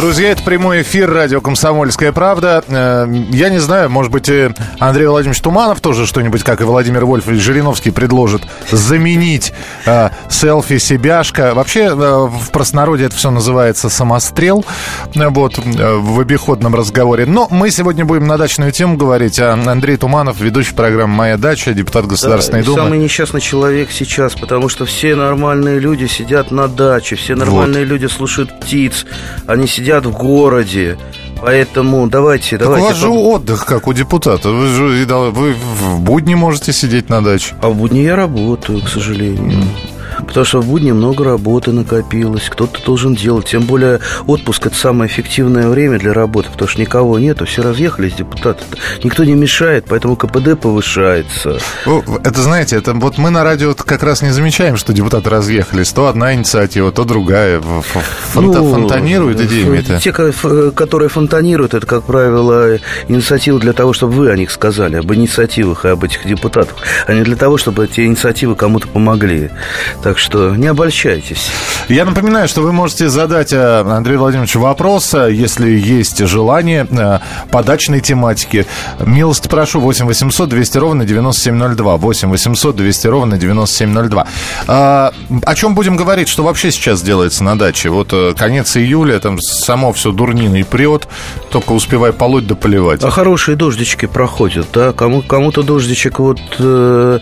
Друзья, 0.00 0.30
это 0.30 0.42
прямой 0.42 0.80
эфир 0.80 1.12
радио 1.12 1.42
«Комсомольская 1.42 2.10
правда». 2.10 2.64
Э, 2.66 3.06
я 3.32 3.50
не 3.50 3.58
знаю, 3.58 3.90
может 3.90 4.10
быть, 4.10 4.30
Андрей 4.78 5.06
Владимирович 5.06 5.42
Туманов 5.42 5.82
тоже 5.82 6.06
что-нибудь, 6.06 6.42
как 6.42 6.62
и 6.62 6.64
Владимир 6.64 7.04
Вольф 7.04 7.28
или 7.28 7.36
Жириновский, 7.36 7.90
предложит 7.90 8.40
заменить 8.70 9.52
э, 9.84 10.08
селфи-себяшка. 10.30 11.52
Вообще, 11.52 11.80
э, 11.80 11.92
в 11.92 12.50
простонародье 12.50 13.08
это 13.08 13.14
все 13.14 13.30
называется 13.30 13.90
самострел, 13.90 14.64
вот, 15.14 15.58
в 15.58 16.18
обиходном 16.18 16.74
разговоре. 16.74 17.26
Но 17.26 17.46
мы 17.50 17.70
сегодня 17.70 18.06
будем 18.06 18.26
на 18.26 18.38
дачную 18.38 18.72
тему 18.72 18.96
говорить. 18.96 19.38
А 19.38 19.52
Андрей 19.52 19.98
Туманов, 19.98 20.40
ведущий 20.40 20.74
программы 20.74 21.14
«Моя 21.14 21.36
дача», 21.36 21.74
депутат 21.74 22.06
Государственной 22.06 22.60
да, 22.60 22.66
Думы. 22.68 22.78
Самый 22.84 22.98
несчастный 23.00 23.42
человек 23.42 23.90
сейчас, 23.92 24.32
потому 24.34 24.70
что 24.70 24.86
все 24.86 25.14
нормальные 25.14 25.78
люди 25.78 26.06
сидят 26.06 26.50
на 26.50 26.68
даче, 26.68 27.16
все 27.16 27.34
нормальные 27.34 27.84
вот. 27.84 27.92
люди 27.92 28.06
слушают 28.06 28.60
птиц, 28.60 29.04
они 29.46 29.66
сидят 29.66 29.89
сидят 29.90 30.06
в 30.06 30.12
городе. 30.12 30.96
Поэтому 31.42 32.06
давайте, 32.08 32.58
так 32.58 32.66
давайте. 32.66 32.84
у 32.84 32.88
вас 32.88 32.96
же 32.98 33.08
отдых, 33.08 33.64
как 33.64 33.88
у 33.88 33.92
депутата. 33.92 34.50
Вы 34.50 34.66
же 34.68 35.06
вы 35.30 35.54
в 35.54 36.00
будни 36.00 36.34
можете 36.34 36.72
сидеть 36.72 37.08
на 37.08 37.22
даче. 37.22 37.54
А 37.62 37.68
в 37.68 37.76
будни 37.76 38.00
я 38.00 38.14
работаю, 38.14 38.82
к 38.82 38.88
сожалению. 38.88 39.62
Mm. 39.62 39.64
Потому 40.26 40.44
что 40.44 40.60
в 40.60 40.66
будни 40.66 40.92
много 40.92 41.24
работы 41.24 41.72
накопилось, 41.72 42.48
кто-то 42.48 42.82
должен 42.84 43.14
делать. 43.14 43.46
Тем 43.46 43.62
более 43.62 44.00
отпуск– 44.26 44.66
это 44.68 44.76
самое 44.76 45.10
эффективное 45.10 45.68
время 45.68 45.98
для 45.98 46.12
работы, 46.12 46.48
потому 46.50 46.68
что 46.68 46.80
никого 46.80 47.18
нету, 47.18 47.46
все 47.46 47.62
разъехались, 47.62 48.14
депутаты. 48.14 48.64
Никто 49.02 49.24
не 49.24 49.34
мешает, 49.34 49.86
поэтому 49.88 50.16
КПД 50.16 50.58
повышается. 50.60 51.58
Это, 52.24 52.40
знаете, 52.40 52.76
это 52.76 52.92
вот 52.94 53.18
мы 53.18 53.30
на 53.30 53.44
радио 53.44 53.74
как 53.74 54.02
раз 54.02 54.22
не 54.22 54.30
замечаем, 54.30 54.76
что 54.76 54.92
депутаты 54.92 55.30
разъехались. 55.30 55.92
То 55.92 56.06
одна 56.06 56.34
инициатива, 56.34 56.92
то 56.92 57.04
другая. 57.04 57.60
Фонта, 57.60 58.60
ну, 58.60 58.70
фонтанируют 58.70 59.40
идеями 59.40 59.78
это? 59.78 60.00
Те, 60.00 60.12
которые 60.12 61.08
фонтанируют, 61.08 61.74
это, 61.74 61.86
как 61.86 62.04
правило, 62.04 62.78
инициативы 63.08 63.58
для 63.58 63.72
того, 63.72 63.92
чтобы 63.92 64.12
вы 64.14 64.30
о 64.30 64.36
них 64.36 64.50
сказали, 64.50 64.96
об 64.96 65.12
инициативах 65.12 65.84
и 65.84 65.88
об 65.88 66.04
этих 66.04 66.26
депутатах, 66.26 66.76
а 67.06 67.14
не 67.14 67.22
для 67.22 67.36
того, 67.36 67.56
чтобы 67.56 67.84
эти 67.84 68.02
инициативы 68.06 68.54
кому-то 68.54 68.88
помогли. 68.88 69.50
Так 70.02 70.09
что 70.18 70.54
не 70.56 70.66
обольщайтесь. 70.66 71.50
Я 71.90 72.04
напоминаю, 72.04 72.46
что 72.46 72.62
вы 72.62 72.72
можете 72.72 73.08
задать 73.08 73.52
э, 73.52 73.80
Андрею 73.80 74.20
Владимировичу 74.20 74.60
вопрос, 74.60 75.12
э, 75.12 75.32
если 75.32 75.68
есть 75.70 76.24
желание 76.24 76.86
э, 76.88 77.18
по 77.50 77.64
дачной 77.64 78.00
тематике. 78.00 78.66
Милости 79.04 79.48
прошу, 79.48 79.80
8 79.80 80.06
800 80.06 80.48
200 80.48 80.78
ровно 80.78 81.04
9702. 81.04 81.96
8 81.96 82.30
800 82.30 82.76
200 82.76 83.06
ровно 83.08 83.38
9702. 83.38 84.26
А, 84.68 85.12
о 85.44 85.54
чем 85.56 85.74
будем 85.74 85.96
говорить? 85.96 86.28
Что 86.28 86.44
вообще 86.44 86.70
сейчас 86.70 87.02
делается 87.02 87.42
на 87.42 87.58
даче? 87.58 87.88
Вот 87.88 88.14
конец 88.38 88.76
июля, 88.76 89.18
там 89.18 89.40
само 89.40 89.92
все 89.92 90.12
дурниной 90.12 90.64
прет, 90.64 91.08
только 91.50 91.72
успевай 91.72 92.12
полоть 92.12 92.46
да 92.46 92.54
поливать. 92.54 93.02
А 93.02 93.10
хорошие 93.10 93.56
дождички 93.56 94.06
проходят, 94.06 94.68
да? 94.72 94.92
Кому, 94.92 95.22
кому-то 95.22 95.64
дождичек 95.64 96.20
вот 96.20 96.40
э, 96.60 97.18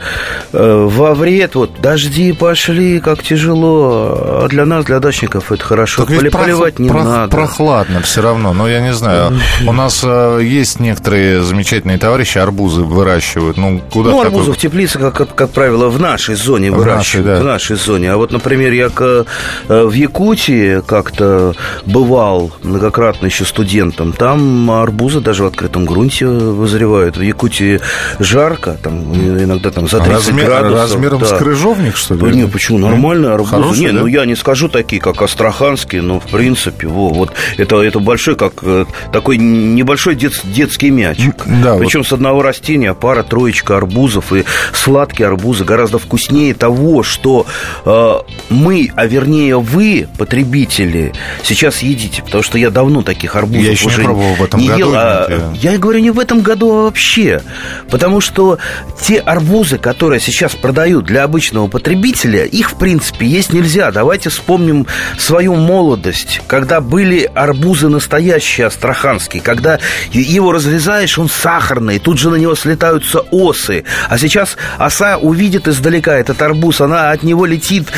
э, 0.52 0.88
во 0.90 1.14
вред, 1.14 1.54
вот 1.54 1.80
дожди 1.80 2.32
пошли, 2.32 3.00
как 3.00 3.22
тяжело, 3.22 4.44
а 4.44 4.48
для 4.57 4.57
нас, 4.66 4.84
для 4.84 5.00
дачников, 5.00 5.52
это 5.52 5.64
хорошо. 5.64 6.04
Так 6.04 6.10
ведь 6.10 6.32
Поливать 6.32 6.74
прох... 6.74 6.84
не 6.84 6.88
прох... 6.88 7.04
надо. 7.04 7.30
Прохладно 7.30 8.00
все 8.00 8.22
равно, 8.22 8.52
но 8.52 8.68
я 8.68 8.80
не 8.80 8.92
знаю. 8.92 9.38
У 9.66 9.72
нас 9.72 10.02
э, 10.04 10.40
есть 10.42 10.80
некоторые 10.80 11.42
замечательные 11.42 11.98
товарищи, 11.98 12.38
арбузы 12.38 12.82
выращивают. 12.82 13.56
Ну, 13.56 13.80
куда 13.92 14.10
ну 14.10 14.20
арбузы 14.20 14.46
такой... 14.46 14.54
в 14.54 14.58
теплице, 14.58 14.98
как, 14.98 15.34
как, 15.34 15.50
правило, 15.50 15.88
в 15.88 16.00
нашей 16.00 16.34
зоне 16.34 16.70
в 16.70 16.76
выращивают. 16.76 17.26
Нашей, 17.26 17.38
да. 17.38 17.40
В 17.40 17.44
нашей 17.44 17.76
зоне. 17.76 18.12
А 18.12 18.16
вот, 18.16 18.32
например, 18.32 18.72
я 18.72 18.90
э, 18.98 19.24
в 19.68 19.92
Якутии 19.92 20.80
как-то 20.86 21.54
бывал 21.86 22.52
многократно 22.62 23.26
еще 23.26 23.44
студентом. 23.44 24.12
Там 24.12 24.70
арбузы 24.70 25.20
даже 25.20 25.44
в 25.44 25.46
открытом 25.46 25.86
грунте 25.86 26.26
вызревают. 26.26 27.16
В 27.16 27.22
Якутии 27.22 27.80
жарко, 28.18 28.76
там 28.82 29.14
иногда 29.14 29.70
там 29.70 29.88
за 29.88 29.98
30 29.98 30.12
Размер, 30.12 30.46
градусов. 30.46 30.80
Размером 30.80 31.20
да. 31.20 31.26
с 31.26 31.38
крыжовник, 31.38 31.96
что 31.96 32.14
ли? 32.14 32.36
Не, 32.36 32.46
почему? 32.46 32.78
Нормальные 32.78 33.32
арбузы. 33.32 33.50
Хорошие, 33.50 33.86
не, 33.86 33.92
да? 33.92 34.00
ну 34.00 34.06
я 34.06 34.24
не 34.24 34.34
скажу 34.34 34.47
такие, 34.68 35.00
как 35.00 35.20
астраханские, 35.20 36.02
но 36.02 36.20
в 36.20 36.26
принципе, 36.26 36.86
во, 36.86 37.08
вот 37.08 37.32
это, 37.56 37.82
это 37.82 37.98
большой, 38.00 38.36
как 38.36 38.54
э, 38.62 38.84
такой 39.12 39.36
небольшой 39.36 40.14
дет, 40.14 40.40
детский 40.44 40.90
мячик. 40.90 41.44
Да, 41.46 41.76
Причем 41.76 42.00
вот. 42.00 42.08
с 42.08 42.12
одного 42.12 42.42
растения 42.42 42.94
пара, 42.94 43.22
троечка 43.22 43.76
арбузов. 43.76 44.32
И 44.32 44.44
сладкие 44.72 45.28
арбузы 45.28 45.64
гораздо 45.64 45.98
вкуснее 45.98 46.54
того, 46.54 47.02
что 47.02 47.46
э, 47.84 48.14
мы, 48.50 48.90
а 48.94 49.06
вернее 49.06 49.58
вы, 49.58 50.08
потребители, 50.18 51.12
сейчас 51.42 51.82
едите. 51.82 52.22
Потому 52.22 52.42
что 52.42 52.58
я 52.58 52.70
давно 52.70 53.02
таких 53.02 53.36
арбузов 53.36 53.80
я 53.80 53.86
уже 53.86 54.00
не 54.00 54.04
пробовал 54.04 54.34
в 54.34 54.44
этом 54.44 54.60
не 54.60 54.68
году. 54.68 54.78
Ел, 54.80 54.92
а, 54.94 55.52
я 55.54 55.78
говорю 55.78 56.00
не 56.00 56.10
в 56.10 56.18
этом 56.18 56.40
году, 56.40 56.72
а 56.72 56.82
вообще. 56.84 57.42
Потому 57.90 58.20
что 58.20 58.58
те 59.00 59.18
арбузы, 59.18 59.78
которые 59.78 60.20
сейчас 60.20 60.54
продают 60.54 61.04
для 61.04 61.24
обычного 61.24 61.68
потребителя, 61.68 62.44
их, 62.44 62.72
в 62.72 62.78
принципе, 62.78 63.26
есть 63.26 63.52
нельзя. 63.52 63.90
Давайте 63.90 64.27
вспомним 64.28 64.86
свою 65.18 65.54
молодость, 65.54 66.40
когда 66.46 66.80
были 66.80 67.30
арбузы 67.34 67.88
настоящие, 67.88 68.66
астраханские, 68.66 69.42
когда 69.42 69.78
его 70.12 70.52
разрезаешь, 70.52 71.18
он 71.18 71.28
сахарный, 71.28 71.98
тут 71.98 72.18
же 72.18 72.30
на 72.30 72.36
него 72.36 72.54
слетаются 72.54 73.20
осы. 73.30 73.84
А 74.08 74.18
сейчас 74.18 74.56
оса 74.78 75.18
увидит 75.18 75.68
издалека 75.68 76.16
этот 76.16 76.40
арбуз, 76.42 76.80
она 76.80 77.10
от 77.10 77.22
него 77.22 77.46
летит, 77.46 77.88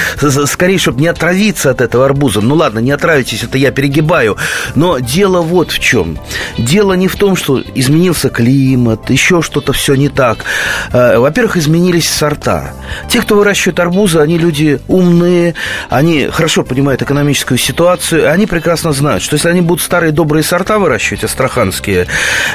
скорее, 0.47 0.79
чтобы 0.79 1.01
не 1.01 1.09
отравиться 1.09 1.71
от 1.71 1.81
этого 1.81 2.07
арбуза. 2.07 2.41
Ну 2.41 2.55
ладно, 2.55 2.79
не 2.79 2.91
отравитесь, 2.91 3.43
это 3.43 3.59
я 3.59 3.71
перегибаю. 3.71 4.37
Но 4.75 4.99
дело 4.99 5.43
вот 5.43 5.71
в 5.73 5.79
чем. 5.79 6.19
Дело 6.59 6.95
не 6.95 7.09
в 7.09 7.17
том, 7.17 7.37
что 7.37 7.62
изменился 7.75 8.29
климат, 8.29 9.11
еще 9.11 9.43
что-то 9.43 9.73
все 9.73 9.95
не 9.95 10.09
так. 10.09 10.45
Э, 10.93 11.19
во-первых, 11.19 11.57
изменились 11.57 12.09
сорта. 12.09 12.73
Те, 13.09 13.21
кто 13.21 13.37
выращивает 13.37 13.81
арбузы, 13.81 14.19
они 14.19 14.39
люди 14.39 14.81
умные, 14.89 15.55
они 15.89 16.19
хорошо 16.28 16.62
понимают 16.64 17.03
экономическую 17.03 17.58
ситуацию, 17.58 18.31
они 18.31 18.47
прекрасно 18.47 18.92
знают, 18.92 19.22
что 19.22 19.34
если 19.34 19.48
они 19.48 19.60
будут 19.60 19.82
старые 19.82 20.12
добрые 20.12 20.42
сорта 20.42 20.78
выращивать, 20.78 21.25
астраханские, 21.25 22.06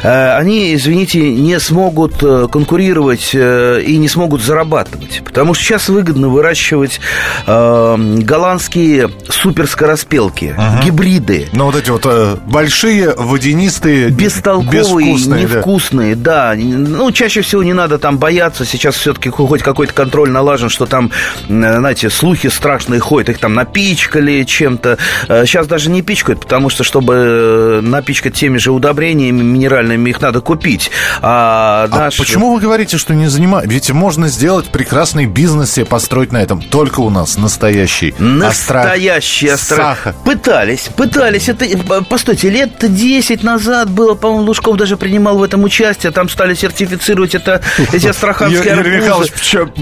э, 0.03 0.37
они, 0.37 0.73
извините, 0.75 1.31
не 1.31 1.59
смогут 1.59 2.21
э, 2.21 2.47
конкурировать 2.51 3.31
э, 3.33 3.81
и 3.81 3.97
не 3.97 4.07
смогут 4.07 4.41
зарабатывать. 4.41 5.21
Потому 5.23 5.53
что 5.53 5.63
сейчас 5.63 5.89
выгодно 5.89 6.29
выращивать 6.29 6.99
голландские 7.45 9.09
суперскороспелки, 9.29 10.55
ага. 10.57 10.83
гибриды. 10.83 11.49
Ну, 11.53 11.65
вот 11.65 11.75
эти 11.75 11.89
вот 11.89 12.05
большие, 12.45 13.13
водянистые, 13.15 14.09
бестолковые, 14.09 15.13
невкусные, 15.13 16.15
да. 16.15 16.55
да. 16.55 16.61
Ну, 16.61 17.11
чаще 17.11 17.41
всего 17.41 17.63
не 17.63 17.73
надо 17.73 17.97
там 17.97 18.17
бояться. 18.17 18.65
Сейчас 18.65 18.95
все-таки 18.95 19.29
хоть 19.29 19.61
какой-то 19.61 19.93
контроль 19.93 20.29
налажен, 20.29 20.69
что 20.69 20.85
там 20.85 21.11
знаете, 21.47 22.09
слухи 22.09 22.49
страшные 22.49 22.99
ходят, 22.99 23.29
их 23.29 23.39
там 23.39 23.53
напичкали 23.55 24.43
чем-то. 24.43 24.97
Сейчас 25.27 25.65
э, 25.65 25.69
даже 25.69 25.89
не 25.89 26.01
пичкают, 26.01 26.41
потому 26.41 26.69
что, 26.69 26.83
чтобы 26.83 27.13
э, 27.15 27.81
напичкать 27.81 28.33
теми 28.33 28.57
же 28.57 28.71
удобрениями 28.71 29.41
минеральными, 29.41 30.09
их 30.09 30.21
надо 30.21 30.41
купить. 30.41 30.91
А, 31.21 31.87
а 31.91 31.97
наш... 31.97 32.17
почему 32.17 32.53
вы 32.53 32.61
говорите, 32.61 32.97
что 32.97 33.13
не 33.13 33.27
занимаетесь? 33.27 33.71
Ведь 33.71 33.91
можно 33.91 34.27
сделать 34.27 34.67
прекрасный 34.67 35.25
бизнес 35.25 35.71
себе 35.71 35.85
построить 35.85 36.31
на 36.31 36.41
этом. 36.41 36.61
Только 36.61 36.99
у 36.99 37.09
нас 37.09 37.37
настоящий. 37.37 38.13
Настоящий 38.19 39.49
астрах. 39.49 40.07
Пытались, 40.23 40.89
пытались. 40.95 41.49
Это, 41.49 41.65
э, 41.65 41.77
постойте, 42.09 42.49
лет 42.49 42.71
10 42.79 43.43
назад 43.43 43.89
было, 43.89 44.15
по-моему, 44.15 44.45
Лужков 44.45 44.77
даже 44.77 44.97
принимал 44.97 45.37
в 45.37 45.43
этом 45.43 45.63
участие. 45.63 46.11
Там 46.11 46.29
стали 46.29 46.53
сертифицировать 46.53 47.35
это, 47.35 47.61
эти 47.93 48.07
астраханские 48.07 48.75
Юрий 48.75 48.97
Михайлович 48.97 49.31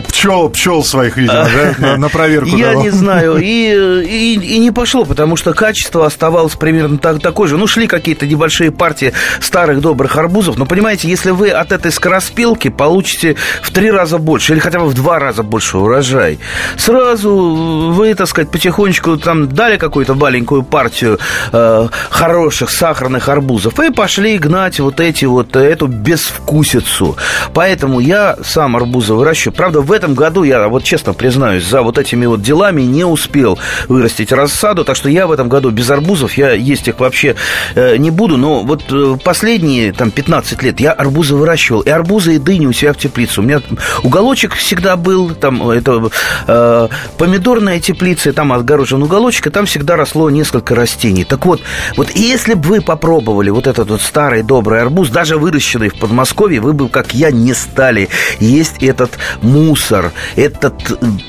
пчел, 0.08 0.50
пчел 0.50 0.84
своих, 0.84 1.18
видимо, 1.18 1.48
да? 1.80 1.98
на, 1.98 2.10
проверку 2.10 2.56
Я 2.56 2.70
давал. 2.70 2.84
не 2.84 2.90
знаю. 2.90 3.38
И, 3.38 3.63
и, 3.72 4.34
и 4.36 4.60
не 4.60 4.72
пошло, 4.72 5.06
потому 5.06 5.36
что 5.36 5.54
качество 5.54 6.06
оставалось 6.06 6.56
примерно 6.56 6.98
так, 6.98 7.22
такое 7.22 7.48
же. 7.48 7.58
Ну, 7.58 7.68
шли 7.68 7.88
какие-то 7.88 8.26
небольшие 8.26 8.72
партии 8.72 9.14
старых 9.42 9.82
добрых 9.82 10.16
арбузов. 10.18 10.58
Но, 10.58 10.66
понимаете, 10.66 11.08
если 11.08 11.32
вы 11.32 11.50
от 11.50 11.72
этой 11.72 11.92
скороспелки 11.92 12.70
получите 12.70 13.36
в 13.62 13.72
три 13.72 13.92
раза 13.92 14.18
больше 14.18 14.54
или 14.54 14.60
хотя 14.60 14.80
бы 14.80 14.88
в 14.88 14.94
два 14.94 15.20
раза 15.20 15.44
больше 15.44 15.78
урожай, 15.78 16.40
сразу 16.78 17.92
вы, 17.94 18.14
так 18.16 18.28
сказать, 18.28 18.52
потихонечку 18.52 19.18
там 19.18 19.50
дали 19.50 19.78
какую-то 19.78 20.16
маленькую 20.16 20.64
партию 20.64 21.20
э, 21.52 21.88
хороших 22.10 22.70
сахарных 22.70 23.30
арбузов 23.30 23.80
и 23.80 23.92
пошли 23.92 24.38
гнать 24.38 24.80
вот 24.80 25.00
эти 25.00 25.26
вот, 25.26 25.56
эту 25.56 25.88
безвкусицу. 25.88 27.18
Поэтому 27.54 28.00
я 28.00 28.38
сам 28.44 28.76
арбузы 28.76 29.14
выращиваю. 29.14 29.56
Правда, 29.56 29.82
в 29.82 29.92
этом 29.92 30.14
году 30.14 30.44
я, 30.44 30.68
вот 30.68 30.84
честно 30.84 31.14
признаюсь, 31.14 31.66
за 31.66 31.82
вот 31.82 31.98
этими 31.98 32.26
вот 32.26 32.42
делами 32.42 32.82
не 32.82 33.04
успел 33.04 33.53
вырастить 33.88 34.32
рассаду, 34.32 34.84
так 34.84 34.96
что 34.96 35.10
я 35.10 35.28
в 35.28 35.32
этом 35.32 35.50
году 35.50 35.72
без 35.72 35.90
арбузов, 35.90 36.34
я 36.38 36.52
есть 36.52 36.88
их 36.88 37.00
вообще 37.00 37.36
э, 37.76 37.98
не 37.98 38.12
буду, 38.12 38.38
но 38.38 38.64
вот 38.64 38.84
э, 38.92 39.18
последние 39.24 39.94
там 39.94 40.12
15 40.12 40.62
лет 40.64 40.80
я 40.80 40.92
арбузы 40.92 41.36
выращивал, 41.36 41.82
и 41.82 41.90
арбузы, 41.90 42.36
и 42.36 42.38
дыни 42.40 42.66
у 42.66 42.74
себя 42.74 42.94
в 42.94 42.98
теплице. 42.98 43.42
У 43.42 43.44
меня 43.44 43.62
уголочек 44.04 44.54
всегда 44.54 44.96
был, 44.96 45.32
там 45.36 45.70
это 45.70 46.10
э, 46.48 46.88
помидорная 47.18 47.80
теплица, 47.80 48.34
там 48.34 48.54
отгорожен 48.54 49.02
уголочек, 49.04 49.48
и 49.48 49.50
там 49.50 49.66
всегда 49.66 49.96
росло 49.96 50.30
несколько 50.30 50.76
растений. 50.76 51.24
Так 51.24 51.46
вот, 51.46 51.62
вот 51.96 52.12
если 52.12 52.54
бы 52.54 52.70
вы 52.70 52.82
попробовали 52.82 53.50
вот 53.50 53.68
этот 53.68 53.90
вот 53.90 54.02
старый 54.02 54.44
добрый 54.44 54.82
арбуз, 54.82 55.10
даже 55.10 55.38
выращенный 55.38 55.90
в 55.90 56.00
Подмосковье, 56.00 56.60
вы 56.60 56.74
бы, 56.74 56.90
как 56.90 57.14
я, 57.14 57.32
не 57.32 57.54
стали 57.54 58.10
есть 58.40 58.82
этот 58.82 59.18
мусор, 59.42 60.12
этот 60.36 60.74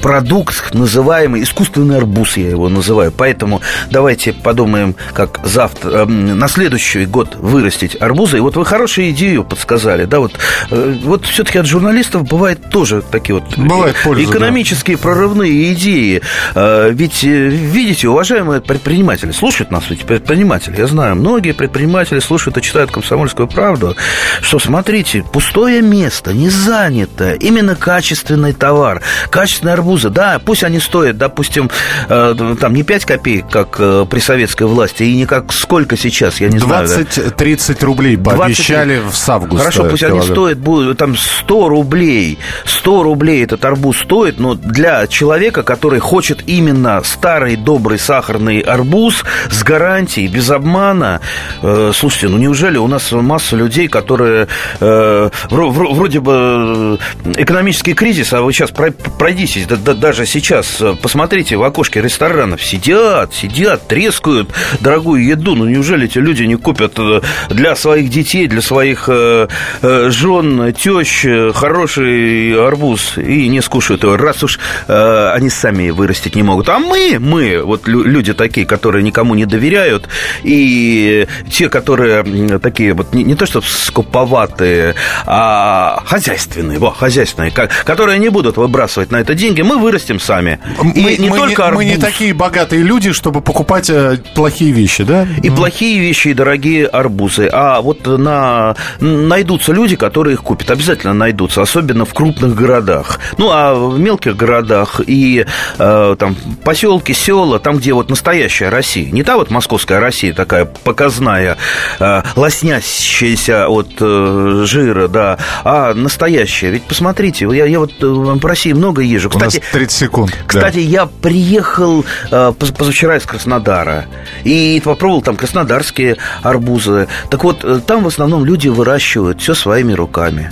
продукт, 0.01 0.75
называемый 0.75 1.43
искусственный 1.43 1.97
арбуз, 1.97 2.14
я 2.41 2.51
его 2.51 2.69
называю. 2.69 3.13
Поэтому 3.13 3.61
давайте 3.91 4.33
подумаем, 4.33 4.95
как 5.13 5.41
завтра, 5.45 5.91
э, 5.91 6.05
на 6.05 6.49
следующий 6.49 7.05
год 7.07 7.37
вырастить 7.37 8.01
арбузы. 8.01 8.39
И 8.39 8.41
вот 8.41 8.57
вы 8.57 8.65
хорошую 8.65 9.11
идею 9.11 9.45
подсказали, 9.45 10.05
да, 10.05 10.21
вот, 10.21 10.33
э, 10.71 10.97
вот 11.03 11.27
все-таки 11.27 11.59
от 11.59 11.67
журналистов 11.67 12.27
бывает 12.27 12.71
тоже 12.71 13.03
такие 13.03 13.35
вот 13.35 13.57
бывает 13.57 13.97
польза, 14.03 14.31
экономические 14.31 14.97
да. 14.97 15.03
прорывные 15.03 15.73
идеи. 15.75 16.23
Э, 16.55 16.91
ведь, 16.93 17.23
видите, 17.23 18.09
уважаемые 18.09 18.61
предприниматели, 18.61 19.33
слушают 19.33 19.71
нас 19.71 19.85
ведь 19.91 20.05
предприниматели, 20.05 20.77
я 20.77 20.87
знаю, 20.87 21.17
многие 21.17 21.53
предприниматели 21.53 22.21
слушают 22.21 22.57
и 22.59 22.63
читают 22.63 22.91
«Комсомольскую 22.91 23.49
правду», 23.49 23.97
что, 24.41 24.59
смотрите, 24.59 25.25
пустое 25.33 25.83
место, 25.83 26.33
не 26.33 26.49
занято, 26.49 27.35
именно 27.35 27.75
качественный 27.75 28.53
товар, 28.53 29.03
качественные 29.31 29.75
арбузы, 29.75 30.11
да, 30.11 30.39
пусть 30.39 30.65
они 30.65 30.81
стоят, 30.81 31.19
допустим, 31.19 31.71
там 32.09 32.75
не 32.75 32.83
5 32.83 33.05
копеек, 33.05 33.49
как 33.49 33.77
при 34.09 34.19
советской 34.21 34.67
власти, 34.67 35.03
и 35.05 35.15
не 35.17 35.27
как 35.27 35.53
сколько 35.53 35.97
сейчас, 35.97 36.41
я 36.41 36.49
не 36.49 36.59
20, 36.59 37.15
знаю. 37.15 37.31
20-30 37.37 37.85
рублей 37.85 38.17
пообещали 38.17 38.99
20... 39.01 39.17
с 39.17 39.29
августа. 39.29 39.59
Хорошо, 39.59 39.85
пусть 39.85 40.01
килограмм. 40.01 40.21
они 40.21 40.31
стоят, 40.31 40.59
будут 40.59 40.99
там 40.99 41.17
100 41.17 41.69
рублей. 41.69 42.39
100 42.65 43.03
рублей 43.03 43.45
этот 43.45 43.65
арбуз 43.65 43.99
стоит, 43.99 44.39
но 44.39 44.55
для 44.55 45.07
человека, 45.07 45.63
который 45.63 46.01
хочет 46.01 46.45
именно 46.47 47.03
старый 47.05 47.57
добрый 47.57 47.99
сахарный 47.99 48.61
арбуз 48.61 49.25
с 49.51 49.63
гарантией, 49.63 50.29
без 50.29 50.51
обмана, 50.51 51.21
э, 51.63 51.93
слушайте, 51.95 52.29
ну 52.29 52.39
неужели 52.39 52.79
у 52.79 52.87
нас 52.87 53.13
масса 53.13 53.57
людей, 53.57 53.89
которые 53.89 54.49
э, 54.81 55.31
вроде 55.51 56.21
бы 56.21 56.99
э, 57.25 57.33
экономический 57.37 57.95
кризис, 57.95 58.33
а 58.33 58.43
вы 58.43 58.53
сейчас 58.53 58.71
пройдитесь, 58.71 59.67
да, 59.67 59.77
да, 59.77 59.95
даже 59.95 60.27
сейчас 60.27 60.81
э, 60.81 60.95
посмотрите 61.01 61.57
в 61.57 61.63
окошке 61.63 61.94
ресторанов, 62.01 62.63
сидят, 62.63 63.35
сидят, 63.35 63.87
трескают 63.89 64.51
дорогую 64.81 65.25
еду, 65.25 65.55
ну 65.55 65.67
неужели 65.67 66.07
эти 66.07 66.19
люди 66.19 66.45
не 66.45 66.57
купят 66.57 66.95
э, 66.99 67.21
для 67.51 67.77
своих 67.77 68.11
детей, 68.11 68.47
для 68.47 68.63
своих 68.63 69.05
э, 69.09 69.49
э, 69.83 70.11
жен, 70.11 70.73
тещ 70.75 71.25
хороший 71.55 72.67
арбуз 72.67 73.19
и 73.19 73.49
не 73.49 73.61
скушают 73.61 74.03
его, 74.03 74.17
раз 74.17 74.43
уж 74.43 74.59
они 74.87 75.51
сами 75.51 75.91
вырастить 75.91 76.37
не 76.37 76.43
могут. 76.43 76.69
А 76.69 76.79
мы, 76.79 77.19
мы, 77.19 77.63
вот 77.63 77.87
люди 77.87 78.33
такие, 78.35 78.67
которые 78.67 79.03
никому 79.03 79.35
не 79.35 79.47
доверяют, 79.47 80.09
и 80.43 81.27
те, 81.51 81.69
которые 81.69 82.25
такие 82.59 82.95
вот 82.95 83.15
не, 83.15 83.25
не 83.25 83.35
то 83.35 83.47
что 83.47 83.61
скуповатые, 83.61 84.95
а 85.27 86.03
хозяйственные, 86.07 86.79
во, 86.79 86.93
хозяйственные, 86.93 87.53
которые 87.85 88.19
не 88.19 88.29
будут 88.29 88.57
выбрасывать 88.57 89.11
на 89.11 89.19
это 89.19 89.35
деньги, 89.35 89.63
мы 89.63 89.79
вырастим 89.79 90.21
сами. 90.21 90.59
Мы, 90.83 90.93
и 90.93 91.19
не 91.19 91.31
мы 91.31 91.39
только 91.39 91.63
не. 91.63 91.74
Мы 91.75 91.85
не 91.85 91.97
такие 91.97 92.35
богатые 92.35 92.83
люди, 92.83 93.13
чтобы 93.13 93.41
покупать 93.41 93.91
плохие 94.35 94.73
вещи, 94.73 95.05
да? 95.05 95.27
И 95.43 95.49
mm. 95.49 95.57
плохие 95.57 95.99
вещи, 95.99 96.29
и 96.29 96.35
дорогие 96.35 96.87
арбузы. 96.87 97.49
А 97.53 97.81
вот 97.81 98.07
на... 98.07 98.77
найдутся 99.01 99.73
люди, 99.73 99.97
которые 99.97 100.35
их 100.35 100.43
купят. 100.43 100.71
Обязательно 100.71 101.15
найдутся, 101.15 101.63
особенно 101.63 102.05
в 102.05 102.15
крупных 102.15 102.55
городах. 102.55 103.19
Ну, 103.39 103.51
а 103.51 103.75
в 103.75 103.99
мелких 103.99 104.37
городах 104.37 105.01
и 105.07 105.47
э, 105.79 106.17
там 106.19 106.37
поселки, 106.65 107.13
села, 107.13 107.59
там, 107.59 107.79
где 107.79 107.93
вот 107.93 108.11
настоящая 108.11 108.69
Россия. 108.69 109.11
Не 109.11 109.23
та 109.23 109.37
вот 109.37 109.51
московская 109.51 110.01
Россия 110.01 110.33
такая 110.33 110.65
показная, 110.65 111.57
э, 111.99 112.23
лоснящаяся 112.37 113.69
от 113.69 113.89
э, 114.01 114.65
жира, 114.67 115.09
да, 115.09 115.39
а 115.65 115.95
настоящая. 115.95 116.71
Ведь 116.71 116.85
посмотрите, 116.85 117.49
я, 117.51 117.67
я 117.67 117.79
вот 117.79 117.93
э, 118.01 118.39
по 118.41 118.49
России 118.49 118.73
много 118.73 119.03
езжу. 119.03 119.31
Кстати, 119.31 119.59
У 119.59 119.61
нас 119.61 119.71
30 119.73 119.93
секунд. 119.93 120.39
Кстати, 120.47 120.77
да. 120.77 120.81
я 120.81 121.07
приехал 121.07 121.64
э, 121.79 122.53
позавчера 122.59 123.17
из 123.17 123.25
Краснодара 123.25 124.07
и 124.45 124.81
попробовал 124.85 125.23
там 125.23 125.37
краснодарские 125.37 126.17
арбузы. 126.43 127.09
Так 127.31 127.45
вот, 127.45 127.65
э, 127.65 127.81
там 127.87 128.05
в 128.05 128.09
основном 128.09 128.45
люди 128.45 128.69
выращивают 128.69 129.41
все 129.41 129.55
своими 129.55 129.93
руками. 129.93 130.51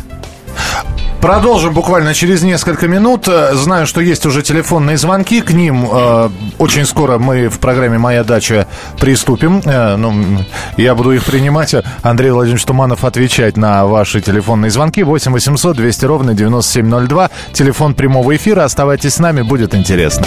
Продолжим 1.22 1.72
буквально 1.72 2.14
через 2.14 2.42
несколько 2.42 2.88
минут. 2.88 3.28
Э, 3.28 3.54
знаю, 3.54 3.86
что 3.86 4.00
есть 4.00 4.26
уже 4.26 4.42
телефонные 4.42 4.96
звонки. 4.96 5.40
К 5.40 5.52
ним 5.52 5.86
э, 5.88 6.30
очень 6.58 6.84
скоро 6.84 7.18
мы 7.18 7.48
в 7.48 7.60
программе 7.60 7.96
«Моя 7.96 8.24
дача» 8.24 8.66
приступим. 8.98 9.62
Э, 9.64 9.94
ну, 9.94 10.12
я 10.76 10.96
буду 10.96 11.12
их 11.12 11.24
принимать. 11.24 11.76
Андрей 12.02 12.32
Владимирович 12.32 12.64
Туманов 12.64 13.04
отвечать 13.04 13.56
на 13.56 13.86
ваши 13.86 14.20
телефонные 14.20 14.72
звонки. 14.72 15.04
8 15.04 15.30
800 15.30 15.76
200 15.76 16.04
ровно 16.06 16.34
9702. 16.34 17.30
Телефон 17.52 17.94
прямого 17.94 18.34
эфира. 18.34 18.64
Оставайтесь 18.64 19.14
с 19.14 19.18
нами, 19.20 19.42
будет 19.42 19.76
интересно. 19.76 20.26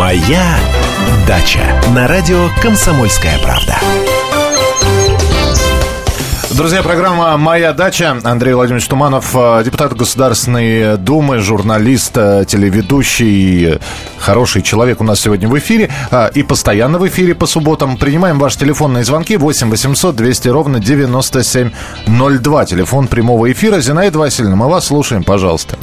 Моя 0.00 0.56
дача 1.28 1.60
на 1.94 2.08
радио 2.08 2.48
«Комсомольская 2.62 3.38
правда». 3.40 3.76
Друзья, 6.56 6.82
программа 6.82 7.36
«Моя 7.36 7.74
дача». 7.74 8.16
Андрей 8.24 8.54
Владимирович 8.54 8.88
Туманов, 8.88 9.36
э, 9.36 9.62
депутат 9.62 9.94
Государственной 9.94 10.96
Думы, 10.96 11.40
журналист, 11.40 12.12
э, 12.16 12.46
телеведущий, 12.48 13.78
хороший 14.18 14.62
человек 14.62 15.02
у 15.02 15.04
нас 15.04 15.20
сегодня 15.20 15.48
в 15.48 15.58
эфире 15.58 15.90
э, 16.10 16.30
и 16.34 16.42
постоянно 16.44 16.98
в 16.98 17.06
эфире 17.06 17.34
по 17.34 17.44
субботам. 17.44 17.98
Принимаем 17.98 18.38
ваши 18.38 18.58
телефонные 18.58 19.04
звонки 19.04 19.36
8 19.36 19.68
800 19.68 20.16
200 20.16 20.48
ровно 20.48 20.80
9702. 20.80 22.64
Телефон 22.64 23.06
прямого 23.06 23.52
эфира. 23.52 23.80
Зинаида 23.80 24.18
Васильевна, 24.18 24.56
мы 24.56 24.70
вас 24.70 24.86
слушаем, 24.86 25.24
пожалуйста. 25.24 25.76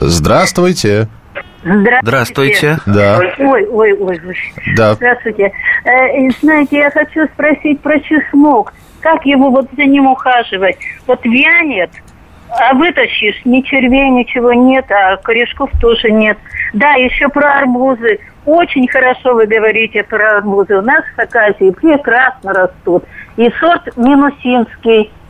Здравствуйте. 0.00 1.08
Здравствуйте. 1.08 1.21
Здравствуйте. 1.64 2.78
Да. 2.86 3.18
Ой, 3.18 3.66
ой, 3.66 3.92
ой, 3.94 4.20
ой. 4.26 4.36
Да. 4.76 4.94
Здравствуйте. 4.94 5.52
Э, 5.84 6.30
знаете, 6.40 6.76
я 6.78 6.90
хочу 6.90 7.26
спросить 7.26 7.80
про 7.80 8.00
чеснок. 8.00 8.72
Как 9.00 9.24
его 9.24 9.50
вот 9.50 9.68
за 9.76 9.84
ним 9.84 10.06
ухаживать? 10.06 10.76
Вот 11.06 11.24
вянет, 11.24 11.90
а 12.48 12.74
вытащишь, 12.74 13.40
ни 13.44 13.60
червей, 13.62 14.10
ничего 14.10 14.52
нет, 14.52 14.90
а 14.90 15.16
корешков 15.16 15.70
тоже 15.80 16.10
нет. 16.10 16.38
Да, 16.72 16.92
еще 16.92 17.28
про 17.28 17.58
арбузы. 17.58 18.18
Очень 18.44 18.88
хорошо 18.88 19.34
вы 19.34 19.46
говорите 19.46 20.02
про 20.02 20.38
арбузы. 20.38 20.78
У 20.78 20.82
нас 20.82 21.04
в 21.04 21.16
Хакасии 21.16 21.70
прекрасно 21.70 22.52
растут. 22.52 23.04
И 23.36 23.50
сорт 23.60 23.96
минусинский– 23.96 25.12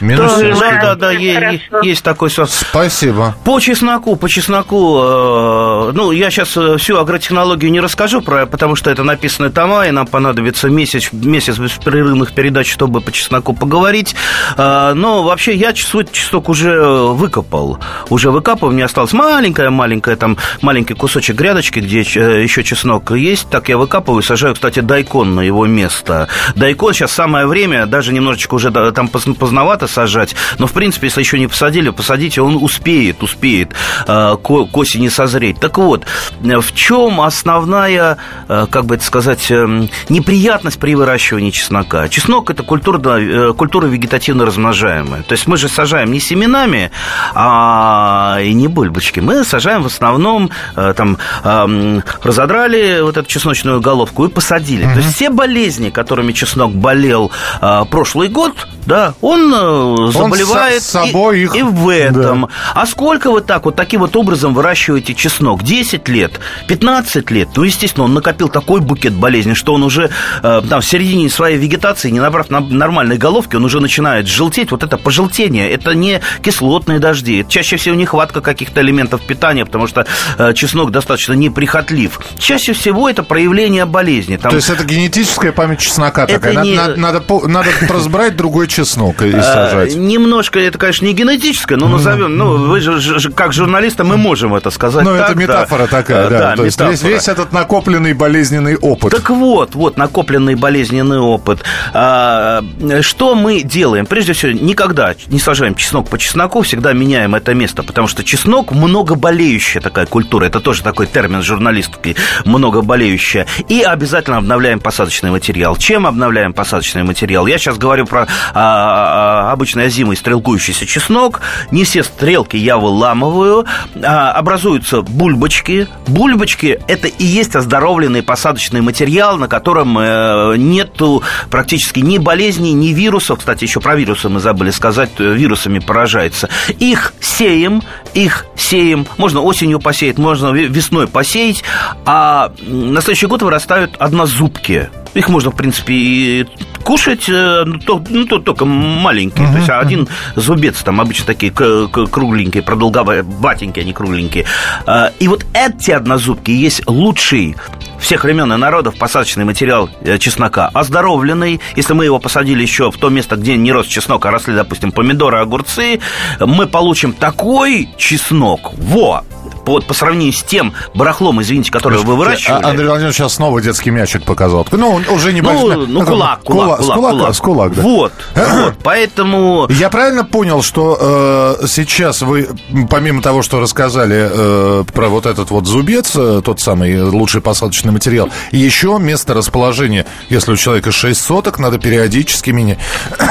Минусинский. 0.00 0.60
Да, 0.60 0.80
да, 0.80 0.94
да, 0.94 1.10
есть, 1.10 1.62
есть 1.82 2.02
такой 2.02 2.30
сорт. 2.30 2.50
Спасибо. 2.50 3.34
По 3.44 3.60
чесноку, 3.60 4.16
по 4.16 4.28
чесноку, 4.28 5.00
э, 5.02 5.92
ну, 5.92 6.12
я 6.12 6.30
сейчас 6.30 6.56
э, 6.56 6.76
всю 6.78 6.98
агротехнологию 6.98 7.70
не 7.70 7.80
расскажу, 7.80 8.20
про, 8.20 8.46
потому 8.46 8.76
что 8.76 8.90
это 8.90 9.04
написаны 9.04 9.50
тома, 9.50 9.86
и 9.86 9.90
нам 9.90 10.06
понадобится 10.06 10.68
месяц, 10.68 11.10
месяц 11.12 11.58
беспрерывных 11.58 12.32
передач, 12.32 12.70
чтобы 12.72 13.00
по 13.00 13.12
чесноку 13.12 13.52
поговорить. 13.52 14.14
Э, 14.56 14.92
но 14.94 15.22
вообще 15.22 15.54
я 15.54 15.74
свой 15.74 16.06
чеснок 16.10 16.48
уже 16.48 16.80
выкопал. 16.80 17.78
Уже 18.08 18.30
выкапывал, 18.30 18.72
мне 18.72 18.84
осталось 18.84 19.12
маленькая-маленькая, 19.12 20.16
там, 20.16 20.36
маленький 20.62 20.94
кусочек 20.94 21.36
грядочки, 21.36 21.80
где 21.80 22.00
еще 22.00 22.62
чеснок 22.64 23.10
есть. 23.12 23.48
Так 23.50 23.68
я 23.68 23.76
выкапываю, 23.76 24.22
сажаю, 24.22 24.54
кстати, 24.54 24.80
дайкон 24.80 25.34
на 25.34 25.40
его 25.40 25.66
место. 25.66 26.28
Дайкон 26.56 26.94
сейчас 26.94 27.12
самое 27.12 27.46
время, 27.46 27.86
даже 27.86 28.12
немножечко 28.12 28.54
уже 28.54 28.70
там 28.70 29.08
поздновато, 29.08 29.79
рановато 29.80 29.86
сажать, 29.86 30.34
но, 30.58 30.66
в 30.66 30.72
принципе, 30.72 31.06
если 31.06 31.20
еще 31.20 31.38
не 31.38 31.46
посадили, 31.46 31.90
посадите, 31.90 32.42
он 32.42 32.56
успеет, 32.56 33.22
успеет 33.22 33.72
э, 34.06 34.36
к, 34.36 34.46
к 34.46 34.76
осени 34.76 35.08
созреть. 35.08 35.58
Так 35.60 35.78
вот, 35.78 36.04
в 36.40 36.72
чем 36.74 37.20
основная, 37.20 38.18
э, 38.48 38.66
как 38.70 38.84
бы 38.84 38.96
это 38.96 39.04
сказать, 39.04 39.50
э, 39.50 39.88
неприятность 40.08 40.78
при 40.78 40.94
выращивании 40.94 41.50
чеснока? 41.50 42.08
Чеснок– 42.08 42.50
это 42.52 42.62
культура, 42.62 43.00
э, 43.18 43.52
культура 43.54 43.86
вегетативно 43.86 44.44
размножаемая. 44.46 45.22
То 45.22 45.32
есть 45.32 45.46
мы 45.46 45.56
же 45.56 45.68
сажаем 45.68 46.12
не 46.12 46.20
семенами, 46.20 46.90
а 47.34 48.38
и 48.42 48.52
не 48.52 48.68
бульбочки. 48.68 49.20
Мы 49.20 49.44
сажаем 49.44 49.82
в 49.82 49.86
основном, 49.86 50.50
э, 50.76 50.94
там, 50.96 51.18
э, 51.44 52.00
разодрали 52.22 53.00
вот 53.02 53.16
эту 53.16 53.28
чесночную 53.28 53.80
головку 53.80 54.26
и 54.26 54.28
посадили. 54.28 54.86
Mm-hmm. 54.86 54.94
То 54.94 55.00
есть 55.00 55.14
все 55.14 55.30
болезни, 55.30 55.90
которыми 55.90 56.32
чеснок 56.32 56.72
болел 56.72 57.30
э, 57.60 57.84
прошлый 57.90 58.28
год, 58.28 58.66
да, 58.90 59.14
он 59.20 59.54
э, 59.54 60.10
заболевает 60.10 60.74
он 60.74 60.80
с 60.80 60.86
собой 60.86 61.38
и, 61.38 61.42
их... 61.44 61.54
и 61.54 61.62
в 61.62 61.88
этом. 61.88 62.42
Да. 62.42 62.48
А 62.74 62.86
сколько 62.86 63.30
вы 63.30 63.40
так 63.40 63.64
вот 63.64 63.76
таким 63.76 64.00
вот 64.00 64.16
образом 64.16 64.52
выращиваете 64.52 65.14
чеснок? 65.14 65.62
10 65.62 66.08
лет, 66.08 66.40
15 66.66 67.30
лет? 67.30 67.50
Ну, 67.54 67.62
естественно, 67.62 68.06
он 68.06 68.14
накопил 68.14 68.48
такой 68.48 68.80
букет 68.80 69.12
болезней, 69.12 69.54
что 69.54 69.74
он 69.74 69.84
уже 69.84 70.10
э, 70.42 70.62
там 70.68 70.80
в 70.80 70.84
середине 70.84 71.30
своей 71.30 71.56
вегетации, 71.56 72.10
не 72.10 72.18
набрав 72.18 72.50
на 72.50 72.58
нормальной 72.58 73.16
головки, 73.16 73.54
он 73.54 73.64
уже 73.64 73.78
начинает 73.78 74.26
желтеть. 74.26 74.72
Вот 74.72 74.82
это 74.82 74.98
пожелтение, 74.98 75.70
это 75.70 75.94
не 75.94 76.20
кислотные 76.42 76.98
дожди, 76.98 77.42
это 77.42 77.50
чаще 77.50 77.76
всего 77.76 77.94
нехватка 77.94 78.40
каких-то 78.40 78.80
элементов 78.80 79.24
питания, 79.24 79.64
потому 79.64 79.86
что 79.86 80.04
э, 80.36 80.52
чеснок 80.54 80.90
достаточно 80.90 81.34
неприхотлив. 81.34 82.18
Чаще 82.38 82.72
всего 82.72 83.08
это 83.08 83.22
проявление 83.22 83.84
болезни. 83.84 84.36
Там... 84.36 84.50
То 84.50 84.56
есть 84.56 84.68
это 84.68 84.82
генетическая 84.82 85.52
память 85.52 85.78
чеснока 85.78 86.24
это 86.24 86.40
такая. 86.40 86.64
Не... 86.64 86.74
Надо, 86.74 86.96
надо, 86.96 87.22
надо, 87.46 87.70
надо 87.88 88.30
другой 88.32 88.66
чеснок 88.66 88.79
и 89.26 89.42
сажать. 89.42 89.96
Немножко, 89.96 90.58
это, 90.60 90.78
конечно, 90.78 91.06
не 91.06 91.12
генетическое, 91.12 91.76
но 91.76 91.88
назовем, 91.88 92.36
ну, 92.36 92.68
вы 92.68 92.80
же, 92.80 93.30
как 93.30 93.52
журналисты, 93.52 94.04
мы 94.04 94.16
можем 94.16 94.54
это 94.54 94.70
сказать. 94.70 95.04
Ну, 95.04 95.12
это 95.12 95.34
метафора 95.34 95.86
такая, 95.86 96.28
да. 96.28 96.38
да 96.38 96.56
То 96.56 96.64
есть 96.64 96.80
весь, 96.80 97.02
весь 97.02 97.28
этот 97.28 97.52
накопленный 97.52 98.12
болезненный 98.12 98.76
опыт. 98.76 99.12
Так 99.12 99.30
вот, 99.30 99.74
вот 99.74 99.96
накопленный 99.96 100.54
болезненный 100.54 101.18
опыт. 101.18 101.62
А, 101.92 102.62
что 103.00 103.34
мы 103.34 103.62
делаем? 103.62 104.06
Прежде 104.06 104.32
всего, 104.32 104.52
никогда 104.52 105.14
не 105.28 105.38
сажаем 105.38 105.74
чеснок 105.74 106.08
по 106.08 106.18
чесноку, 106.18 106.62
всегда 106.62 106.92
меняем 106.92 107.34
это 107.34 107.54
место, 107.54 107.82
потому 107.82 108.06
что 108.08 108.24
чеснок 108.24 108.72
многоболеющая 108.72 109.80
такая 109.80 110.06
культура. 110.06 110.44
Это 110.46 110.60
тоже 110.60 110.82
такой 110.82 111.06
термин 111.06 111.42
журналистский, 111.42 112.16
многоболеющая. 112.44 113.46
И 113.68 113.82
обязательно 113.82 114.38
обновляем 114.38 114.80
посадочный 114.80 115.30
материал. 115.30 115.76
Чем 115.76 116.06
обновляем 116.06 116.52
посадочный 116.52 117.02
материал? 117.02 117.46
Я 117.46 117.58
сейчас 117.58 117.78
говорю 117.78 118.06
про 118.06 118.26
а, 118.62 119.48
а, 119.48 119.52
обычный 119.52 119.86
озимый 119.86 120.18
стрелкующийся 120.18 120.84
чеснок. 120.84 121.40
Не 121.70 121.84
все 121.84 122.02
стрелки 122.02 122.58
я 122.58 122.76
выламываю. 122.76 123.64
А, 124.04 124.32
образуются 124.32 125.00
бульбочки. 125.00 125.88
Бульбочки– 126.06 126.78
это 126.88 127.08
и 127.08 127.24
есть 127.24 127.56
оздоровленный 127.56 128.22
посадочный 128.22 128.82
материал, 128.82 129.38
на 129.38 129.48
котором 129.48 129.98
э, 129.98 130.56
нету 130.58 131.22
практически 131.50 132.00
ни 132.00 132.18
болезней, 132.18 132.74
ни 132.74 132.88
вирусов. 132.88 133.38
Кстати, 133.38 133.64
еще 133.64 133.80
про 133.80 133.94
вирусы 133.94 134.28
мы 134.28 134.40
забыли 134.40 134.70
сказать. 134.72 135.10
Вирусами 135.18 135.78
поражается. 135.78 136.50
Их 136.78 137.14
сеем, 137.20 137.82
их 138.12 138.44
сеем. 138.56 139.06
Можно 139.16 139.40
осенью 139.40 139.80
посеять, 139.80 140.18
можно 140.18 140.48
весной 140.48 141.06
посеять. 141.06 141.64
А 142.04 142.52
на 142.60 143.00
следующий 143.00 143.26
год 143.26 143.40
вырастают 143.40 143.96
однозубки. 143.98 144.90
Их 145.14 145.28
можно, 145.28 145.50
в 145.50 145.56
принципе, 145.56 145.94
и 145.94 146.46
кушать, 146.84 147.28
э, 147.28 147.64
ну, 147.66 147.78
то, 147.78 148.02
ну, 148.08 148.26
то 148.26 148.38
только 148.38 148.64
маленькие. 148.64 149.46
Uh-huh. 149.46 149.52
То 149.52 149.58
есть 149.58 149.70
один 149.70 150.08
зубец, 150.36 150.82
там 150.82 151.00
обычно 151.00 151.26
такие 151.26 151.52
кругленькие, 151.52 152.62
продолговатенькие, 152.62 153.82
они 153.82 153.92
кругленькие. 153.92 154.44
А, 154.86 155.12
и 155.18 155.28
вот 155.28 155.44
эти 155.52 155.90
однозубки 155.90 156.50
есть 156.50 156.86
лучший 156.86 157.56
всех 157.98 158.24
времен 158.24 158.52
и 158.52 158.56
народов 158.56 158.96
посадочный 158.96 159.44
материал 159.44 159.90
э, 160.02 160.18
чеснока 160.18 160.68
оздоровленный. 160.72 161.60
Если 161.76 161.92
мы 161.92 162.04
его 162.04 162.18
посадили 162.18 162.62
еще 162.62 162.90
в 162.90 162.96
то 162.96 163.08
место, 163.08 163.36
где 163.36 163.56
не 163.56 163.72
рос 163.72 163.86
чеснок, 163.86 164.24
а 164.26 164.30
росли, 164.30 164.54
допустим, 164.54 164.92
помидоры, 164.92 165.38
огурцы, 165.38 166.00
мы 166.40 166.66
получим 166.66 167.12
такой 167.12 167.90
чеснок. 167.96 168.72
Во! 168.74 169.24
Вот 169.64 169.86
по 169.86 169.94
сравнению 169.94 170.32
с 170.32 170.42
тем 170.42 170.74
барахлом, 170.94 171.40
извините, 171.42 171.70
которое 171.70 171.98
вы 172.00 172.16
выращивали... 172.16 172.62
А 172.62 172.68
Андрей 172.70 172.86
Владимирович 172.86 173.16
сейчас 173.16 173.34
снова 173.34 173.60
детский 173.60 173.90
мячик 173.90 174.24
показал. 174.24 174.66
Ну, 174.70 175.00
уже 175.10 175.32
не 175.32 175.40
Ну, 175.40 175.86
ну 175.86 176.04
кулак, 176.04 176.40
кулак, 176.42 176.78
кулак, 176.78 176.96
кулак, 176.96 177.12
кулак, 177.12 177.34
с 177.34 177.40
кулак, 177.40 177.74
да. 177.74 177.82
Вот, 177.82 178.12
вот, 178.34 178.74
поэтому... 178.82 179.66
Я 179.70 179.90
правильно 179.90 180.24
понял, 180.24 180.62
что 180.62 181.56
э, 181.60 181.66
сейчас 181.66 182.22
вы, 182.22 182.48
помимо 182.88 183.22
того, 183.22 183.42
что 183.42 183.60
рассказали 183.60 184.28
э, 184.30 184.84
про 184.92 185.08
вот 185.08 185.26
этот 185.26 185.50
вот 185.50 185.66
зубец, 185.66 186.12
э, 186.16 186.42
тот 186.44 186.60
самый 186.60 187.02
лучший 187.02 187.40
посадочный 187.40 187.92
материал, 187.92 188.28
еще 188.50 188.98
место 189.00 189.34
расположения, 189.34 190.06
если 190.28 190.52
у 190.52 190.56
человека 190.56 190.92
6 190.92 191.20
соток, 191.20 191.58
надо 191.58 191.78
периодически 191.78 192.50
менять. 192.50 192.78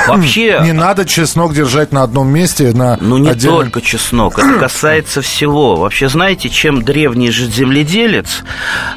Вообще... 0.07 0.59
Не 0.69 0.73
надо 0.73 1.05
чеснок 1.05 1.53
держать 1.53 1.91
на 1.91 2.03
одном 2.03 2.27
месте, 2.29 2.71
на 2.73 2.97
Ну, 3.01 3.17
не 3.17 3.29
отдельном... 3.29 3.61
только 3.61 3.81
чеснок, 3.81 4.37
это 4.37 4.59
касается 4.59 5.21
всего. 5.21 5.75
Вообще, 5.75 6.09
знаете, 6.19 6.49
чем 6.49 6.83
древний 6.83 7.31
же 7.31 7.45
земледелец 7.45 8.43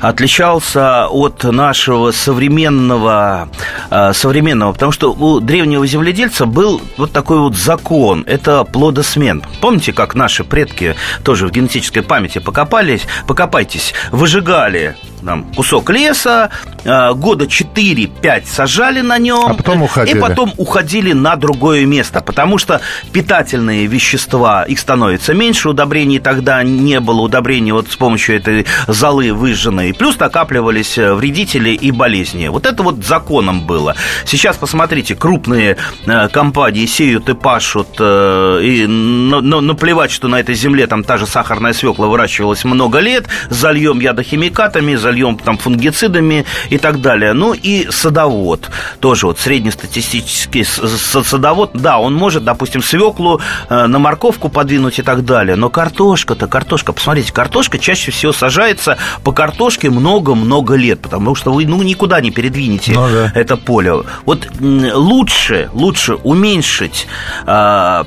отличался 0.00 1.06
от 1.06 1.44
нашего 1.44 2.10
современного, 2.10 3.48
э, 3.90 4.12
современного? 4.12 4.72
Потому 4.72 4.90
что 4.90 5.12
у 5.12 5.38
древнего 5.38 5.86
земледельца 5.86 6.46
был 6.46 6.82
вот 6.96 7.12
такой 7.12 7.38
вот 7.38 7.56
закон. 7.56 8.24
Это 8.26 8.64
плодосмен. 8.64 9.40
Помните, 9.60 9.92
как 9.92 10.16
наши 10.16 10.42
предки 10.42 10.96
тоже 11.22 11.46
в 11.46 11.52
генетической 11.52 12.02
памяти 12.02 12.40
покопались, 12.40 13.02
покопайтесь, 13.28 13.94
выжигали 14.10 14.96
там, 15.24 15.44
кусок 15.54 15.90
леса, 15.90 16.50
э, 16.84 17.12
года 17.14 17.46
4-5 17.46 18.46
сажали 18.46 19.00
на 19.00 19.18
нем. 19.18 19.46
А 19.46 19.54
потом 19.54 19.82
уходили. 19.82 20.16
И 20.16 20.20
потом 20.20 20.52
уходили 20.56 21.12
на 21.12 21.36
другое 21.36 21.86
место, 21.86 22.20
потому 22.20 22.58
что 22.58 22.80
питательные 23.12 23.86
вещества, 23.86 24.64
их 24.64 24.78
становится 24.78 25.34
меньше, 25.34 25.68
удобрений 25.68 26.18
тогда 26.18 26.62
не 26.62 27.00
было, 27.00 27.22
удобрений 27.22 27.72
вот 27.72 27.90
с 27.90 27.96
помощью 27.96 28.36
этой 28.36 28.66
золы 28.88 29.32
выжженной, 29.32 29.94
плюс 29.94 30.18
накапливались 30.18 30.98
э, 30.98 31.14
вредители 31.14 31.70
и 31.70 31.90
болезни. 31.90 32.48
Вот 32.48 32.66
это 32.66 32.82
вот 32.82 33.04
законом 33.04 33.66
было. 33.66 33.94
Сейчас, 34.24 34.56
посмотрите, 34.56 35.14
крупные 35.14 35.76
э, 36.06 36.28
компании 36.28 36.86
сеют 36.86 37.28
и 37.28 37.34
пашут, 37.34 38.00
и 38.00 38.86
наплевать, 38.86 40.10
что 40.10 40.28
на 40.28 40.40
этой 40.40 40.54
земле 40.54 40.86
там 40.86 41.04
та 41.04 41.16
же 41.16 41.26
сахарная 41.26 41.72
свекла 41.72 42.06
выращивалась 42.06 42.64
много 42.64 42.98
лет, 42.98 43.26
зальем 43.48 44.00
ядохимикатами, 44.00 44.94
зальем 44.94 45.11
зальем 45.12 45.36
там 45.36 45.58
фунгицидами 45.58 46.44
и 46.70 46.78
так 46.78 47.00
далее. 47.00 47.32
Ну 47.34 47.52
и 47.52 47.88
садовод, 47.90 48.70
тоже 49.00 49.26
вот 49.26 49.38
среднестатистический 49.38 50.64
садовод, 50.64 51.70
да, 51.74 51.98
он 51.98 52.14
может, 52.14 52.44
допустим, 52.44 52.82
свеклу 52.82 53.40
э, 53.68 53.86
на 53.86 53.98
морковку 53.98 54.48
подвинуть 54.48 54.98
и 54.98 55.02
так 55.02 55.24
далее, 55.24 55.56
но 55.56 55.68
картошка-то, 55.68 56.46
картошка, 56.46 56.92
посмотрите, 56.92 57.32
картошка 57.32 57.78
чаще 57.78 58.10
всего 58.10 58.32
сажается 58.32 58.96
по 59.22 59.32
картошке 59.32 59.90
много-много 59.90 60.74
лет, 60.74 61.00
потому 61.00 61.34
что 61.34 61.52
вы, 61.52 61.66
ну, 61.66 61.82
никуда 61.82 62.20
не 62.20 62.30
передвинете 62.30 62.92
ну, 62.92 63.08
да. 63.08 63.32
это 63.34 63.56
поле. 63.56 63.92
Вот 64.24 64.48
лучше, 64.60 65.68
лучше 65.72 66.14
уменьшить 66.14 67.06
э, 67.46 68.04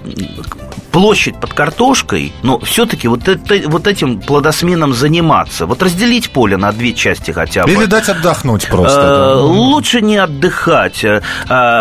площадь 0.95 1.35
под 1.35 1.53
картошкой, 1.53 2.31
но 2.41 2.57
все-таки 2.59 3.09
вот, 3.09 3.27
это, 3.27 3.67
вот 3.67 3.85
этим 3.85 4.21
плодосменом 4.21 4.93
заниматься. 4.93 5.65
Вот 5.65 5.83
разделить 5.83 6.29
поле 6.29 6.55
на 6.55 6.71
две 6.71 6.93
части 6.93 7.31
хотя 7.31 7.65
бы. 7.65 7.71
Или 7.73 7.83
дать 7.83 8.07
отдохнуть 8.07 8.65
просто. 8.69 9.01
Э, 9.01 9.41
лучше 9.41 9.99
не 9.99 10.15
отдыхать. 10.15 11.03
Э, 11.03 11.21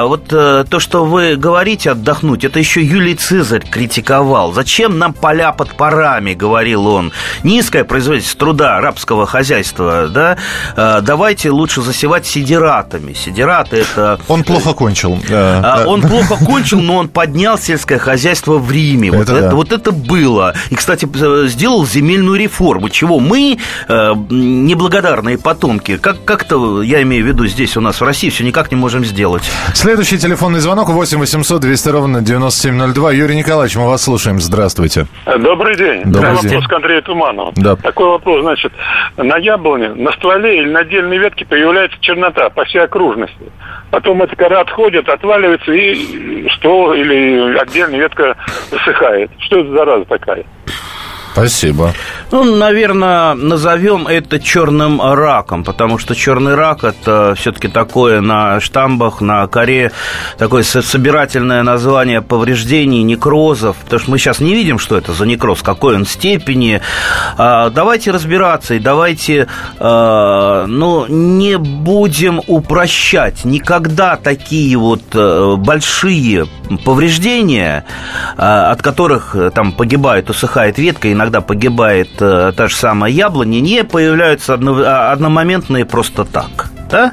вот 0.03 0.33
э, 0.33 0.65
то, 0.69 0.81
что 0.81 1.05
вы 1.05 1.37
говорите 1.37 1.93
отдохнуть, 1.93 2.43
это 2.43 2.59
еще 2.59 2.83
Юлий 2.83 3.15
Цезарь 3.15 3.65
критиковал. 3.65 4.53
Зачем 4.53 4.99
нам 4.99 5.13
поля 5.13 5.53
под 5.53 5.77
парами, 5.77 6.35
говорил 6.35 6.89
он. 6.89 7.13
Низкая 7.45 7.85
производительность 7.85 8.37
труда 8.37 8.81
рабского 8.81 9.27
хозяйства, 9.27 10.09
да? 10.09 10.39
Давайте 11.03 11.51
лучше 11.51 11.83
засевать 11.83 12.27
сидератами. 12.27 13.13
Сидераты 13.13 13.77
это... 13.77 14.19
Он 14.27 14.43
плохо 14.43 14.73
кончил. 14.73 15.21
Он 15.87 16.03
плохо 16.03 16.37
кончил, 16.45 16.81
но 16.81 16.97
он 16.97 17.07
поднял 17.07 17.57
сельское 17.57 17.99
хозяйство 17.99 18.59
в 18.59 18.73
Риме 18.73 19.04
детьми. 19.11 19.23
Это 19.23 19.33
вот, 19.33 19.41
да. 19.41 19.47
это, 19.47 19.57
вот 19.57 19.73
это 19.73 19.93
было. 19.93 20.55
И, 20.71 20.75
кстати, 20.75 21.09
сделал 21.47 21.87
земельную 21.87 22.39
реформу, 22.39 22.89
чего 22.89 23.21
мы, 23.21 23.59
э, 23.89 24.13
неблагодарные 24.31 25.39
потомки, 25.39 25.97
как, 25.97 26.25
как-то, 26.25 26.83
я 26.83 27.03
имею 27.03 27.25
в 27.25 27.29
виду, 27.29 27.47
здесь 27.47 27.77
у 27.77 27.81
нас 27.81 28.01
в 28.01 28.05
России 28.05 28.31
все 28.31 28.45
никак 28.45 28.71
не 28.71 28.77
можем 28.77 29.05
сделать. 29.05 29.43
Следующий 29.75 30.19
телефонный 30.19 30.61
звонок 30.61 30.89
8 30.89 31.19
800 31.19 31.61
200 31.61 31.89
ровно 31.89 32.21
9702. 32.23 33.13
Юрий 33.13 33.37
Николаевич, 33.37 33.77
мы 33.77 33.89
вас 33.89 34.03
слушаем. 34.03 34.41
Здравствуйте. 34.41 35.07
Добрый 35.27 35.77
день. 35.77 36.03
Добрый 36.05 36.31
меня 36.31 36.41
день. 36.43 36.51
вопрос 36.51 36.67
к 36.67 36.73
Андрею 36.73 37.03
Туманову. 37.03 37.53
Да. 37.57 37.77
Такой 37.77 38.09
вопрос, 38.09 38.43
значит, 38.43 38.73
на 39.17 39.37
яблоне, 39.37 39.91
на 39.91 40.13
стволе 40.13 40.61
или 40.61 40.71
на 40.71 40.81
отдельной 40.81 41.19
ветке 41.19 41.45
появляется 41.45 41.97
чернота 42.01 42.51
по 42.51 42.65
всей 42.65 42.83
окружности. 42.83 43.35
Потом 43.91 44.23
эта 44.23 44.35
кора 44.35 44.61
отходит, 44.61 45.09
отваливается, 45.09 45.73
и 45.73 46.49
ствол 46.57 46.93
или 46.95 47.57
отдельная 47.57 48.01
ветка 48.01 48.37
засыхает. 48.95 49.31
Что 49.39 49.61
это 49.61 49.69
за 49.71 49.77
зараза 49.77 50.05
такая? 50.05 50.45
Спасибо. 51.35 51.93
Ну, 52.31 52.45
наверное, 52.45 53.35
назовем 53.35 54.07
это 54.07 54.39
черным 54.39 55.03
раком, 55.03 55.65
потому 55.65 55.99
что 55.99 56.15
черный 56.15 56.55
рак 56.55 56.85
это 56.85 57.35
все-таки 57.37 57.67
такое 57.67 58.21
на 58.21 58.61
штамбах, 58.61 59.21
на 59.21 59.45
коре, 59.49 59.91
такое 60.39 60.63
со- 60.63 60.81
собирательное 60.81 61.65
название 61.65 62.23
повреждений, 62.23 63.03
некрозов, 63.03 63.77
потому 63.79 64.01
что 64.01 64.11
мы 64.13 64.19
сейчас 64.19 64.39
не 64.39 64.55
видим, 64.55 64.79
что 64.79 64.97
это 64.97 65.13
за 65.13 65.27
некроз, 65.27 65.63
какой 65.63 65.97
он 65.97 66.07
степени. 66.07 66.81
А, 67.37 67.69
давайте 67.71 68.13
разбираться 68.13 68.75
и 68.75 68.79
давайте, 68.79 69.49
а, 69.81 70.67
ну, 70.67 71.07
не 71.09 71.59
будем 71.59 72.43
упрощать. 72.47 73.45
Никогда 73.45 74.15
такие 74.15 74.77
вот 74.77 75.03
э, 75.15 75.57
большие 75.57 76.47
повреждения, 76.85 77.85
а, 78.37 78.71
от 78.71 78.83
которых 78.83 79.35
э, 79.35 79.51
там 79.51 79.73
погибает, 79.73 80.31
усыхает 80.31 80.79
ветка, 80.79 81.09
иногда 81.25 81.41
погибает 81.41 82.11
э, 82.21 82.53
та 82.55 82.69
же 82.69 82.77
самая 82.77 83.11
яблоня, 83.11 83.61
не 83.61 83.83
появляются 83.83 84.55
а, 84.55 85.13
одномоментные 85.13 85.85
просто 85.87 86.25
так. 86.25 86.71
Да? 86.95 87.13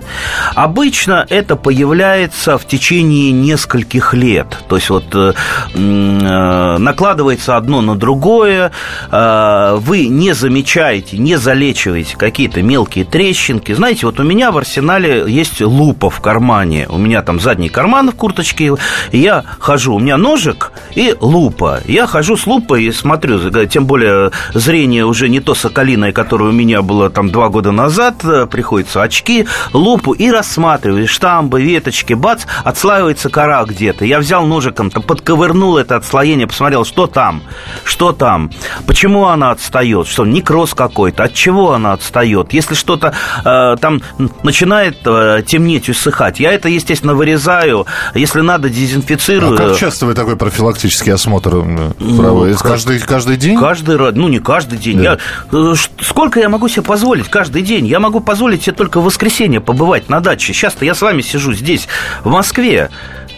Обычно 0.54 1.26
это 1.28 1.56
появляется 1.56 2.60
в 2.60 2.68
течение 2.68 3.32
нескольких 3.32 4.14
лет. 4.14 4.60
То 4.68 4.76
есть 4.76 4.92
вот 4.92 5.06
э, 5.16 5.34
э, 5.74 6.78
накладывается 6.78 7.58
одно 7.58 7.82
на 7.82 7.96
другое, 7.96 8.72
э, 9.12 9.78
вы 9.80 10.06
не 10.06 10.34
замечаете, 10.34 11.18
не 11.18 11.36
залечиваете 11.36 12.16
какие-то 12.16 12.62
мелкие 12.62 13.06
трещинки. 13.06 13.74
Знаете, 13.74 14.06
вот 14.06 14.20
у 14.20 14.24
меня 14.24 14.52
в 14.52 14.58
арсенале 14.60 15.24
есть 15.28 15.62
лупа 15.62 16.12
в 16.12 16.22
кармане. 16.22 16.86
У 16.88 17.00
меня 17.00 17.24
там 17.24 17.40
задний 17.40 17.70
карман 17.70 18.12
в 18.12 18.16
курточке, 18.16 18.76
я 19.12 19.44
хожу. 19.58 19.96
У 19.96 20.00
меня 20.00 20.18
ножик 20.18 20.74
и 20.94 21.16
лупа. 21.20 21.80
Я 21.88 22.06
хожу 22.06 22.38
с 22.38 22.46
лупой 22.46 22.84
и 22.84 22.92
смотрю, 22.92 23.40
тем 23.66 23.88
более 23.88 24.30
зрение 24.54 25.06
уже 25.06 25.28
не 25.28 25.40
то 25.40 25.56
соколиное, 25.56 26.12
которое 26.12 26.50
у 26.50 26.54
меня 26.54 26.84
было 26.84 27.10
там 27.10 27.32
два 27.32 27.50
года 27.50 27.72
назад, 27.72 28.24
приходится 28.52 29.02
очки, 29.02 29.48
лупу 29.74 30.14
и 30.14 30.30
рассматриваю 30.32 31.08
штамбы, 31.08 31.62
веточки, 31.62 32.14
бац, 32.14 32.44
отслаивается 32.64 33.30
кора 33.30 33.64
где-то. 33.66 34.06
Я 34.06 34.20
взял 34.20 34.46
ножиком, 34.46 34.90
подковырнул 34.92 35.78
это 35.78 35.96
отслоение, 35.96 36.48
посмотрел, 36.48 36.86
что 36.86 37.08
там, 37.08 37.42
что 37.84 38.12
там, 38.12 38.52
почему 38.86 39.28
она 39.28 39.52
отстает, 39.52 40.08
что 40.08 40.26
некроз 40.26 40.74
какой-то, 40.74 41.24
от 41.24 41.34
чего 41.34 41.74
она 41.74 41.94
отстает. 41.94 42.54
Если 42.54 42.76
что-то 42.76 43.14
э, 43.46 43.76
там 43.80 44.02
начинает 44.44 44.98
э, 45.06 45.44
темнеть, 45.46 45.90
усыхать, 45.90 46.40
я 46.40 46.52
это, 46.52 46.70
естественно, 46.70 47.14
вырезаю, 47.14 47.86
если 48.16 48.42
надо, 48.42 48.70
дезинфицирую. 48.70 49.54
А 49.54 49.58
как 49.58 49.78
часто 49.78 50.06
вы 50.06 50.14
такой 50.14 50.36
профилактический 50.36 51.14
осмотр 51.14 51.52
проводите? 51.98 52.60
как- 52.60 52.72
Каждый, 52.72 53.00
каждый 53.00 53.38
день? 53.38 53.58
Каждый 53.60 53.98
раз, 53.98 54.14
ну 54.16 54.28
не 54.28 54.40
каждый 54.40 54.78
день. 54.78 54.98
Да. 54.98 55.04
Я, 55.04 55.18
э, 55.52 55.74
сколько 56.02 56.40
я 56.40 56.50
могу 56.50 56.68
себе 56.68 56.82
позволить 56.84 57.30
каждый 57.30 57.62
день? 57.62 57.86
Я 57.88 58.00
могу 58.00 58.20
позволить 58.20 58.64
себе 58.64 58.74
только 58.76 59.00
в 59.00 59.04
воскресенье 59.06 59.61
побывать 59.62 60.10
на 60.10 60.20
даче. 60.20 60.54
Сейчас-то 60.54 60.86
я 60.86 60.94
с 60.94 61.02
вами 61.02 61.22
сижу 61.22 61.54
здесь, 61.54 61.88
в 62.24 62.30
Москве. 62.30 62.90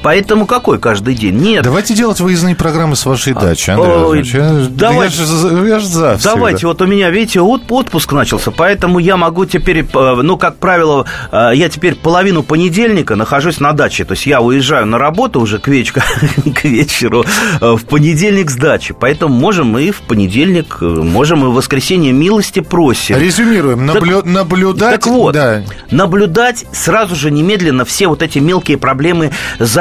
Поэтому 0.01 0.45
какой 0.45 0.79
каждый 0.79 1.15
день? 1.15 1.35
Нет. 1.37 1.63
Давайте 1.63 1.93
делать 1.93 2.19
выездные 2.19 2.55
программы 2.55 2.95
с 2.95 3.05
вашей 3.05 3.33
дачи, 3.33 3.69
Андрей 3.69 3.89
ой, 3.91 3.99
Владимирович. 4.23 4.33
Я- 4.33 5.09
же 5.09 5.25
за- 5.25 5.65
я 5.65 5.79
же 5.79 5.87
за 5.87 6.17
всегда. 6.17 6.33
Давайте, 6.35 6.67
вот 6.67 6.81
у 6.81 6.85
меня, 6.85 7.09
видите, 7.09 7.39
от- 7.41 7.71
отпуск 7.71 8.11
начался, 8.13 8.51
поэтому 8.51 8.99
я 8.99 9.15
могу 9.17 9.45
теперь, 9.45 9.79
э, 9.93 10.15
ну, 10.21 10.37
как 10.37 10.57
правило, 10.57 11.05
э, 11.31 11.51
я 11.55 11.69
теперь 11.69 11.95
половину 11.95 12.43
понедельника 12.43 13.15
нахожусь 13.15 13.59
на 13.59 13.71
даче, 13.73 14.03
то 14.05 14.13
есть 14.13 14.25
я 14.25 14.41
уезжаю 14.41 14.85
на 14.85 14.97
работу 14.97 15.39
уже 15.39 15.59
к, 15.59 15.67
веч- 15.67 15.91
к 16.55 16.63
вечеру, 16.65 17.23
э, 17.61 17.71
в 17.75 17.85
понедельник 17.85 18.49
с 18.49 18.55
дачи, 18.55 18.93
поэтому 18.99 19.33
можем 19.33 19.77
и 19.77 19.91
в 19.91 20.01
понедельник, 20.01 20.81
можем 20.81 21.43
и 21.45 21.47
в 21.47 21.53
воскресенье 21.53 22.11
милости 22.11 22.59
просим. 22.59 23.17
Резюмируем. 23.17 23.87
Так- 23.87 24.03
Наблю- 24.03 24.27
наблюдать... 24.27 24.95
Так 24.95 25.07
вот, 25.07 25.33
Да. 25.33 25.63
наблюдать 25.91 26.65
сразу 26.73 27.15
же 27.15 27.31
немедленно 27.31 27.85
все 27.85 28.07
вот 28.07 28.21
эти 28.21 28.39
мелкие 28.39 28.77
проблемы 28.77 29.31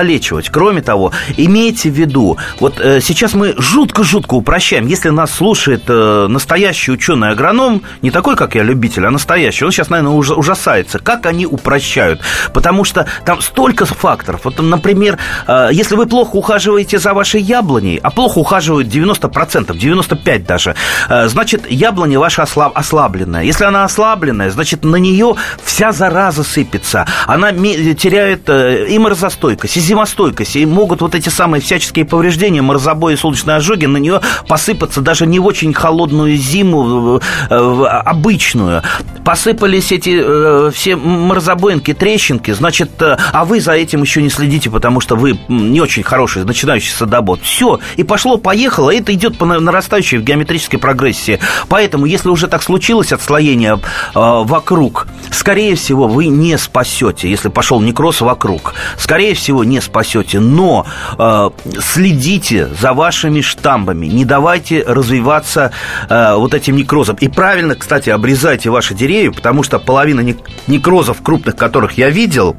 залечивать. 0.02 0.48
Кроме 0.50 0.82
того, 0.82 1.12
имейте 1.36 1.88
в 1.90 1.94
виду, 1.94 2.36
вот 2.60 2.80
э, 2.80 3.00
сейчас 3.00 3.34
мы 3.34 3.54
жутко-жутко 3.56 4.34
упрощаем. 4.34 4.86
Если 4.88 5.10
нас 5.10 5.30
слушает 5.32 5.84
э, 5.86 6.26
настоящий 6.28 6.90
ученый-агроном, 6.92 7.82
не 8.02 8.10
такой, 8.10 8.34
как 8.36 8.56
я, 8.56 8.64
любитель, 8.64 9.06
а 9.06 9.10
настоящий, 9.10 9.64
он 9.64 9.70
сейчас, 9.70 9.90
наверное, 9.90 10.12
уж- 10.14 10.30
ужасается, 10.30 10.98
как 10.98 11.26
они 11.26 11.46
упрощают. 11.46 12.20
Потому 12.52 12.84
что 12.84 13.06
там 13.24 13.40
столько 13.40 13.84
факторов. 13.86 14.40
Вот, 14.44 14.60
например, 14.60 15.18
э, 15.46 15.68
если 15.72 15.94
вы 15.94 16.06
плохо 16.06 16.34
ухаживаете 16.36 16.98
за 16.98 17.14
вашей 17.14 17.40
яблоней, 17.40 18.00
а 18.02 18.10
плохо 18.10 18.38
ухаживают 18.38 18.88
90%, 18.88 19.76
95% 19.78 20.46
даже, 20.46 20.74
э, 21.08 21.28
значит, 21.28 21.70
яблоня 21.70 22.18
ваша 22.18 22.42
ослаб- 22.42 22.72
ослабленная. 22.74 23.44
Если 23.44 23.64
она 23.64 23.84
ослабленная, 23.84 24.50
значит, 24.50 24.84
на 24.84 24.96
нее 24.96 25.36
вся 25.62 25.92
зараза 25.92 26.42
сыпется. 26.42 27.06
Она 27.28 27.52
теряет 27.52 28.48
э, 28.48 28.86
и 28.88 28.98
морозостойкость, 28.98 29.76
зимостойкость, 29.82 30.56
и 30.56 30.66
могут 30.66 31.00
вот 31.00 31.14
эти 31.14 31.28
самые 31.28 31.60
всяческие 31.60 32.04
повреждения, 32.04 32.62
морозобои, 32.62 33.14
солнечные 33.14 33.56
ожоги 33.56 33.86
на 33.86 33.98
нее 33.98 34.20
посыпаться 34.48 35.00
даже 35.00 35.26
не 35.26 35.38
в 35.38 35.46
очень 35.46 35.72
холодную 35.72 36.36
зиму, 36.36 37.20
обычную. 37.50 38.82
Посыпались 39.24 39.92
эти 39.92 40.20
э, 40.22 40.70
все 40.74 40.96
морозобоинки, 40.96 41.94
трещинки, 41.94 42.50
значит, 42.52 42.90
э, 43.00 43.16
а 43.32 43.44
вы 43.44 43.60
за 43.60 43.72
этим 43.72 44.02
еще 44.02 44.20
не 44.22 44.30
следите, 44.30 44.68
потому 44.70 45.00
что 45.00 45.16
вы 45.16 45.38
не 45.48 45.80
очень 45.80 46.02
хороший, 46.02 46.44
начинающий 46.44 46.92
садовод. 46.92 47.40
Все, 47.42 47.78
и 47.96 48.02
пошло-поехало, 48.02 48.92
это 48.94 49.14
идет 49.14 49.38
по 49.38 49.46
на- 49.46 49.60
нарастающей 49.60 50.18
в 50.18 50.22
геометрической 50.24 50.78
прогрессии. 50.78 51.38
Поэтому, 51.68 52.06
если 52.06 52.28
уже 52.30 52.48
так 52.48 52.62
случилось 52.62 53.12
отслоение 53.12 53.74
э, 53.74 53.78
вокруг, 54.14 55.06
скорее 55.30 55.76
всего, 55.76 56.08
вы 56.08 56.26
не 56.26 56.58
спасете, 56.58 57.30
если 57.30 57.48
пошел 57.48 57.80
некроз 57.80 58.20
вокруг. 58.20 58.74
Скорее 58.98 59.34
всего, 59.34 59.64
не 59.72 59.80
спасете, 59.80 60.38
но 60.40 60.86
э, 61.18 61.50
следите 61.80 62.68
за 62.80 62.92
вашими 62.92 63.40
штамбами, 63.40 64.06
не 64.06 64.24
давайте 64.24 64.82
развиваться 64.86 65.72
э, 66.08 66.34
вот 66.36 66.54
этим 66.54 66.76
некрозом. 66.76 67.16
И 67.16 67.28
правильно, 67.28 67.74
кстати, 67.74 68.10
обрезайте 68.10 68.70
ваши 68.70 68.94
деревья, 68.94 69.32
потому 69.32 69.62
что 69.62 69.78
половина 69.78 70.20
нек- 70.20 70.44
некрозов 70.66 71.22
крупных, 71.22 71.56
которых 71.56 71.98
я 71.98 72.10
видел, 72.10 72.56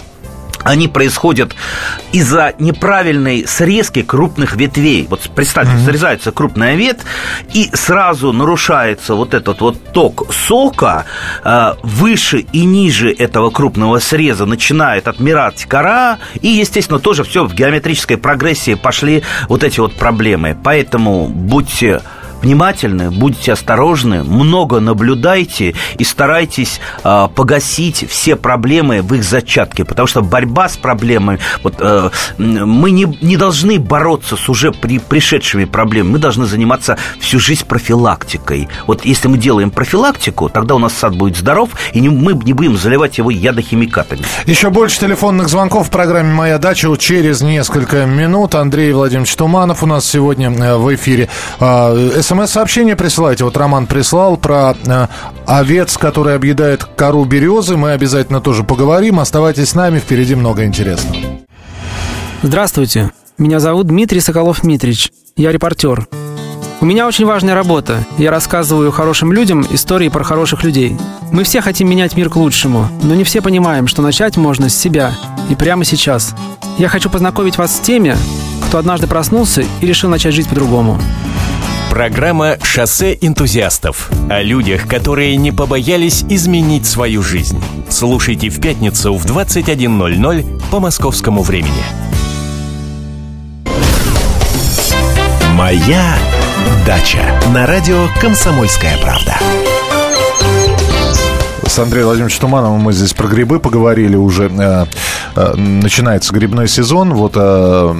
они 0.63 0.88
происходят 0.88 1.56
из-за 2.12 2.54
неправильной 2.60 3.45
срезки 3.47 4.02
крупных 4.02 4.56
ветвей. 4.56 5.08
Вот 5.10 5.21
представьте, 5.36 5.78
срезается 5.86 6.32
крупная 6.32 6.76
ветвь, 6.76 7.04
и 7.54 7.69
сразу 7.73 8.32
нарушается 8.32 9.15
вот 9.15 9.34
этот 9.34 9.62
вот 9.62 9.78
ток 9.93 10.34
сока. 10.34 11.06
э, 11.43 11.73
Выше 11.84 12.39
и 12.39 12.65
ниже 12.65 13.12
этого 13.12 13.49
крупного 13.49 13.99
среза 13.99 14.45
начинает 14.45 15.08
отмирать 15.08 15.65
кора, 15.65 16.19
и, 16.41 16.47
естественно, 16.47 16.99
тоже 16.99 17.23
все 17.23 17.45
в 17.45 17.54
геометрической 17.54 18.17
прогрессии 18.17 18.76
пошли 18.76 19.23
вот 19.47 19.63
эти 19.63 19.80
вот 19.80 19.95
проблемы. 19.95 20.58
Поэтому 20.63 21.28
будьте 21.28 22.02
внимательны, 22.43 23.10
будьте 23.10 23.53
осторожны, 23.53 24.23
много 24.23 24.79
наблюдайте 24.79 25.73
и 25.97 26.03
старайтесь 26.03 26.79
э, 27.03 27.27
погасить 27.34 28.06
все 28.10 28.36
проблемы 28.36 29.01
в 29.01 29.13
их 29.13 29.23
зачатке, 29.23 29.86
потому 29.86 30.08
что 30.08 30.21
борьба 30.21 30.69
с 30.69 30.77
проблемами, 30.77 31.39
вот 31.63 31.75
э, 31.79 32.10
мы 32.38 32.91
не, 32.91 33.17
не 33.21 33.38
должны 33.38 33.79
бороться 33.79 34.36
с 34.36 34.49
уже 34.49 34.71
при, 34.71 34.99
пришедшими 34.99 35.65
проблемами, 35.65 36.13
мы 36.13 36.19
должны 36.19 36.45
заниматься 36.45 36.97
всю 37.19 37.39
жизнь 37.39 37.65
профилактикой. 37.65 38.67
Вот 38.88 39.06
если 39.06 39.27
мы 39.27 39.38
делаем 39.38 39.71
профилактику, 39.71 40.49
тогда 40.49 40.75
у 40.75 40.79
нас 40.79 40.93
сад 40.93 41.15
будет 41.15 41.38
здоров, 41.38 41.69
и 41.93 41.99
не- 42.01 42.10
мы 42.10 42.34
не 42.34 42.53
будем 42.53 42.77
заливать 42.77 43.17
его 43.17 43.32
ядохимикатами. 43.32 44.21
Еще 44.45 44.69
больше 44.69 44.99
телефонных 44.99 45.47
звонков 45.47 45.88
в 45.88 45.91
программе 45.91 46.34
«Моя 46.34 46.58
дача» 46.58 46.93
через 46.97 47.41
несколько 47.41 48.06
минут. 48.06 48.56
Андрей 48.56 48.91
Владимирович 48.93 49.34
Туманов 49.36 49.84
у 49.84 49.86
нас 49.86 50.06
сегодня 50.06 50.51
э, 50.51 50.77
в 50.77 50.93
эфире. 50.95 51.29
А, 51.60 51.95
СМС-сообщение 52.34 52.96
присылайте. 52.96 53.43
Вот 53.43 53.56
Роман 53.58 53.86
прислал 53.86 54.38
про 54.38 54.76
э, 54.86 55.08
овец, 55.46 55.98
которые 55.98 56.36
объедают 56.36 56.84
кору 56.84 57.26
березы. 57.26 57.78
Мы 57.78 57.91
обязательно 57.91 58.41
тоже 58.41 58.63
поговорим. 58.63 59.19
Оставайтесь 59.19 59.69
с 59.69 59.76
нами, 59.76 60.00
впереди 60.00 60.34
много 60.34 60.65
интересного. 60.65 61.15
Здравствуйте. 62.41 63.12
Меня 63.38 63.60
зовут 63.60 63.88
Дмитрий 63.88 64.19
Соколов-Митрич. 64.19 65.12
Я 65.36 65.52
репортер. 65.52 66.08
У 66.82 66.86
меня 66.86 67.08
очень 67.08 67.26
важная 67.26 67.56
работа. 67.56 68.04
Я 68.17 68.32
рассказываю 68.32 68.91
хорошим 68.91 69.32
людям 69.32 69.65
истории 69.72 70.10
про 70.10 70.24
хороших 70.24 70.63
людей. 70.63 70.98
Мы 71.32 71.43
все 71.43 71.62
хотим 71.62 71.89
менять 71.89 72.17
мир 72.17 72.30
к 72.30 72.36
лучшему, 72.36 72.89
но 73.04 73.15
не 73.15 73.24
все 73.24 73.41
понимаем, 73.41 73.88
что 73.88 74.02
начать 74.02 74.38
можно 74.38 74.69
с 74.69 74.76
себя 74.76 75.13
и 75.50 75.56
прямо 75.56 75.86
сейчас. 75.86 76.36
Я 76.78 76.89
хочу 76.89 77.10
познакомить 77.10 77.58
вас 77.58 77.76
с 77.76 77.80
теми, 77.80 78.15
кто 78.67 78.80
однажды 78.80 79.08
проснулся 79.08 79.63
и 79.82 79.86
решил 79.86 80.10
начать 80.10 80.34
жить 80.34 80.50
по-другому. 80.50 81.00
Программа 81.93 82.58
«Шоссе 82.63 83.15
энтузиастов» 83.21 84.10
о 84.27 84.41
людях, 84.41 84.88
которые 84.88 85.36
не 85.36 85.51
побоялись 85.51 86.25
изменить 86.27 86.88
свою 86.88 87.21
жизнь. 87.21 87.63
Слушайте 87.88 88.49
в 88.49 88.60
пятницу 88.60 89.13
в 89.13 89.23
21.00 89.27 90.69
по 90.71 90.79
московскому 90.79 91.43
времени. 91.43 91.84
«Моя 95.51 96.17
дача» 96.88 97.39
на 97.53 97.67
радио 97.67 98.08
«Комсомольская 98.19 98.97
правда» 98.97 99.38
с 101.65 101.80
Андреем 101.80 102.06
Владимировичем 102.06 102.41
Тумановым 102.41 102.82
мы 102.82 102.93
здесь 102.93 103.13
про 103.13 103.28
грибы 103.28 103.60
поговорили 103.60 104.15
уже. 104.15 104.49
Э, 104.49 104.86
э, 105.36 105.56
начинается 105.56 106.34
грибной 106.34 106.67
сезон. 106.67 107.13
Вот 107.13 107.34
э, 107.36 107.93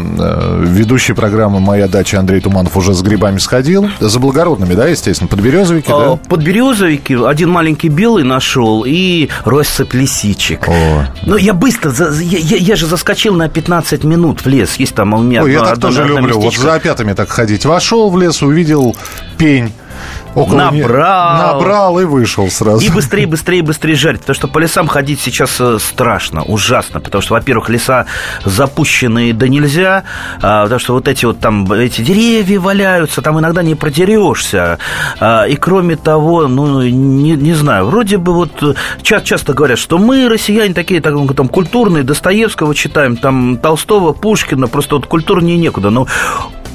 ведущий 0.64 1.14
программы 1.14 1.60
«Моя 1.60 1.88
дача» 1.88 2.20
Андрей 2.20 2.42
Туманов 2.42 2.76
уже 2.78 2.94
с 2.94 3.02
грибами 3.02 3.38
сходил. 3.38 3.90
За 4.00 4.20
благородными, 4.20 4.74
да, 4.74 4.88
естественно? 4.88 5.28
Подберезовики, 5.28 5.90
да? 5.90 6.18
Подберезовики. 6.28 7.18
Один 7.26 7.50
маленький 7.50 7.90
белый 7.90 8.24
нашел 8.24 8.84
и 8.86 9.30
россыпь 9.46 9.94
лисичек. 9.94 10.68
О. 10.68 11.06
Ну, 11.26 11.38
я 11.38 11.54
быстро... 11.54 11.94
Я, 12.20 12.40
я, 12.40 12.58
я 12.58 12.76
же 12.76 12.86
заскочил 12.86 13.36
на 13.36 13.50
15 13.50 14.04
минут 14.04 14.42
в 14.42 14.48
лес. 14.48 14.76
Есть 14.76 14.96
там 14.96 15.14
у 15.14 15.22
меня... 15.22 15.44
Ой, 15.44 15.54
я 15.54 15.62
так 15.62 15.80
тоже 15.80 16.06
люблю. 16.06 16.40
Вот 16.40 16.56
за 16.56 16.76
опятами 16.76 17.14
так 17.14 17.30
ходить. 17.30 17.66
Вошел 17.66 18.10
в 18.10 18.18
лес, 18.18 18.42
увидел 18.42 18.96
пень 19.38 19.72
Около 20.36 20.58
набрал. 20.58 21.36
Не... 21.36 21.44
Набрал 21.44 22.00
и 22.00 22.06
вышел 22.06 22.50
сразу. 22.50 22.84
И 22.86 22.90
быстрее, 22.90 23.28
быстрее, 23.34 23.62
быстрее 23.62 23.96
жарить. 23.96 24.22
Потому 24.22 24.36
что 24.36 24.48
по 24.48 24.60
лесам 24.60 24.88
ходить 24.88 25.22
сейчас 25.22 25.56
э, 25.60 25.78
страшно, 25.80 26.44
ужасно. 26.44 27.00
Потому 27.00 27.22
что, 27.22 27.34
во-первых, 27.34 27.70
леса 27.70 28.06
запущенные 28.46 29.34
да 29.34 29.48
нельзя. 29.48 30.04
А, 30.42 30.64
потому 30.64 30.80
что 30.80 30.94
вот 30.94 31.08
эти 31.08 31.26
вот 31.26 31.40
там, 31.40 31.72
эти 31.72 32.02
деревья 32.02 32.60
валяются, 32.60 33.22
там 33.22 33.40
иногда 33.40 33.64
не 33.64 33.76
протерешься. 33.76 34.80
А, 35.20 35.46
и 35.46 35.56
кроме 35.56 35.96
того, 35.96 36.48
ну, 36.48 36.82
не, 36.82 37.32
не 37.32 37.54
знаю, 37.54 37.86
вроде 37.86 38.18
бы 38.18 38.34
вот 38.34 38.64
э, 38.64 38.74
часто, 39.02 39.54
говорят, 39.54 39.80
что 39.80 39.98
мы, 39.98 40.30
россияне, 40.30 40.74
такие 40.74 41.02
там, 41.02 41.28
там 41.30 41.48
культурные, 41.48 42.04
Достоевского 42.04 42.74
читаем, 42.76 43.18
там 43.18 43.58
Толстого, 43.58 44.14
Пушкина, 44.14 44.68
просто 44.68 44.96
вот 44.96 45.06
культурнее 45.06 45.58
некуда. 45.58 45.90
Но 45.90 46.08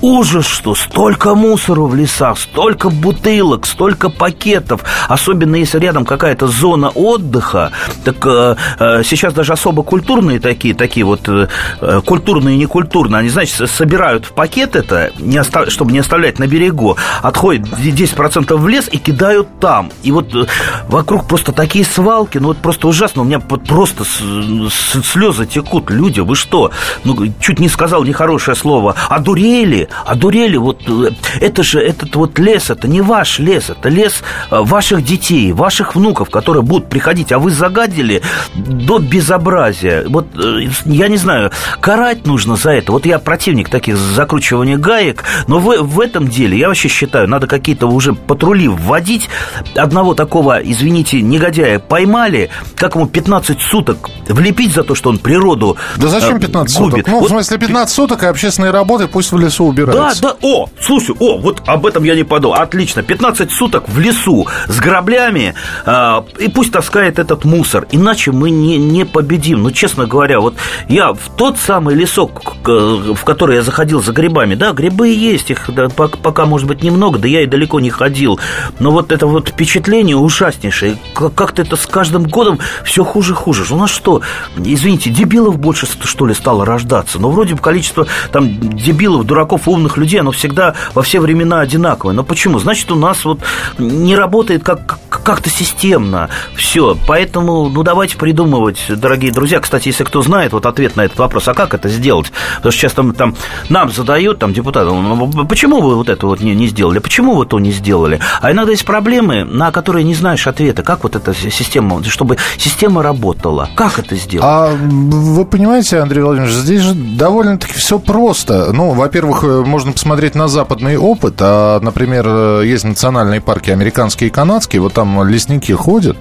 ужас, 0.00 0.46
что 0.46 0.74
столько 0.74 1.34
мусора 1.34 1.82
в 1.82 1.94
лесах, 1.94 2.38
столько 2.38 2.90
бутылок, 2.90 3.66
столько 3.66 4.10
пакетов, 4.10 4.82
особенно 5.08 5.56
если 5.56 5.78
рядом 5.78 6.04
какая-то 6.04 6.46
зона 6.46 6.88
отдыха, 6.88 7.72
так 8.04 8.16
э, 8.24 8.56
э, 8.78 9.02
сейчас 9.04 9.34
даже 9.34 9.52
особо 9.52 9.82
культурные 9.82 10.40
такие, 10.40 10.74
такие 10.74 11.04
вот 11.04 11.28
э, 11.28 11.48
э 11.80 12.00
культурные 12.04 12.56
и 12.56 12.58
некультурные, 12.58 13.20
они, 13.20 13.28
значит, 13.28 13.70
собирают 13.70 14.26
в 14.26 14.32
пакет 14.32 14.76
это, 14.76 15.12
не 15.18 15.36
остав... 15.36 15.70
чтобы 15.70 15.92
не 15.92 15.98
оставлять 15.98 16.38
на 16.38 16.46
берегу, 16.46 16.96
отходят 17.22 17.66
10% 17.66 18.56
в 18.56 18.68
лес 18.68 18.88
и 18.90 18.98
кидают 18.98 19.48
там. 19.60 19.90
И 20.02 20.12
вот 20.12 20.34
э, 20.34 20.46
вокруг 20.88 21.26
просто 21.26 21.52
такие 21.52 21.84
свалки, 21.84 22.38
ну 22.38 22.48
вот 22.48 22.58
просто 22.58 22.88
ужасно, 22.88 23.22
у 23.22 23.24
меня 23.24 23.40
просто 23.40 24.04
слезы 24.04 25.46
текут, 25.46 25.90
люди, 25.90 26.20
вы 26.20 26.36
что? 26.36 26.70
Ну, 27.04 27.16
чуть 27.40 27.58
не 27.58 27.68
сказал 27.68 28.04
нехорошее 28.04 28.54
слово, 28.54 28.94
одурели, 29.08 29.87
одурели, 30.04 30.56
вот 30.56 30.82
э, 30.88 31.10
это 31.40 31.62
же, 31.62 31.80
этот 31.80 32.14
вот 32.16 32.38
лес, 32.38 32.70
это 32.70 32.88
не 32.88 33.00
ваш 33.00 33.38
лес, 33.38 33.70
это 33.70 33.88
лес 33.88 34.22
э, 34.50 34.60
ваших 34.60 35.04
детей, 35.04 35.52
ваших 35.52 35.94
внуков, 35.94 36.30
которые 36.30 36.62
будут 36.62 36.88
приходить, 36.88 37.32
а 37.32 37.38
вы 37.38 37.50
загадили 37.50 38.22
до 38.54 38.98
безобразия. 38.98 40.04
Вот 40.08 40.26
э, 40.36 40.68
я 40.86 41.08
не 41.08 41.16
знаю, 41.16 41.50
карать 41.80 42.26
нужно 42.26 42.56
за 42.56 42.70
это. 42.70 42.92
Вот 42.92 43.06
я 43.06 43.18
противник 43.18 43.68
таких 43.68 43.96
закручивания 43.96 44.76
гаек, 44.76 45.24
но 45.46 45.58
в, 45.58 45.82
в 45.82 46.00
этом 46.00 46.28
деле 46.28 46.58
я 46.58 46.68
вообще 46.68 46.88
считаю, 46.88 47.28
надо 47.28 47.46
какие-то 47.46 47.86
уже 47.86 48.14
патрули 48.14 48.68
вводить. 48.68 49.28
Одного 49.74 50.14
такого, 50.14 50.58
извините, 50.62 51.20
негодяя 51.22 51.78
поймали, 51.78 52.50
как 52.74 52.94
ему 52.94 53.06
15 53.06 53.60
суток 53.60 54.10
влепить 54.28 54.72
за 54.72 54.82
то, 54.82 54.94
что 54.94 55.10
он 55.10 55.18
природу 55.18 55.76
Да 55.96 56.08
зачем 56.08 56.40
15 56.40 56.78
губит. 56.78 56.96
суток? 56.96 57.08
Ну, 57.08 57.20
вот, 57.20 57.26
в 57.26 57.32
смысле, 57.32 57.58
15 57.58 57.94
суток 57.94 58.22
и 58.22 58.26
общественные 58.26 58.70
работы 58.72 59.08
пусть 59.08 59.32
в 59.32 59.38
лесу 59.38 59.66
убираются. 59.82 60.22
Да, 60.22 60.28
да, 60.30 60.36
о, 60.42 60.68
слушай, 60.80 61.14
о, 61.18 61.38
вот 61.38 61.62
об 61.66 61.86
этом 61.86 62.04
я 62.04 62.14
не 62.14 62.24
подумал. 62.24 62.56
Отлично, 62.56 63.02
15 63.02 63.50
суток 63.50 63.88
в 63.88 63.98
лесу 63.98 64.46
с 64.66 64.78
граблями, 64.78 65.54
э, 65.84 66.22
и 66.38 66.48
пусть 66.48 66.72
таскает 66.72 67.18
этот 67.18 67.44
мусор, 67.44 67.86
иначе 67.90 68.32
мы 68.32 68.50
не, 68.50 68.78
не 68.78 69.04
победим. 69.04 69.62
Ну, 69.62 69.70
честно 69.70 70.06
говоря, 70.06 70.40
вот 70.40 70.54
я 70.88 71.12
в 71.12 71.36
тот 71.36 71.58
самый 71.58 71.94
лесок, 71.94 72.42
в 72.64 73.24
который 73.24 73.56
я 73.56 73.62
заходил 73.62 74.02
за 74.02 74.12
грибами, 74.12 74.54
да, 74.54 74.72
грибы 74.72 75.08
есть, 75.08 75.50
их 75.50 75.68
да, 75.68 75.88
пока, 75.88 76.46
может 76.46 76.66
быть, 76.66 76.82
немного, 76.82 77.18
да 77.18 77.28
я 77.28 77.42
и 77.42 77.46
далеко 77.46 77.80
не 77.80 77.90
ходил, 77.90 78.38
но 78.78 78.90
вот 78.90 79.12
это 79.12 79.26
вот 79.26 79.48
впечатление 79.48 80.16
ужаснейшее, 80.16 80.98
как-то 81.14 81.62
это 81.62 81.76
с 81.76 81.86
каждым 81.86 82.24
годом 82.24 82.58
все 82.84 83.04
хуже 83.04 83.32
и 83.32 83.36
хуже. 83.36 83.64
У 83.70 83.76
нас 83.76 83.90
что, 83.90 84.22
извините, 84.56 85.10
дебилов 85.10 85.58
больше, 85.58 85.86
что 86.04 86.26
ли, 86.26 86.34
стало 86.34 86.64
рождаться? 86.64 87.18
Ну, 87.18 87.30
вроде 87.30 87.54
бы 87.54 87.60
количество 87.60 88.06
там 88.32 88.58
дебилов, 88.76 89.26
дураков, 89.26 89.67
умных 89.68 89.96
людей, 89.96 90.20
оно 90.20 90.32
всегда 90.32 90.74
во 90.94 91.02
все 91.02 91.20
времена 91.20 91.60
одинаковое. 91.60 92.14
Но 92.14 92.24
почему? 92.24 92.58
Значит, 92.58 92.90
у 92.90 92.96
нас 92.96 93.24
вот 93.24 93.40
не 93.78 94.16
работает 94.16 94.64
как, 94.64 94.98
как-то 95.08 95.50
системно 95.50 96.28
все. 96.54 96.96
Поэтому, 97.06 97.68
ну, 97.68 97.82
давайте 97.82 98.16
придумывать, 98.16 98.78
дорогие 98.88 99.32
друзья. 99.32 99.60
Кстати, 99.60 99.88
если 99.88 100.04
кто 100.04 100.22
знает 100.22 100.52
вот 100.52 100.66
ответ 100.66 100.96
на 100.96 101.04
этот 101.04 101.18
вопрос, 101.18 101.48
а 101.48 101.54
как 101.54 101.74
это 101.74 101.88
сделать? 101.88 102.32
Потому 102.56 102.72
что 102.72 102.80
сейчас 102.80 102.92
там, 102.92 103.14
там 103.14 103.36
нам 103.68 103.90
задают, 103.90 104.38
там, 104.38 104.52
депутаты, 104.52 104.90
ну, 104.90 105.46
почему 105.46 105.80
вы 105.80 105.96
вот 105.96 106.08
это 106.08 106.26
вот 106.26 106.40
не, 106.40 106.54
не 106.54 106.68
сделали? 106.68 106.98
Почему 106.98 107.34
вы 107.34 107.46
то 107.46 107.58
не 107.58 107.70
сделали? 107.70 108.20
А 108.40 108.52
иногда 108.52 108.72
есть 108.72 108.84
проблемы, 108.84 109.44
на 109.44 109.70
которые 109.72 110.04
не 110.04 110.14
знаешь 110.14 110.46
ответа. 110.46 110.82
Как 110.82 111.02
вот 111.02 111.16
эта 111.16 111.34
система, 111.34 112.02
чтобы 112.04 112.36
система 112.56 113.02
работала? 113.02 113.68
Как 113.74 113.98
это 113.98 114.16
сделать? 114.16 114.44
А 114.46 114.74
вы 114.74 115.44
понимаете, 115.44 115.98
Андрей 115.98 116.22
Владимирович, 116.22 116.54
здесь 116.54 116.82
же 116.82 116.94
довольно-таки 116.94 117.74
все 117.74 117.98
просто. 117.98 118.72
Ну, 118.72 118.92
во-первых, 118.92 119.42
можно 119.64 119.92
посмотреть 119.92 120.34
на 120.34 120.48
западный 120.48 120.96
опыт. 120.96 121.34
А, 121.40 121.80
например, 121.80 122.62
есть 122.62 122.84
национальные 122.84 123.40
парки 123.40 123.70
американские 123.70 124.28
и 124.28 124.32
канадские, 124.32 124.82
вот 124.82 124.94
там 124.94 125.26
лесники 125.26 125.72
ходят. 125.72 126.16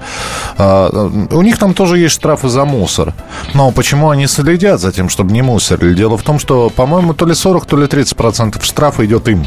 А, 0.58 1.10
у 1.32 1.42
них 1.42 1.58
там 1.58 1.74
тоже 1.74 2.00
есть 2.00 2.16
штрафы 2.16 2.50
за 2.50 2.66
мусор. 2.66 3.14
Но 3.54 3.72
почему 3.72 4.10
они 4.10 4.28
следят 4.28 4.80
за 4.80 4.92
тем, 4.92 5.10
чтобы 5.10 5.32
не 5.32 5.42
мусорили? 5.42 5.94
Дело 5.94 6.18
в 6.18 6.24
том, 6.24 6.40
что, 6.40 6.70
по-моему, 6.70 7.14
то 7.14 7.26
ли 7.26 7.34
40, 7.34 7.66
то 7.66 7.78
ли 7.78 7.88
30 7.88 8.16
процентов 8.16 8.66
штрафа 8.66 9.06
идет 9.06 9.28
им. 9.28 9.46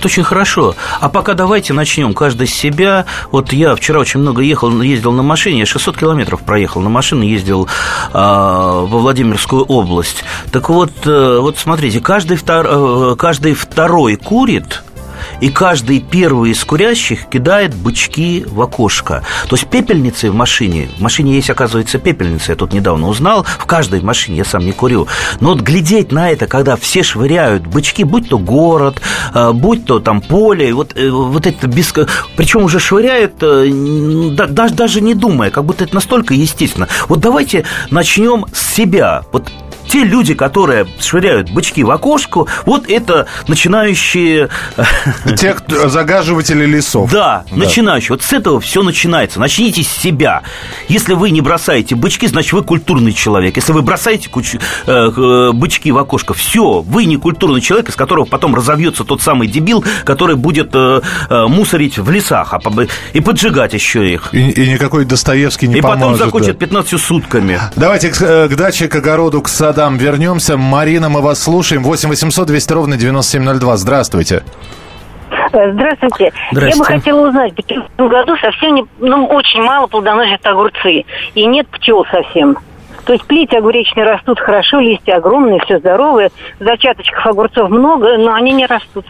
Это 0.00 0.08
очень 0.08 0.24
хорошо. 0.24 0.74
А 0.98 1.10
пока 1.10 1.34
давайте 1.34 1.74
начнем 1.74 2.14
каждый 2.14 2.46
с 2.46 2.54
себя. 2.54 3.04
Вот 3.32 3.52
я 3.52 3.76
вчера 3.76 4.00
очень 4.00 4.20
много 4.20 4.40
ехал, 4.40 4.80
ездил 4.80 5.12
на 5.12 5.22
машине, 5.22 5.58
я 5.58 5.66
600 5.66 5.98
километров 5.98 6.40
проехал 6.40 6.80
на 6.80 6.88
машине, 6.88 7.30
ездил 7.30 7.66
э, 7.66 7.68
во 8.14 8.86
Владимирскую 8.86 9.62
область. 9.62 10.24
Так 10.52 10.70
вот, 10.70 10.90
э, 11.04 11.38
вот 11.38 11.58
смотрите, 11.58 12.00
каждый, 12.00 12.38
втор, 12.38 12.66
э, 12.66 13.16
каждый 13.18 13.52
второй 13.52 14.16
курит, 14.16 14.82
и 15.40 15.48
каждый 15.48 16.00
первый 16.00 16.50
из 16.50 16.64
курящих 16.64 17.26
кидает 17.26 17.74
бычки 17.74 18.44
в 18.46 18.60
окошко. 18.60 19.22
То 19.48 19.56
есть 19.56 19.66
пепельницы 19.68 20.30
в 20.30 20.34
машине, 20.34 20.88
в 20.96 21.00
машине 21.00 21.34
есть, 21.34 21.50
оказывается, 21.50 21.98
пепельница, 21.98 22.52
я 22.52 22.56
тут 22.56 22.72
недавно 22.72 23.08
узнал, 23.08 23.44
в 23.44 23.66
каждой 23.66 24.00
машине, 24.00 24.38
я 24.38 24.44
сам 24.44 24.64
не 24.64 24.72
курю. 24.72 25.08
Но 25.40 25.50
вот 25.50 25.60
глядеть 25.60 26.12
на 26.12 26.30
это, 26.30 26.46
когда 26.46 26.76
все 26.76 27.02
швыряют 27.02 27.66
бычки, 27.66 28.04
будь 28.04 28.28
то 28.28 28.38
город, 28.38 29.00
э, 29.34 29.52
будь 29.52 29.84
то 29.86 29.98
там 30.00 30.20
поле, 30.20 30.72
вот, 30.72 30.96
э, 30.96 31.10
вот 31.10 31.46
это 31.46 31.66
без... 31.66 31.92
Причем 32.36 32.64
уже 32.64 32.78
швыряют, 32.78 33.34
э, 33.42 33.70
даже, 34.32 34.74
даже 34.74 35.00
не 35.00 35.14
думая, 35.14 35.50
как 35.50 35.64
будто 35.64 35.84
это 35.84 35.94
настолько 35.94 36.34
естественно. 36.34 36.88
Вот 37.08 37.20
давайте 37.20 37.64
начнем 37.90 38.46
с 38.52 38.74
себя. 38.74 39.22
Вот 39.32 39.50
те 39.90 40.04
люди, 40.04 40.34
которые 40.34 40.86
швыряют 41.00 41.50
бычки 41.50 41.82
в 41.82 41.90
окошко, 41.90 42.46
вот 42.64 42.88
это 42.88 43.26
начинающие... 43.48 44.48
Те, 45.36 45.54
кто, 45.54 45.88
загаживатели 45.88 46.64
лесов. 46.64 47.10
Да, 47.10 47.44
да, 47.50 47.56
начинающие. 47.56 48.10
Вот 48.10 48.22
с 48.22 48.32
этого 48.32 48.60
все 48.60 48.82
начинается. 48.82 49.40
Начните 49.40 49.82
с 49.82 49.88
себя. 49.88 50.42
Если 50.88 51.14
вы 51.14 51.30
не 51.30 51.40
бросаете 51.40 51.96
бычки, 51.96 52.26
значит, 52.26 52.52
вы 52.52 52.62
культурный 52.62 53.12
человек. 53.12 53.56
Если 53.56 53.72
вы 53.72 53.82
бросаете 53.82 54.28
куч... 54.28 54.54
Э, 54.54 54.58
э, 54.86 55.52
бычки 55.52 55.90
в 55.90 55.98
окошко, 55.98 56.34
все, 56.34 56.82
вы 56.82 57.04
не 57.04 57.16
культурный 57.16 57.60
человек, 57.60 57.88
из 57.88 57.96
которого 57.96 58.26
потом 58.26 58.54
разовьется 58.54 59.04
тот 59.04 59.20
самый 59.20 59.48
дебил, 59.48 59.84
который 60.04 60.36
будет 60.36 60.70
э, 60.72 61.00
мусорить 61.48 61.98
в 61.98 62.10
лесах 62.10 62.54
а, 62.54 62.60
и 63.12 63.20
поджигать 63.20 63.74
еще 63.74 64.08
их. 64.08 64.28
И, 64.32 64.50
и 64.50 64.72
никакой 64.72 65.04
Достоевский 65.04 65.66
не 65.66 65.78
и 65.78 65.80
поможет. 65.80 65.98
И 65.98 66.02
потом 66.02 66.16
закончит 66.16 66.58
да. 66.58 66.66
15 66.66 67.00
сутками. 67.00 67.60
Давайте 67.74 68.10
к, 68.10 68.48
к 68.48 68.54
даче, 68.54 68.86
к 68.86 68.94
огороду, 68.94 69.42
к 69.42 69.48
саду 69.48 69.79
городам 69.80 69.96
вернемся. 69.96 70.58
Марина, 70.58 71.08
мы 71.08 71.22
вас 71.22 71.42
слушаем. 71.42 71.82
8 71.82 72.10
800 72.10 72.46
200 72.46 72.72
ровно 72.74 72.96
9702. 72.98 73.76
Здравствуйте. 73.78 74.42
Э, 75.52 75.72
Здравствуйте. 75.72 76.32
Здравствуйте. 76.52 76.68
Я 76.70 76.76
бы 76.76 76.84
хотела 76.84 77.28
узнать, 77.28 77.54
в 77.54 77.58
этом 77.58 78.08
году 78.08 78.36
совсем 78.36 78.74
не, 78.74 78.84
ну, 78.98 79.26
очень 79.26 79.62
мало 79.62 79.86
плодоносят 79.86 80.44
огурцы. 80.44 81.04
И 81.34 81.46
нет 81.46 81.66
пчел 81.68 82.04
совсем. 82.10 82.58
То 83.06 83.14
есть 83.14 83.24
плети 83.24 83.56
огуречные 83.56 84.04
растут 84.04 84.38
хорошо, 84.38 84.80
листья 84.80 85.14
огромные, 85.14 85.60
все 85.60 85.78
здоровые. 85.78 86.30
Зачаточков 86.58 87.26
огурцов 87.26 87.70
много, 87.70 88.18
но 88.18 88.34
они 88.34 88.52
не 88.52 88.66
растут. 88.66 89.06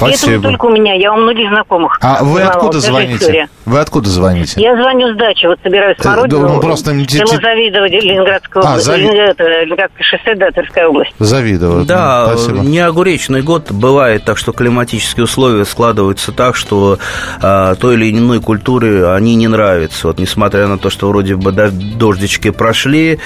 И 0.00 0.04
это 0.04 0.06
не 0.10 0.16
Спасибо. 0.16 0.42
только 0.42 0.66
у 0.66 0.70
меня, 0.70 0.94
я 0.94 1.12
у 1.12 1.16
многих 1.16 1.48
знакомых. 1.48 1.98
А 2.02 2.22
вы 2.24 2.32
узнала. 2.34 2.50
откуда 2.50 2.78
Вот 2.78 2.84
звоните? 2.84 3.14
история. 3.16 3.48
Вы 3.64 3.78
откуда 3.80 4.08
звоните? 4.10 4.60
Я 4.60 4.76
звоню 4.76 5.14
с 5.14 5.16
дачи, 5.16 5.46
вот 5.46 5.58
собираюсь 5.62 5.96
Э, 5.98 6.02
смородину. 6.02 6.48
ну, 6.48 6.60
просто 6.60 7.04
те- 7.06 7.24
Завидово, 7.26 7.86
Ленинградская 7.88 8.62
А, 8.62 8.66
область. 8.70 8.86
Зави- 8.88 9.08
это, 9.14 9.44
Ленинградское 9.44 10.02
шоссе, 10.04 10.34
да, 10.34 10.50
Тверская 10.50 10.88
область. 10.88 11.12
Завидово. 11.18 11.84
Да, 11.84 12.26
Спасибо. 12.36 12.58
не 12.58 12.78
огуречный 12.80 13.42
год 13.42 13.70
бывает 13.70 14.24
так, 14.24 14.36
что 14.38 14.52
климатические 14.52 15.24
условия 15.24 15.64
складываются 15.64 16.32
так, 16.32 16.56
что 16.56 16.98
а, 17.42 17.74
той 17.76 17.94
или 17.94 18.10
иной 18.10 18.40
культуре 18.40 19.08
они 19.10 19.34
не 19.36 19.48
нравятся. 19.48 20.08
Вот 20.08 20.18
несмотря 20.18 20.66
на 20.66 20.78
то, 20.78 20.90
что 20.90 21.08
вроде 21.08 21.36
бы 21.36 21.52
дождички 21.52 22.50
прошли 22.50 23.18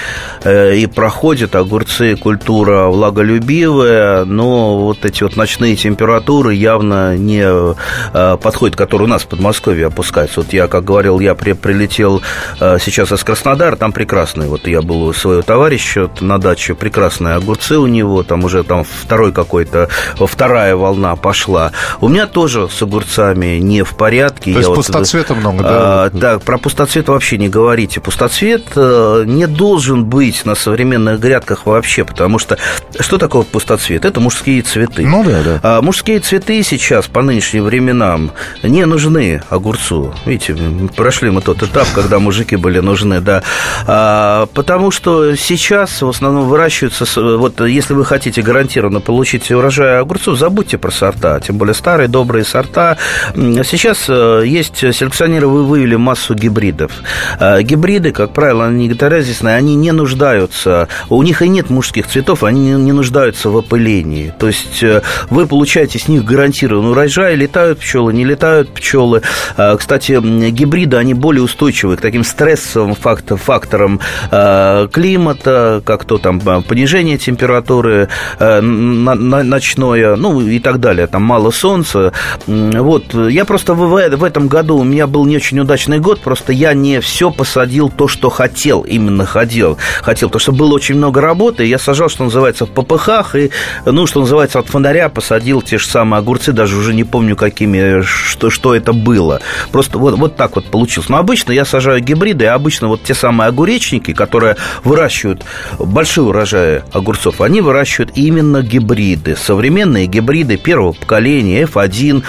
э, 0.43 0.75
и 0.75 0.85
проходят, 0.87 1.55
огурцы 1.55 2.15
культура 2.15 2.87
влаголюбивая, 2.87 4.25
но 4.25 4.77
вот 4.77 5.05
эти 5.05 5.23
вот 5.23 5.35
ночные 5.35 5.75
температуры 5.75 6.55
явно 6.59 7.17
не 7.17 7.43
э, 7.43 8.37
подходят, 8.37 8.75
которые 8.75 9.07
у 9.07 9.09
нас 9.09 9.23
в 9.23 9.27
Подмосковье 9.27 9.87
опускаются. 9.87 10.41
Вот 10.41 10.53
я, 10.53 10.67
как 10.67 10.83
говорил, 10.83 11.19
я 11.19 11.35
при, 11.35 11.53
прилетел 11.53 12.21
э, 12.59 12.77
сейчас 12.79 13.11
из 13.11 13.23
Краснодара, 13.23 13.75
там 13.75 13.91
прекрасный. 13.91 14.47
Вот 14.47 14.67
я 14.67 14.81
был 14.81 15.03
у 15.03 15.13
своего 15.13 15.41
товарища 15.41 16.03
вот 16.03 16.21
на 16.21 16.37
даче, 16.37 16.75
прекрасные 16.75 17.35
огурцы 17.35 17.77
у 17.77 17.87
него, 17.87 18.23
там 18.23 18.43
уже 18.43 18.63
там 18.63 18.83
второй 18.83 19.31
какой-то, 19.31 19.89
вторая 20.19 20.75
волна 20.75 21.15
пошла. 21.15 21.71
У 22.01 22.07
меня 22.07 22.27
тоже 22.27 22.67
с 22.69 22.81
огурцами 22.81 23.57
не 23.59 23.83
в 23.83 23.95
порядке. 23.95 24.51
То 24.51 24.57
есть 24.57 24.61
Я 24.61 24.67
вот, 24.69 24.75
пустоцвета 24.75 25.35
много, 25.35 25.63
да? 25.63 25.69
а, 25.71 26.09
да, 26.11 26.39
про 26.39 26.57
пустоцвет 26.57 27.07
вообще 27.07 27.37
не 27.37 27.49
говорите. 27.49 28.01
Пустоцвет 28.01 28.65
э, 28.75 29.23
не 29.25 29.47
должен 29.47 30.05
быть 30.05 30.45
на 30.45 30.55
современных 30.55 31.19
грядках 31.19 31.65
вообще, 31.65 32.03
потому 32.03 32.39
что 32.39 32.57
что 32.99 33.17
такое 33.17 33.43
пустоцвет? 33.43 34.05
Это 34.05 34.19
мужские 34.19 34.61
цветы. 34.61 35.05
Ну 35.05 35.23
да, 35.23 35.41
да. 35.43 35.59
А 35.63 35.81
мужские 35.81 36.19
цветы 36.19 36.48
сейчас, 36.63 37.07
по 37.07 37.21
нынешним 37.21 37.63
временам, 37.63 38.31
не 38.63 38.85
нужны 38.85 39.41
огурцу. 39.49 40.13
Видите, 40.25 40.55
прошли 40.95 41.29
мы 41.29 41.41
тот 41.41 41.63
этап, 41.63 41.87
когда 41.93 42.19
мужики 42.19 42.55
были 42.55 42.79
нужны, 42.79 43.21
да. 43.21 43.43
А, 43.87 44.47
потому 44.53 44.91
что 44.91 45.35
сейчас 45.35 46.01
в 46.01 46.09
основном 46.09 46.47
выращиваются, 46.47 47.05
вот 47.37 47.61
если 47.61 47.93
вы 47.93 48.03
хотите 48.05 48.41
гарантированно 48.41 48.99
получить 48.99 49.49
урожай 49.51 49.99
огурцов, 49.99 50.37
забудьте 50.37 50.77
про 50.77 50.91
сорта, 50.91 51.39
тем 51.39 51.57
более 51.57 51.73
старые 51.73 52.07
добрые 52.07 52.43
сорта. 52.45 52.97
Сейчас 53.35 54.05
э, 54.09 54.43
есть 54.45 54.77
селекционеры 54.77 55.47
вы- 55.47 55.65
вывели 55.65 55.95
массу 55.95 56.33
гибридов. 56.33 56.91
А, 57.39 57.61
Гибриды, 57.61 58.11
как 58.11 58.33
правило, 58.33 58.65
они 58.65 58.87
вегетарианные, 58.87 59.55
они 59.55 59.75
не 59.75 59.91
нуждаются, 59.91 60.87
у 61.09 61.21
них 61.23 61.41
и 61.41 61.47
нет 61.47 61.69
мужских 61.69 62.07
цветов, 62.07 62.43
они 62.43 62.71
не- 62.73 62.91
нуждаются 62.91 63.49
в 63.49 63.55
опылении. 63.55 64.33
То 64.39 64.47
есть 64.47 64.81
э, 64.83 65.01
вы 65.29 65.45
получаете 65.47 65.99
с 65.99 66.07
них 66.07 66.23
гарантированный 66.39 66.91
урожай, 66.91 67.35
летают 67.35 67.79
пчелы, 67.79 68.13
не 68.13 68.23
летают 68.23 68.69
пчелы. 68.73 69.21
А, 69.57 69.75
Кстати, 69.75 70.19
гибриды, 70.51 70.95
они 70.95 71.13
более 71.13 71.43
устойчивы 71.43 71.97
к 71.97 72.01
таким 72.01 72.23
стрессовым 72.23 72.95
фактор- 72.95 73.37
факторам 73.37 73.99
э, 74.31 74.87
климата, 74.91 75.81
как 75.85 76.05
то 76.05 76.17
там 76.17 76.39
э, 76.45 76.61
понижение 76.61 77.17
температуры 77.17 78.07
ночное, 78.39 80.15
ну 80.15 80.39
и 80.41 80.59
так 80.59 80.79
далее, 80.79 81.07
там 81.07 81.23
мало 81.23 81.51
солнца. 81.51 82.13
Вот, 82.47 83.13
я 83.13 83.45
просто 83.45 83.73
в, 83.73 83.87
в 83.89 84.23
этом 84.23 84.47
году, 84.47 84.77
у 84.77 84.83
меня 84.83 85.07
был 85.07 85.25
не 85.25 85.35
очень 85.35 85.59
удачный 85.59 85.99
год, 85.99 86.21
просто 86.21 86.53
я 86.53 86.73
не 86.73 87.01
все 87.01 87.31
посадил 87.31 87.89
то, 87.89 88.07
что 88.07 88.29
хотел, 88.29 88.81
именно 88.81 89.25
хотел, 89.25 89.77
хотел, 90.01 90.29
потому 90.29 90.39
что 90.39 90.51
было 90.51 90.73
очень 90.73 90.95
много 90.95 91.21
работы, 91.21 91.65
я 91.65 91.77
сажал, 91.77 92.09
что 92.09 92.23
называется, 92.23 92.65
в 92.65 92.69
ППХ, 92.69 93.35
и, 93.35 93.51
ну, 93.85 94.07
что 94.07 94.21
называется, 94.21 94.59
от 94.59 94.67
фонаря 94.67 95.09
посадил 95.09 95.61
те 95.61 95.77
же 95.77 95.87
самые 95.87 96.19
огурцы, 96.19 96.28
даже 96.51 96.77
уже 96.77 96.93
не 96.93 97.03
помню, 97.03 97.35
какими, 97.35 98.01
что, 98.01 98.49
что 98.49 98.75
это 98.75 98.93
было. 98.93 99.41
Просто 99.71 99.97
вот, 99.97 100.17
вот 100.17 100.35
так 100.35 100.55
вот 100.55 100.65
получилось. 100.65 101.09
Но 101.09 101.17
обычно 101.17 101.51
я 101.51 101.65
сажаю 101.65 102.01
гибриды, 102.01 102.45
и 102.45 102.47
обычно 102.47 102.87
вот 102.87 103.03
те 103.03 103.13
самые 103.13 103.47
огуречники, 103.47 104.13
которые 104.13 104.55
выращивают 104.83 105.43
большие 105.79 106.25
урожаи 106.25 106.83
огурцов, 106.93 107.41
они 107.41 107.61
выращивают 107.61 108.11
именно 108.15 108.61
гибриды, 108.61 109.35
современные 109.35 110.05
гибриды 110.07 110.57
первого 110.57 110.93
поколения, 110.93 111.63
F1. 111.63 112.23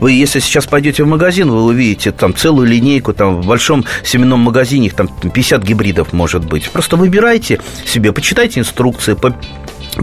Вы, 0.00 0.12
если 0.12 0.40
сейчас 0.40 0.66
пойдете 0.66 1.04
в 1.04 1.06
магазин, 1.06 1.50
вы 1.50 1.64
увидите 1.64 2.12
там 2.12 2.34
целую 2.34 2.68
линейку, 2.68 3.12
там 3.12 3.40
в 3.40 3.46
большом 3.46 3.84
семенном 4.04 4.40
магазине 4.40 4.86
их 4.86 4.94
там 4.94 5.08
50 5.08 5.62
гибридов 5.62 6.12
может 6.12 6.44
быть. 6.44 6.70
Просто 6.70 6.96
выбирайте 6.96 7.60
себе, 7.84 8.12
почитайте 8.12 8.60
инструкции, 8.60 9.14
по- 9.14 9.34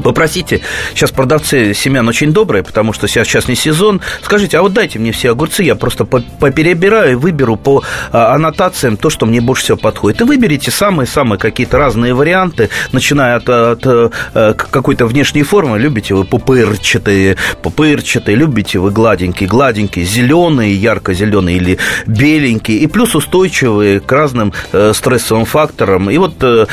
Попросите, 0.01 0.61
сейчас 0.95 1.11
продавцы 1.11 1.73
семян 1.73 2.07
очень 2.07 2.33
добрые, 2.33 2.63
потому 2.63 2.93
что 2.93 3.07
сейчас, 3.07 3.27
сейчас 3.27 3.47
не 3.47 3.55
сезон. 3.55 4.01
Скажите, 4.23 4.57
а 4.57 4.61
вот 4.61 4.73
дайте 4.73 4.97
мне 4.99 5.11
все 5.11 5.31
огурцы, 5.31 5.63
я 5.63 5.75
просто 5.75 6.05
по- 6.05 6.23
поперебираю 6.39 7.11
и 7.11 7.15
выберу 7.15 7.57
по 7.57 7.83
а, 8.11 8.33
аннотациям 8.33 8.97
то, 8.97 9.09
что 9.09 9.25
мне 9.25 9.39
больше 9.39 9.63
всего 9.63 9.77
подходит. 9.77 10.21
И 10.21 10.23
выберите 10.23 10.71
самые-самые 10.71 11.37
какие-то 11.37 11.77
разные 11.77 12.13
варианты, 12.13 12.69
начиная 12.91 13.35
от, 13.35 13.49
от, 13.49 13.81
э, 13.85 14.53
какой-то 14.55 15.05
внешней 15.05 15.43
формы. 15.43 15.77
Любите 15.77 16.15
вы 16.15 16.23
пупырчатые, 16.23 17.37
пупырчатые, 17.61 18.35
любите 18.35 18.79
вы 18.79 18.91
гладенькие, 18.91 19.47
гладенькие, 19.47 20.05
зеленые, 20.05 20.75
ярко-зеленые 20.75 21.57
или 21.57 21.77
беленькие, 22.07 22.79
и 22.79 22.87
плюс 22.87 23.15
устойчивые 23.15 23.99
к 23.99 24.11
разным 24.11 24.53
э, 24.71 24.91
стрессовым 24.95 25.45
факторам. 25.45 26.09
И 26.09 26.17
вот 26.17 26.41
э, 26.41 26.65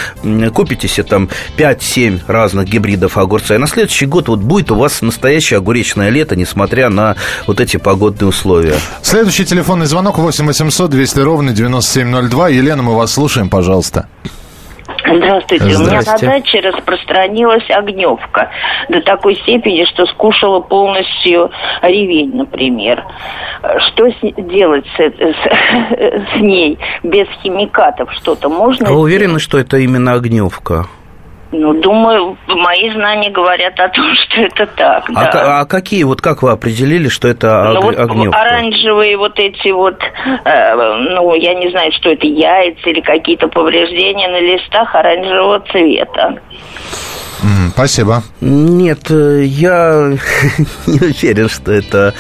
купите 0.55 0.89
себе 0.89 1.05
там 1.05 1.29
5-7 1.59 2.21
разных 2.27 2.69
гибридов 2.69 3.10
огурца, 3.19 3.55
и 3.55 3.59
на 3.59 3.67
следующий 3.67 4.07
год 4.07 4.29
вот 4.29 4.41
будет 4.41 4.71
у 4.71 4.75
вас 4.77 5.03
настоящее 5.03 5.59
огуречное 5.59 6.09
лето, 6.11 6.37
несмотря 6.37 6.89
на 6.91 7.17
вот 7.47 7.61
эти 7.61 7.77
погодные 7.77 8.29
условия. 8.29 8.75
Следующий 9.03 9.45
телефонный 9.45 9.87
звонок 9.87 10.19
8 10.19 10.47
800 10.47 10.91
200 10.91 11.21
ровно 11.21 11.53
9702. 11.53 12.49
Елена, 12.49 12.83
мы 12.83 12.97
вас 12.97 13.13
слушаем, 13.13 13.49
пожалуйста. 13.49 14.07
Здравствуйте. 15.03 15.65
У 15.65 15.69
меня 15.69 15.79
на 15.79 16.03
Здрасте. 16.03 16.27
даче 16.27 16.61
распространилась 16.61 17.65
огневка 17.71 18.51
до 18.89 19.01
такой 19.01 19.35
степени, 19.37 19.85
что 19.93 20.07
скушала 20.07 20.61
полностью 20.61 21.51
ревень, 21.83 22.35
например. 22.37 23.03
Что 23.89 24.09
с- 24.09 24.35
делать 24.37 24.85
с, 24.97 25.01
с- 25.01 26.37
с 26.39 26.41
ней 26.41 26.79
без 27.03 27.27
химикатов? 27.43 28.11
Что-то 28.21 28.49
можно? 28.49 28.89
А 28.89 28.93
вы 28.93 29.01
уверены, 29.01 29.39
что 29.41 29.59
это 29.59 29.79
именно 29.79 30.13
огневка? 30.13 30.87
Ну, 31.53 31.75
думаю, 31.75 32.39
мои 32.47 32.91
знания 32.93 33.31
говорят 33.31 33.79
о 33.81 33.89
том, 33.89 34.05
что 34.15 34.41
это 34.43 34.67
так. 34.67 35.05
А, 35.15 35.33
да. 35.33 35.61
а 35.61 35.65
какие, 35.65 36.05
вот 36.05 36.21
как 36.21 36.43
вы 36.43 36.51
определили, 36.51 37.09
что 37.09 37.27
это 37.29 37.73
Ну, 37.75 37.81
вот 37.83 37.99
огневка? 37.99 38.41
оранжевые 38.41 39.17
вот 39.17 39.39
эти 39.39 39.71
вот, 39.73 39.99
э, 40.45 40.75
ну, 41.11 41.35
я 41.35 41.55
не 41.55 41.71
знаю, 41.71 41.91
что 41.93 42.11
это, 42.11 42.27
яйца 42.27 42.89
или 42.91 43.01
какие-то 43.01 43.49
повреждения 43.49 44.29
на 44.29 44.41
листах 44.41 44.95
оранжевого 44.95 45.61
цвета. 45.71 46.41
Спасибо. 47.75 48.23
Нет, 48.41 49.11
э, 49.11 49.43
я 49.45 50.13
не 50.87 51.01
уверен, 51.01 51.49
что 51.49 51.73
это 51.73 52.15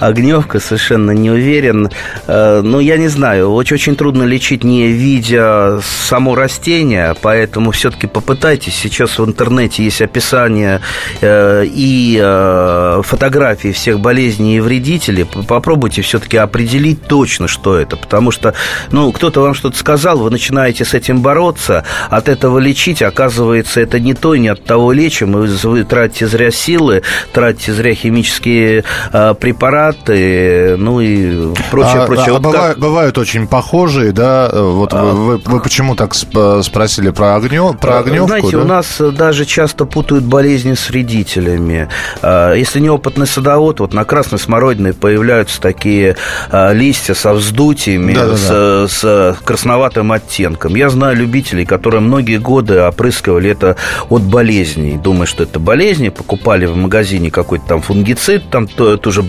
огневка, 0.00 0.60
совершенно 0.60 1.12
не 1.12 1.30
уверен. 1.30 1.90
Э, 2.26 2.62
Ну, 2.64 2.80
я 2.80 2.96
не 2.96 3.08
знаю, 3.08 3.52
очень, 3.52 3.74
очень 3.74 3.96
трудно 3.96 4.24
лечить, 4.24 4.64
не 4.64 4.88
видя 4.88 5.80
само 5.82 6.34
растение, 6.34 7.14
поэтому 7.20 7.70
все-таки 7.70 8.06
попытайтесь. 8.06 8.74
Сейчас 8.74 9.18
в 9.18 9.24
интернете 9.24 9.84
есть 9.84 10.02
описание 10.02 10.80
э, 11.20 11.64
и 11.66 12.18
э, 12.20 13.02
фотографии 13.04 13.72
всех 13.72 14.00
болезней 14.00 14.56
и 14.56 14.60
вредителей. 14.60 15.24
Попробуйте 15.24 16.02
все-таки 16.02 16.36
определить 16.36 17.02
точно, 17.02 17.48
что 17.48 17.76
это, 17.76 17.96
потому 17.96 18.30
что, 18.30 18.54
ну, 18.90 19.12
кто-то 19.12 19.40
вам 19.40 19.54
что-то 19.54 19.76
сказал, 19.78 20.18
вы 20.18 20.30
начинаете 20.30 20.84
с 20.84 20.94
этим 20.94 21.20
бороться, 21.20 21.84
от 22.10 22.28
этого 22.28 22.58
лечить, 22.58 23.02
оказывается, 23.02 23.80
это 23.80 24.00
не 24.00 24.14
то 24.14 24.36
не 24.36 24.48
от 24.48 24.64
того 24.64 24.92
лечим, 24.92 25.44
и 25.44 25.46
вы, 25.46 25.84
тратите 25.84 26.26
зря 26.26 26.50
силы, 26.50 27.02
тратите 27.32 27.72
зря 27.72 27.94
химические 27.94 28.84
препараты, 29.12 29.83
агрегаты, 29.88 30.76
ну 30.78 31.00
и 31.00 31.52
прочее, 31.70 32.02
а, 32.02 32.06
прочее. 32.06 32.26
А, 32.28 32.32
вот 32.32 32.42
бывают, 32.42 32.74
как... 32.74 32.78
бывают 32.78 33.18
очень 33.18 33.46
похожие, 33.46 34.12
да? 34.12 34.50
Вот 34.52 34.92
а... 34.92 35.04
вы, 35.04 35.36
вы 35.38 35.60
почему 35.60 35.94
так 35.94 36.14
спросили 36.14 37.10
про 37.10 37.36
огню, 37.36 37.74
про 37.74 37.98
огневку? 37.98 38.28
Знаете, 38.28 38.50
да? 38.52 38.62
у 38.62 38.64
нас 38.64 39.00
даже 39.00 39.44
часто 39.44 39.84
путают 39.84 40.24
болезни 40.24 40.74
с 40.74 40.88
вредителями. 40.88 41.88
Если 42.22 42.80
неопытный 42.80 43.26
садовод, 43.26 43.80
вот 43.80 43.94
на 43.94 44.04
красной 44.04 44.38
смородиной 44.38 44.94
появляются 44.94 45.60
такие 45.60 46.16
листья 46.52 47.14
со 47.14 47.34
вздутиями, 47.34 48.14
с, 48.14 48.88
с 48.90 49.36
красноватым 49.44 50.12
оттенком. 50.12 50.74
Я 50.74 50.88
знаю 50.88 51.16
любителей, 51.16 51.64
которые 51.64 52.00
многие 52.00 52.38
годы 52.38 52.80
опрыскивали 52.80 53.50
это 53.50 53.76
от 54.08 54.22
болезней, 54.22 54.96
думая, 54.96 55.26
что 55.26 55.42
это 55.42 55.58
болезни, 55.58 56.08
покупали 56.08 56.66
в 56.66 56.76
магазине 56.76 57.30
какой-то 57.30 57.66
там 57.66 57.82
фунгицид, 57.82 58.50
там 58.50 58.66
ту, 58.66 58.96
ту 58.98 59.12
же 59.12 59.22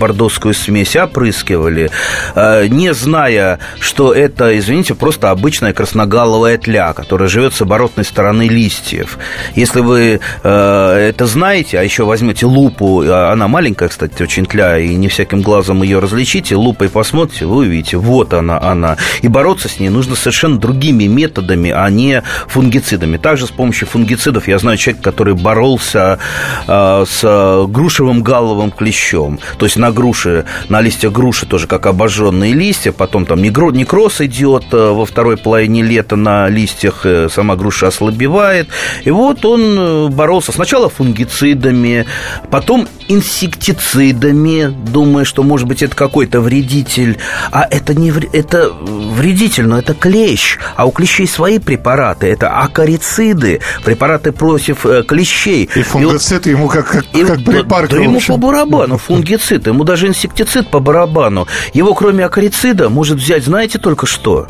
бордоскую 0.45 0.53
смесь, 0.53 0.95
опрыскивали, 0.95 1.89
не 2.35 2.93
зная, 2.93 3.59
что 3.79 4.13
это, 4.13 4.57
извините, 4.57 4.93
просто 4.93 5.31
обычная 5.31 5.73
красногаловая 5.73 6.57
тля, 6.57 6.93
которая 6.93 7.29
живет 7.29 7.53
с 7.53 7.61
оборотной 7.61 8.05
стороны 8.05 8.47
листьев. 8.47 9.17
Если 9.55 9.79
вы 9.81 10.19
это 10.43 11.25
знаете, 11.25 11.79
а 11.79 11.83
еще 11.83 12.03
возьмете 12.05 12.45
лупу, 12.45 13.01
она 13.01 13.47
маленькая, 13.47 13.89
кстати, 13.89 14.21
очень 14.21 14.45
тля, 14.45 14.77
и 14.77 14.95
не 14.95 15.07
всяким 15.07 15.41
глазом 15.41 15.83
ее 15.83 15.99
различите, 15.99 16.55
лупой 16.55 16.89
посмотрите, 16.89 17.45
вы 17.45 17.57
увидите, 17.67 17.97
вот 17.97 18.33
она, 18.33 18.61
она. 18.61 18.97
И 19.21 19.27
бороться 19.27 19.67
с 19.67 19.79
ней 19.79 19.89
нужно 19.89 20.15
совершенно 20.15 20.57
другими 20.57 21.05
методами, 21.05 21.71
а 21.71 21.89
не 21.89 22.21
фунгицидами. 22.47 23.17
Также 23.17 23.47
с 23.47 23.51
помощью 23.51 23.87
фунгицидов 23.87 24.47
я 24.47 24.59
знаю 24.59 24.77
человека, 24.77 25.03
который 25.03 25.33
боролся 25.33 26.19
э, 26.67 27.05
с 27.07 27.65
грушевым 27.67 28.21
галловым 28.21 28.71
клещом. 28.71 29.39
То 29.57 29.65
есть 29.65 29.77
на 29.77 29.91
груши, 29.91 30.34
на 30.69 30.81
листьях 30.81 31.11
груши 31.11 31.45
тоже 31.45 31.67
как 31.67 31.85
обожженные 31.85 32.53
листья, 32.53 32.91
потом 32.91 33.25
там 33.25 33.41
некроз 33.41 34.21
идет 34.21 34.65
во 34.71 35.05
второй 35.05 35.37
половине 35.37 35.81
лета 35.81 36.15
на 36.15 36.47
листьях, 36.49 37.05
сама 37.29 37.55
груша 37.55 37.87
ослабевает. 37.87 38.67
И 39.03 39.11
вот 39.11 39.45
он 39.45 40.11
боролся 40.11 40.51
сначала 40.51 40.89
фунгицидами, 40.89 42.05
потом 42.49 42.87
инсектицидами, 43.07 44.73
думая, 44.91 45.25
что, 45.25 45.43
может 45.43 45.67
быть, 45.67 45.83
это 45.83 45.95
какой-то 45.95 46.41
вредитель. 46.41 47.17
А 47.51 47.67
это 47.69 47.93
не 47.93 48.11
это 48.33 48.71
вредитель, 48.71 49.65
но 49.65 49.77
это 49.79 49.93
клещ. 49.93 50.57
А 50.75 50.85
у 50.85 50.91
клещей 50.91 51.27
свои 51.27 51.59
препараты. 51.59 52.27
Это 52.27 52.49
акарициды, 52.49 53.61
препараты 53.83 54.31
против 54.31 54.85
клещей. 55.07 55.69
И 55.75 55.81
фунгицид 55.81 56.47
и 56.47 56.53
вот, 56.53 56.59
ему 56.59 56.67
как, 56.69 56.87
как, 56.87 57.05
и, 57.13 57.23
как 57.23 57.43
припарка, 57.43 57.91
да, 57.91 57.97
да 57.97 58.03
ему 58.03 58.19
по 58.19 58.37
барабану 58.37 58.97
фунгицид, 58.97 59.67
ему 59.67 59.83
даже 59.83 60.07
инсектицид 60.07 60.24
по 60.69 60.79
барабану. 60.79 61.47
Его, 61.73 61.93
кроме 61.93 62.25
акарицида, 62.25 62.89
может 62.89 63.17
взять, 63.17 63.43
знаете, 63.43 63.79
только 63.79 64.05
что? 64.05 64.47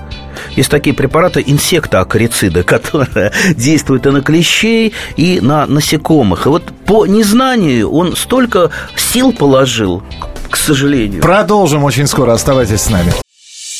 Есть 0.56 0.70
такие 0.70 0.96
препараты 0.96 1.44
инсектоакарициды, 1.46 2.64
которые 2.76 3.32
действуют 3.56 4.06
и 4.06 4.10
на 4.10 4.22
клещей, 4.22 4.94
и 5.18 5.40
на 5.42 5.66
насекомых. 5.66 6.46
И 6.46 6.50
вот 6.50 6.64
по 6.86 7.06
незнанию 7.06 7.92
он 7.92 8.16
столько 8.16 8.72
сил 8.96 9.34
положил, 9.34 10.04
к 10.50 10.58
сожалению. 10.58 11.22
Продолжим 11.22 11.84
очень 11.84 12.08
скоро. 12.08 12.34
Оставайтесь 12.34 12.82
с 12.82 12.90
нами. 12.90 13.14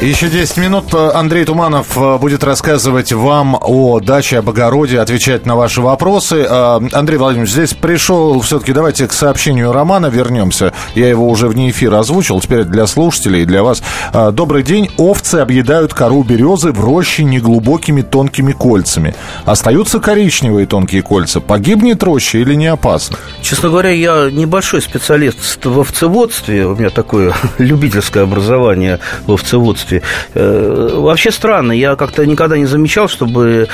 Еще 0.00 0.28
10 0.28 0.58
минут 0.58 0.94
Андрей 0.94 1.44
Туманов 1.44 1.98
будет 2.20 2.44
рассказывать 2.44 3.12
вам 3.12 3.58
о 3.60 3.98
даче, 3.98 4.38
об 4.38 4.48
огороде, 4.48 5.00
отвечать 5.00 5.44
на 5.44 5.56
ваши 5.56 5.80
вопросы. 5.80 6.46
Андрей 6.46 7.16
Владимирович, 7.16 7.50
здесь 7.50 7.74
пришел 7.74 8.40
все-таки, 8.42 8.72
давайте 8.72 9.08
к 9.08 9.12
сообщению 9.12 9.72
Романа 9.72 10.06
вернемся. 10.06 10.72
Я 10.94 11.08
его 11.08 11.28
уже 11.28 11.48
вне 11.48 11.70
эфира 11.70 11.98
озвучил, 11.98 12.40
теперь 12.40 12.62
для 12.62 12.86
слушателей 12.86 13.42
и 13.42 13.44
для 13.44 13.64
вас. 13.64 13.82
Добрый 14.34 14.62
день. 14.62 14.88
Овцы 14.98 15.36
объедают 15.36 15.94
кору 15.94 16.22
березы 16.22 16.70
в 16.70 16.78
роще 16.78 17.24
неглубокими 17.24 18.02
тонкими 18.02 18.52
кольцами. 18.52 19.16
Остаются 19.46 19.98
коричневые 19.98 20.68
тонкие 20.68 21.02
кольца. 21.02 21.40
Погибнет 21.40 22.04
роща 22.04 22.38
или 22.38 22.54
не 22.54 22.68
опасно? 22.68 23.16
Честно 23.42 23.68
говоря, 23.68 23.90
я 23.90 24.30
небольшой 24.30 24.80
специалист 24.80 25.66
в 25.66 25.80
овцеводстве. 25.80 26.66
У 26.66 26.76
меня 26.76 26.90
такое 26.90 27.32
любительское 27.58 28.22
образование 28.22 29.00
в 29.26 29.32
овцеводстве 29.32 29.87
обществе. 29.88 30.02
Вообще 30.34 31.30
странно, 31.30 31.72
я 31.72 31.96
как-то 31.96 32.26
никогда 32.26 32.56
не 32.58 32.66
замечал, 32.66 33.08
чтобы 33.08 33.68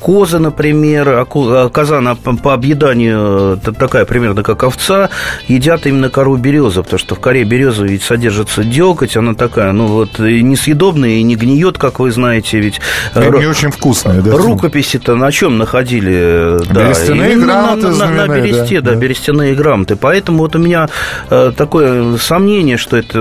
коза, 0.00 0.38
например, 0.38 1.24
коза 1.26 1.98
она 1.98 2.14
по 2.14 2.52
объеданию 2.52 3.58
такая 3.58 4.04
примерно 4.04 4.42
как 4.42 4.64
овца, 4.64 5.10
едят 5.48 5.86
именно 5.86 6.08
кору 6.08 6.36
березы, 6.36 6.82
потому 6.82 6.98
что 6.98 7.14
в 7.14 7.20
коре 7.20 7.44
березы 7.44 7.86
ведь 7.86 8.02
содержится 8.02 8.64
деготь, 8.64 9.16
она 9.16 9.34
такая, 9.34 9.72
ну 9.72 9.86
вот, 9.86 10.18
несъедобная 10.18 11.10
и 11.10 11.22
не 11.22 11.36
гниет, 11.36 11.78
как 11.78 12.00
вы 12.00 12.10
знаете, 12.10 12.58
ведь... 12.58 12.80
И 13.14 13.18
не 13.18 13.46
очень 13.46 13.70
вкусная, 13.70 14.20
да? 14.20 14.36
Рукописи-то 14.36 15.14
на 15.16 15.30
чем 15.30 15.58
находили? 15.58 16.58
Берестяные 16.72 17.36
да, 17.36 17.44
грамоты 17.44 17.88
на, 17.88 18.08
на, 18.08 18.26
на 18.26 18.40
бересте, 18.40 18.80
да, 18.80 18.92
да, 18.92 18.96
берестяные 18.96 19.54
грамоты. 19.54 19.96
Поэтому 19.96 20.38
вот 20.38 20.56
у 20.56 20.58
меня 20.58 20.88
такое 21.28 22.16
сомнение, 22.16 22.76
что 22.76 22.96
это 22.96 23.18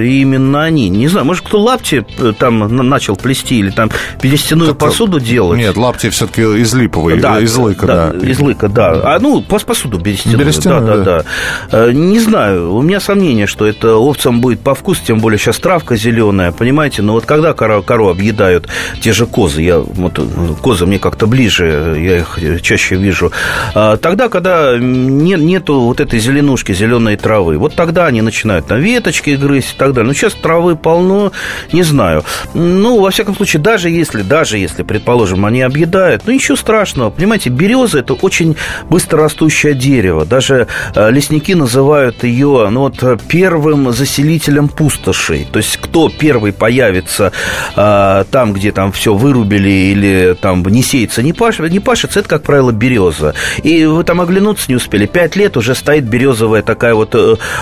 именно 0.00 0.62
они. 0.62 0.88
Не 0.88 1.08
знаю, 1.08 1.26
может, 1.26 1.44
кто 1.46 1.58
лапти 1.84 2.04
там 2.38 2.74
начал 2.88 3.16
плести 3.16 3.58
или 3.58 3.70
там 3.70 3.90
берестяную 4.22 4.70
так, 4.70 4.78
посуду 4.78 5.20
делать. 5.20 5.58
Нет, 5.58 5.76
лапти 5.76 6.10
все-таки 6.10 6.42
из 6.42 6.74
липовой, 6.74 7.18
да, 7.18 7.40
из 7.40 7.54
лыка, 7.56 7.86
да, 7.86 8.10
да. 8.10 8.26
Из 8.26 8.40
лыка, 8.40 8.68
да. 8.68 9.00
А 9.04 9.18
ну, 9.20 9.42
посуду 9.42 9.98
берестяную. 9.98 10.38
берестяную 10.38 10.86
да, 10.86 10.96
да, 10.96 11.24
да, 11.70 11.84
да. 11.84 11.92
Не 11.92 12.20
знаю, 12.20 12.74
у 12.74 12.82
меня 12.82 13.00
сомнение, 13.00 13.46
что 13.46 13.66
это 13.66 13.96
овцам 13.96 14.40
будет 14.40 14.60
по 14.60 14.74
вкусу, 14.74 15.02
тем 15.06 15.20
более 15.20 15.38
сейчас 15.38 15.58
травка 15.58 15.96
зеленая, 15.96 16.52
понимаете, 16.52 17.02
но 17.02 17.12
вот 17.12 17.26
когда 17.26 17.52
кору, 17.52 17.82
кору 17.82 18.08
объедают 18.08 18.68
те 19.00 19.12
же 19.12 19.26
козы, 19.26 19.62
я 19.62 19.78
вот 19.78 20.18
козы 20.62 20.86
мне 20.86 20.98
как-то 20.98 21.26
ближе, 21.26 21.96
я 21.98 22.18
их 22.18 22.62
чаще 22.62 22.96
вижу, 22.96 23.32
тогда, 23.72 24.28
когда 24.28 24.76
не, 24.78 25.34
нету 25.34 25.80
вот 25.80 26.00
этой 26.00 26.18
зеленушки, 26.18 26.72
зеленой 26.72 27.16
травы, 27.16 27.58
вот 27.58 27.74
тогда 27.74 28.06
они 28.06 28.22
начинают 28.22 28.68
на 28.70 28.74
веточки 28.74 29.30
грызть 29.30 29.74
и 29.74 29.76
так 29.76 29.92
далее. 29.92 30.08
Но 30.08 30.14
сейчас 30.14 30.34
травы 30.34 30.76
полно, 30.76 31.32
не 31.74 31.82
знаю. 31.82 32.24
Ну, 32.54 33.00
во 33.00 33.10
всяком 33.10 33.34
случае, 33.34 33.60
даже 33.60 33.90
если, 33.90 34.22
даже 34.22 34.58
если, 34.58 34.82
предположим, 34.82 35.44
они 35.44 35.60
объедают, 35.60 36.22
ну, 36.26 36.32
ничего 36.32 36.56
страшного. 36.56 37.10
Понимаете, 37.10 37.50
береза– 37.50 37.98
это 38.00 38.14
очень 38.14 38.56
быстрорастущее 38.88 39.74
дерево. 39.74 40.24
Даже 40.24 40.68
лесники 40.94 41.54
называют 41.54 42.22
ее, 42.24 42.68
ну, 42.70 42.80
вот, 42.80 43.02
первым 43.28 43.92
заселителем 43.92 44.68
пустошей. 44.68 45.46
То 45.50 45.58
есть, 45.58 45.76
кто 45.78 46.08
первый 46.08 46.52
появится 46.52 47.32
а, 47.76 48.24
там, 48.30 48.52
где 48.52 48.70
там 48.70 48.92
все 48.92 49.14
вырубили 49.14 49.68
или 49.68 50.36
там 50.40 50.62
не 50.62 50.82
сеется, 50.82 51.22
не, 51.22 51.32
паш, 51.32 51.58
не 51.58 51.80
пашется, 51.80 52.20
это, 52.20 52.28
как 52.28 52.44
правило, 52.44 52.70
береза. 52.70 53.34
И 53.62 53.84
вы 53.84 54.04
там 54.04 54.20
оглянуться 54.20 54.66
не 54.68 54.76
успели. 54.76 55.06
Пять 55.06 55.34
лет 55.34 55.56
уже 55.56 55.74
стоит 55.74 56.04
березовая 56.04 56.62
такая 56.62 56.94
вот 56.94 57.16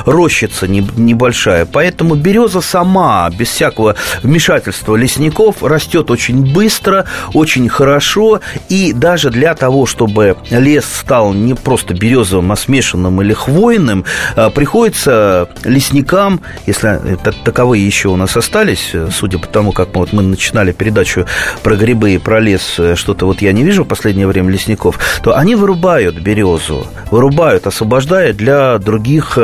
рощица 0.05 0.68
небольшая. 0.68 1.64
Поэтому 1.64 2.14
береза 2.14 2.61
сама, 2.61 3.31
без 3.31 3.48
всякого 3.48 3.96
вмешательства 4.22 4.96
лесников 4.96 5.62
растет 5.62 6.10
очень 6.10 6.52
быстро, 6.52 7.06
очень 7.34 7.68
хорошо, 7.68 8.40
и 8.68 8.92
даже 8.92 9.30
для 9.30 9.54
того, 9.54 9.86
чтобы 9.86 10.36
лес 10.50 10.84
стал 10.84 11.32
не 11.32 11.54
просто 11.54 11.94
березовым, 11.94 12.52
а 12.52 12.56
смешанным 12.56 13.22
или 13.22 13.32
хвойным, 13.32 14.04
приходится 14.54 15.48
лесникам, 15.64 16.40
если 16.66 17.18
таковые 17.44 17.84
еще 17.86 18.08
у 18.08 18.16
нас 18.16 18.36
остались, 18.36 18.92
судя 19.12 19.38
по 19.38 19.46
тому, 19.46 19.72
как 19.72 19.88
мы, 19.94 20.00
вот 20.00 20.12
мы 20.12 20.22
начинали 20.22 20.72
передачу 20.72 21.26
про 21.62 21.76
грибы 21.76 22.12
и 22.12 22.18
про 22.18 22.40
лес, 22.40 22.80
что-то 22.94 23.26
вот 23.26 23.42
я 23.42 23.52
не 23.52 23.62
вижу 23.62 23.84
в 23.84 23.88
последнее 23.88 24.26
время 24.26 24.50
лесников, 24.50 24.98
то 25.22 25.36
они 25.36 25.54
вырубают 25.54 26.18
березу, 26.20 26.86
вырубают, 27.10 27.66
освобождая 27.66 28.32
для 28.32 28.78
других, 28.78 29.38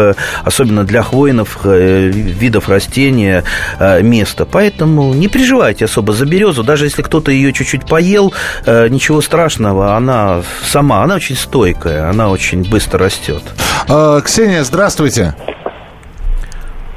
особенно 0.45 0.85
для 0.85 1.03
хвойных 1.03 1.65
видов 1.65 2.69
растения 2.69 3.45
место. 4.01 4.45
Поэтому 4.53 5.15
не 5.15 5.29
переживайте 5.29 5.85
особо 5.85 6.13
за 6.13 6.27
березу. 6.27 6.63
Даже 6.63 6.87
если 6.87 7.03
кто-то 7.03 7.31
ее 7.31 7.53
чуть-чуть 7.53 7.87
поел, 7.87 8.33
э, 8.65 8.89
ничего 8.89 9.21
страшного. 9.21 9.97
Она 9.97 10.43
сама, 10.65 11.03
она 11.03 11.17
очень 11.17 11.37
стойкая, 11.37 12.09
она 12.11 12.31
очень 12.31 12.69
быстро 12.69 13.01
растет. 13.01 13.43
А, 13.89 14.21
Ксения, 14.21 14.65
здравствуйте. 14.65 15.35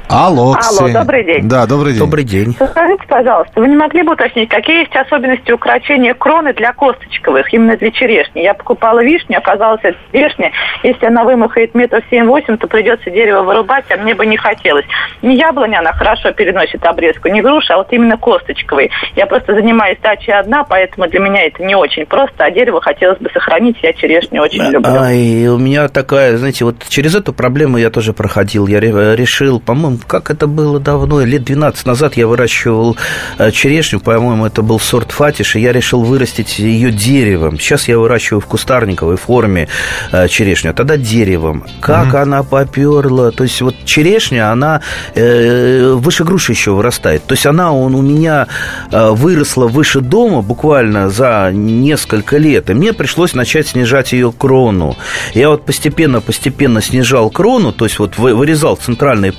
Алло, 0.08 0.54
Алло, 0.54 0.92
добрый 0.92 1.24
день. 1.24 1.48
Да, 1.48 1.66
добрый 1.66 1.92
день. 1.92 2.00
Добрый 2.00 2.24
день. 2.24 2.54
Скажите, 2.54 3.02
пожалуйста, 3.08 3.60
вы 3.60 3.68
не 3.68 3.76
могли 3.76 4.02
бы 4.02 4.12
уточнить, 4.12 4.48
какие 4.50 4.80
есть 4.80 4.94
особенности 4.94 5.50
укорочения 5.52 6.12
кроны 6.12 6.52
для 6.52 6.72
косточковых, 6.74 7.52
именно 7.54 7.76
для 7.78 7.90
черешни? 7.90 8.40
Я 8.40 8.52
покупала 8.52 9.02
вишню, 9.02 9.38
оказалось, 9.38 9.80
это 9.82 9.96
вишня. 10.12 10.52
Если 10.82 11.06
она 11.06 11.24
вымахает 11.24 11.74
метров 11.74 12.04
семь-восемь, 12.10 12.58
то 12.58 12.66
придется 12.66 13.10
дерево 13.10 13.42
вырубать, 13.42 13.86
а 13.90 13.96
мне 13.96 14.14
бы 14.14 14.26
не 14.26 14.36
хотелось. 14.36 14.84
Не 15.22 15.36
яблоня, 15.36 15.78
она 15.78 15.92
хорошо 15.92 16.32
переносит 16.32 16.84
обрезку, 16.84 17.28
не 17.28 17.40
груша, 17.40 17.74
а 17.74 17.76
вот 17.78 17.88
именно 17.92 18.18
косточковые. 18.18 18.90
Я 19.16 19.24
просто 19.26 19.54
занимаюсь 19.54 19.98
дачей 20.02 20.34
одна, 20.34 20.64
поэтому 20.64 21.08
для 21.08 21.20
меня 21.20 21.46
это 21.46 21.62
не 21.64 21.74
очень 21.74 22.04
просто, 22.04 22.44
а 22.44 22.50
дерево 22.50 22.82
хотелось 22.82 23.18
бы 23.18 23.30
сохранить, 23.32 23.78
я 23.82 23.94
черешню 23.94 24.42
очень 24.42 24.62
люблю. 24.70 24.92
Ай, 24.92 25.46
у 25.48 25.56
меня 25.56 25.88
такая, 25.88 26.36
знаете, 26.36 26.66
вот 26.66 26.86
через 26.88 27.14
эту 27.14 27.32
проблему 27.32 27.78
я 27.78 27.88
тоже 27.88 28.12
проходил. 28.12 28.66
Я 28.66 28.78
ре- 28.78 29.16
решил, 29.16 29.58
по-моему, 29.58 29.98
как 30.06 30.30
это 30.30 30.46
было 30.46 30.80
давно, 30.80 31.24
лет 31.24 31.44
12 31.44 31.86
назад 31.86 32.16
я 32.16 32.26
выращивал 32.26 32.96
э, 33.38 33.50
черешню, 33.50 34.00
по-моему, 34.00 34.46
это 34.46 34.62
был 34.62 34.80
сорт 34.80 35.12
фатиш, 35.12 35.56
и 35.56 35.60
я 35.60 35.72
решил 35.72 36.02
вырастить 36.02 36.58
ее 36.58 36.90
деревом. 36.90 37.58
Сейчас 37.58 37.88
я 37.88 37.98
выращиваю 37.98 38.40
в 38.40 38.46
кустарниковой 38.46 39.16
форме 39.16 39.68
э, 40.12 40.28
черешню, 40.28 40.70
а 40.70 40.74
тогда 40.74 40.96
деревом. 40.96 41.64
Как 41.80 42.14
она 42.14 42.42
поперла, 42.42 43.30
то 43.30 43.44
есть 43.44 43.60
вот 43.62 43.74
черешня, 43.84 44.50
она 44.52 44.80
э, 45.14 45.92
выше 45.92 46.24
груши 46.24 46.52
еще 46.52 46.72
вырастает. 46.72 47.24
То 47.24 47.34
есть 47.34 47.46
она 47.46 47.72
он, 47.72 47.94
у 47.94 48.02
меня 48.02 48.46
выросла 48.90 49.66
выше 49.66 50.00
дома 50.00 50.42
буквально 50.42 51.10
за 51.10 51.50
несколько 51.52 52.36
лет, 52.38 52.70
и 52.70 52.74
мне 52.74 52.92
пришлось 52.92 53.34
начать 53.34 53.68
снижать 53.68 54.12
ее 54.12 54.32
крону. 54.32 54.96
Я 55.34 55.48
вот 55.50 55.64
постепенно-постепенно 55.64 56.82
снижал 56.82 57.30
крону, 57.30 57.72
то 57.72 57.84
есть 57.84 57.98
вот 57.98 58.18
вы- 58.18 58.34
вырезал 58.34 58.76
центральный 58.76 59.32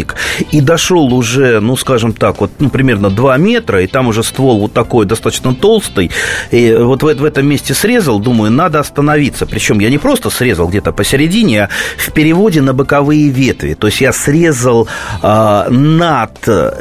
проводник 0.00 0.14
и 0.50 0.60
дошел 0.60 1.12
уже, 1.14 1.60
ну, 1.60 1.76
скажем 1.76 2.12
так, 2.12 2.40
вот, 2.40 2.50
ну, 2.58 2.70
примерно 2.70 3.10
2 3.10 3.36
метра, 3.36 3.82
и 3.82 3.86
там 3.86 4.08
уже 4.08 4.22
ствол 4.22 4.60
вот 4.60 4.72
такой 4.72 5.06
достаточно 5.06 5.54
толстый, 5.54 6.10
и 6.50 6.74
вот 6.78 7.02
в, 7.02 7.06
в 7.06 7.24
этом 7.24 7.46
месте 7.46 7.74
срезал, 7.74 8.18
думаю, 8.18 8.50
надо 8.50 8.80
остановиться. 8.80 9.46
Причем 9.46 9.80
я 9.80 9.90
не 9.90 9.98
просто 9.98 10.30
срезал 10.30 10.68
где-то 10.68 10.92
посередине, 10.92 11.64
а 11.64 11.68
в 11.98 12.12
переводе 12.12 12.62
на 12.62 12.72
боковые 12.72 13.28
ветви. 13.28 13.74
То 13.74 13.86
есть 13.88 14.00
я 14.00 14.12
срезал 14.12 14.88
а, 15.22 15.68
над 15.70 16.30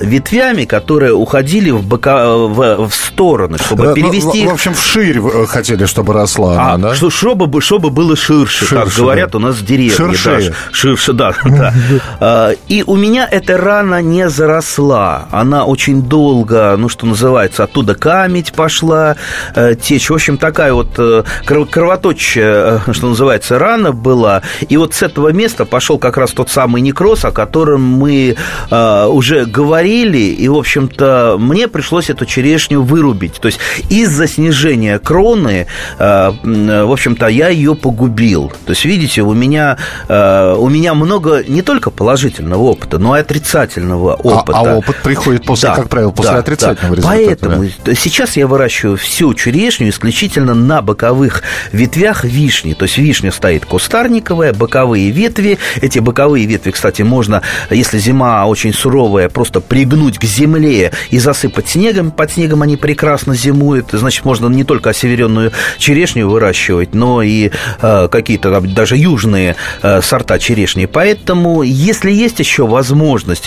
ветвями, 0.02 0.66
которые 0.66 1.14
уходили 1.14 1.72
в, 1.72 1.84
бока, 1.84 2.36
в, 2.36 2.88
в 2.90 2.94
стороны, 2.94 3.58
чтобы 3.58 3.84
Да, 3.84 3.90
ну, 3.90 3.96
перевести 3.96 4.42
в, 4.42 4.46
их 4.46 4.50
в 4.52 4.54
общем, 4.54 4.74
вширь 4.74 5.20
э, 5.20 5.46
хотели, 5.48 5.86
чтобы 5.86 6.14
росла 6.14 6.56
а, 6.58 6.74
она, 6.74 6.90
да? 6.90 6.96
что, 6.96 7.10
чтобы, 7.10 7.48
бы- 7.48 7.62
чтобы 7.62 7.90
было 7.90 8.16
ширше, 8.16 8.66
как 8.66 8.86
Ширше, 8.86 9.02
говорят 9.02 9.32
да. 9.32 9.38
у 9.38 9.42
нас 9.42 9.56
в 9.56 9.66
деревне. 9.66 9.92
Ширшее. 9.92 10.50
Да, 10.50 10.56
ширше, 10.72 11.14
да. 11.14 11.34
да. 11.46 11.74
А, 12.20 12.52
И 12.68 12.84
у 12.86 12.96
меня 12.96 13.09
эта 13.18 13.58
рана 13.58 14.02
не 14.02 14.30
заросла. 14.30 15.28
Она 15.32 15.66
очень 15.66 16.04
долго, 16.04 16.76
ну, 16.78 16.90
что 16.90 17.06
называется, 17.06 17.64
оттуда 17.64 17.96
камедь 17.96 18.54
пошла, 18.54 19.16
э, 19.56 19.76
течь. 19.76 20.10
В 20.10 20.14
общем, 20.14 20.38
такая 20.38 20.74
вот 20.74 20.90
э, 20.98 21.24
кров- 21.46 21.70
кровоточащая, 21.70 22.82
э, 22.88 22.94
что 22.94 23.08
называется, 23.08 23.58
рана 23.58 23.92
была. 23.92 24.42
И 24.68 24.78
вот 24.78 24.94
с 24.94 25.02
этого 25.02 25.32
места 25.32 25.66
пошел 25.66 25.98
как 25.98 26.18
раз 26.18 26.32
тот 26.32 26.50
самый 26.50 26.82
некроз, 26.82 27.26
о 27.26 27.32
котором 27.32 27.82
мы 27.82 28.36
э, 28.70 29.06
уже 29.08 29.46
говорили. 29.46 30.18
И, 30.18 30.48
в 30.48 30.58
общем-то, 30.58 31.38
мне 31.40 31.68
пришлось 31.68 32.10
эту 32.10 32.26
черешню 32.26 32.82
вырубить. 32.84 33.36
То 33.42 33.48
есть 33.48 33.60
из-за 33.90 34.28
снижения 34.28 35.00
кроны, 35.00 35.66
э, 35.98 36.32
м, 36.44 36.88
в 36.88 36.92
общем-то, 36.92 37.28
я 37.28 37.50
ее 37.50 37.76
погубил. 37.76 38.52
То 38.66 38.72
есть, 38.72 38.86
видите, 38.86 39.22
у 39.22 39.34
меня, 39.34 39.78
э, 40.08 40.56
у 40.58 40.70
меня 40.70 40.94
много 40.94 41.44
не 41.48 41.62
только 41.62 41.90
положительного 41.90 42.62
опыта, 42.64 42.99
но 43.00 43.18
и 43.18 43.22
отрицательного 43.22 44.14
А- 44.14 44.18
опыта. 44.18 44.58
А, 44.58 44.76
опыт 44.76 44.98
приходит 44.98 45.46
после, 45.46 45.70
Да, 45.70 45.76
как 45.76 45.90
правило, 45.90 46.12
после 46.12 46.34
да, 46.34 46.40
отрицательного 46.40 46.96
да. 46.96 47.16
результата. 47.16 47.48
Поэтому 47.48 47.70
да. 47.86 47.96
сейчас 47.96 48.38
я 48.38 48.48
выращиваю 48.48 48.98
всю 48.98 49.34
черешню 49.34 49.90
исключительно 49.90 50.54
на 50.54 50.82
боковых 50.82 51.44
ветвях 51.72 52.24
вишни. 52.24 52.74
То 52.74 52.84
есть 52.84 52.98
вишня 52.98 53.32
стоит 53.32 53.66
кустарниковая, 53.66 54.54
боковые 54.54 55.10
ветви. 55.12 55.58
Эти 55.82 56.00
боковые 56.00 56.46
ветви, 56.46 56.72
кстати, 56.72 57.02
можно, 57.02 57.42
если 57.70 57.98
зима 57.98 58.46
очень 58.46 58.74
суровая, 58.74 59.30
просто 59.30 59.62
пригнуть 59.62 60.20
к 60.20 60.24
земле 60.26 60.92
и 61.10 61.20
засыпать 61.20 61.70
снегом. 61.70 62.12
Под 62.12 62.32
снегом 62.32 62.62
они 62.62 62.78
прекрасно 62.78 63.36
зимуют. 63.36 63.90
Значит, 63.92 64.26
можно 64.26 64.48
не 64.48 64.64
только 64.64 64.90
осеверенную 64.90 65.52
черешню 65.78 66.30
выращивать, 66.30 66.94
но 66.94 67.22
и 67.22 67.52
э, 67.82 68.08
какие-то 68.12 68.60
даже 68.62 68.98
южные 68.98 69.56
э, 69.82 70.02
сорта 70.02 70.38
черешни. 70.40 70.86
Поэтому, 70.86 71.64
если 71.64 72.12
есть 72.12 72.40
еще 72.40 72.68
возможность, 72.68 72.89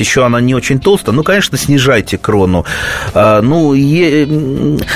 еще 0.01 0.24
она 0.24 0.40
не 0.40 0.55
очень 0.55 0.78
толстая, 0.80 1.14
ну, 1.14 1.22
конечно, 1.22 1.57
снижайте 1.59 2.18
крону. 2.18 2.64
А, 3.14 3.40
ну, 3.43 3.74
е- 3.74 4.26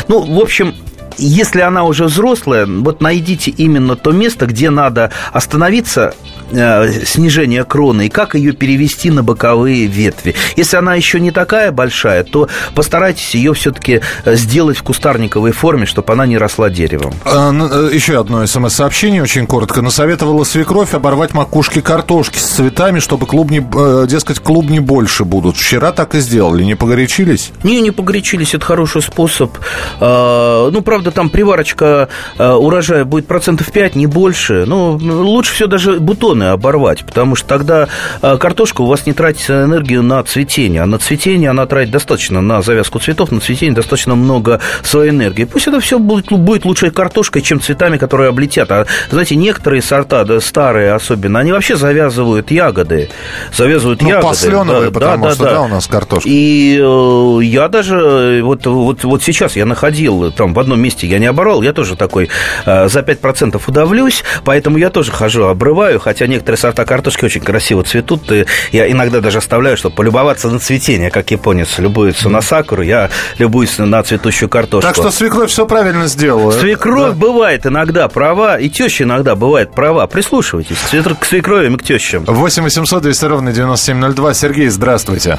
ну, 0.09 0.21
в 0.23 0.41
общем, 0.41 0.75
если 1.19 1.61
она 1.61 1.85
уже 1.85 2.05
взрослая, 2.05 2.67
вот 2.67 3.01
найдите 3.01 3.51
именно 3.51 3.97
то 3.97 4.13
место, 4.13 4.47
где 4.47 4.71
надо 4.71 5.11
остановиться 5.33 6.15
снижение 6.51 7.65
кроны 7.65 8.07
и 8.07 8.09
как 8.09 8.35
ее 8.35 8.53
перевести 8.53 9.11
на 9.11 9.23
боковые 9.23 9.87
ветви. 9.87 10.35
Если 10.57 10.77
она 10.77 10.95
еще 10.95 11.21
не 11.21 11.31
такая 11.31 11.73
большая, 11.73 12.25
то 12.25 12.49
постарайтесь 12.75 13.35
ее 13.35 13.53
все-таки 13.55 14.01
сделать 14.25 14.79
в 14.79 14.83
кустарниковой 14.83 15.53
форме, 15.53 15.87
чтобы 15.87 16.13
она 16.13 16.27
не 16.27 16.39
росла 16.39 16.71
деревом. 16.71 17.13
А, 17.25 17.49
н- 17.51 17.69
э, 17.91 17.91
Еще 17.95 18.19
одно 18.21 18.47
смс-сообщение, 18.47 19.23
очень 19.23 19.47
коротко. 19.47 19.83
Насоветовала 19.83 20.45
свекровь 20.45 20.95
оборвать 20.95 21.35
макушки 21.35 21.81
картошки 21.81 22.39
с 22.39 22.43
цветами, 22.45 23.01
чтобы 23.01 23.27
клубни, 23.27 23.65
э, 23.75 24.07
дескать, 24.09 24.39
клубни 24.41 24.79
больше 24.79 25.25
будут. 25.25 25.57
Вчера 25.57 25.93
так 25.93 26.15
и 26.15 26.21
сделали, 26.21 26.63
не 26.65 26.75
погорячились? 26.75 27.53
Не, 27.63 27.81
не 27.81 27.91
погорячились, 27.91 28.55
это 28.55 28.65
хороший 28.65 29.03
способ. 29.03 29.53
А, 30.01 30.71
Ну, 30.71 30.81
правда, 30.83 31.11
там 31.11 31.31
приварочка 31.31 32.09
урожая 32.39 33.05
будет 33.05 33.27
процентов 33.27 33.71
5, 33.73 33.97
не 33.97 34.07
больше. 34.07 34.65
Ну, 34.67 34.97
лучше 35.01 35.55
все 35.55 35.67
даже 35.67 35.99
бутоны 36.37 36.51
оборвать, 36.51 37.05
потому 37.05 37.35
что 37.35 37.49
тогда 37.49 37.89
а, 38.23 38.37
картошка 38.37 38.83
у 38.83 38.87
вас 38.87 39.07
не 39.07 39.13
тратит 39.13 39.51
энергию 39.51 40.03
на 40.03 40.23
цветение, 40.23 40.83
а 40.83 40.87
на 40.87 40.99
цветение 40.99 41.51
она 41.51 41.67
тратит 41.67 41.91
достаточно, 41.91 42.41
на 42.41 42.63
завязку 42.63 42.99
цветов, 42.99 43.33
на 43.33 43.41
цветение 43.41 43.75
достаточно 43.75 44.15
много 44.15 44.61
своей 44.83 45.11
энергии. 45.11 45.45
Пусть 45.45 45.69
это 45.69 45.81
все 45.81 45.99
будет, 45.99 46.31
будет 46.31 46.65
лучшей 46.65 46.91
картошкой, 46.91 47.43
чем 47.43 47.61
цветами, 47.61 47.97
которые 47.97 48.29
облетят. 48.29 48.71
А, 48.71 48.87
знаете, 49.11 49.37
некоторые 49.37 49.83
сорта, 49.83 50.25
да, 50.25 50.41
старые 50.41 50.93
особенно, 50.93 51.41
они 51.41 51.53
вообще 51.53 51.77
завязывают 51.77 52.51
ягоды. 52.51 53.09
Завязывают 53.55 54.03
Ну, 54.03 54.09
ягоды. 54.09 54.29
посленовые, 54.29 54.91
потому 54.91 55.31
что, 55.31 55.45
да, 55.45 55.63
у 55.63 55.69
нас 55.69 55.87
картошка. 55.87 56.29
И 56.29 56.79
э, 56.81 57.39
я 57.45 57.69
даже, 57.69 57.97
э, 57.97 58.43
вот, 58.43 58.67
вот, 58.67 59.05
вот 59.05 59.23
сейчас 59.23 59.57
я 59.57 59.65
находил, 59.65 60.31
там 60.33 60.55
в 60.55 60.59
одном 60.59 60.81
месте 60.81 61.07
я 61.07 61.19
не 61.19 61.27
оборвал, 61.27 61.63
я 61.63 61.73
тоже 61.73 61.97
такой 61.97 62.29
э, 62.65 62.89
за 62.89 63.01
5% 63.01 63.61
удавлюсь, 63.67 64.23
поэтому 64.45 64.79
я 64.79 64.91
тоже 64.91 65.13
хожу, 65.13 65.45
обрываю, 65.45 65.99
хотя 66.01 66.26
некоторые 66.27 66.59
сорта 66.59 66.85
картошки 66.85 67.25
очень 67.25 67.41
красиво 67.41 67.83
цветут, 67.83 68.31
и 68.33 68.47
я 68.73 68.91
иногда 68.91 69.21
даже 69.21 69.39
оставляю, 69.39 69.77
чтобы 69.77 69.95
полюбоваться 69.97 70.49
на 70.49 70.59
цветение, 70.59 71.11
как 71.11 71.31
японец 71.31 71.79
любуется 71.79 72.29
на 72.29 72.41
сакуру, 72.41 72.83
я 72.83 73.11
любуюсь 73.39 73.79
на 73.79 74.03
цветущую 74.03 74.49
картошку. 74.49 74.87
Так 74.87 74.95
что 74.97 75.11
свекровь 75.11 75.51
все 75.51 75.67
правильно 75.67 76.07
сделала. 76.07 76.51
Свекровь 76.53 77.15
бывает 77.15 77.67
иногда 77.67 78.09
права, 78.09 78.59
и 78.59 78.69
теща 78.69 79.05
иногда 79.05 79.35
бывает 79.35 79.73
права. 79.73 80.07
Прислушивайтесь 80.07 80.77
к 80.79 80.93
свекр- 80.93 81.17
к 81.19 81.25
свекровям 81.25 81.75
и 81.77 81.79
к 81.79 81.83
тещам. 81.83 82.25
8 82.27 82.63
800 82.63 83.03
200 83.03 83.25
ровно 83.27 83.53
9702. 83.53 84.35
Сергей, 84.35 84.69
здравствуйте. 84.69 85.39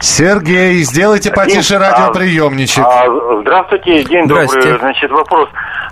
Сергей, 0.00 0.82
сделайте 0.82 1.30
потише 1.30 1.78
радиоприемничек. 1.78 2.84
А, 2.84 3.04
здравствуйте, 3.42 4.04
день 4.04 4.26
добрый. 4.26 4.78
Значит, 4.78 5.10
вопрос. 5.10 5.48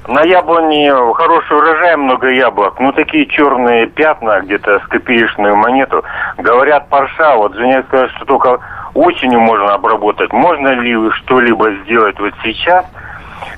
На 0.09 0.23
яблоне 0.23 0.93
хороший 1.15 1.57
урожай, 1.57 1.97
много 1.97 2.31
яблок. 2.31 2.81
Ну, 2.81 2.93
такие 2.93 3.27
черные 3.27 3.87
пятна, 3.87 4.41
где-то 4.41 4.81
с 4.81 4.87
копеечную 4.89 5.57
монету. 5.57 6.03
Говорят, 6.39 6.89
парша. 6.89 7.37
Вот 7.37 7.55
женя 7.55 7.85
сказала, 7.87 8.09
что 8.11 8.25
только 8.25 8.59
осенью 8.95 9.41
можно 9.41 9.75
обработать. 9.75 10.33
Можно 10.33 10.69
ли 10.69 11.11
что-либо 11.13 11.73
сделать 11.85 12.19
вот 12.19 12.33
сейчас? 12.43 12.85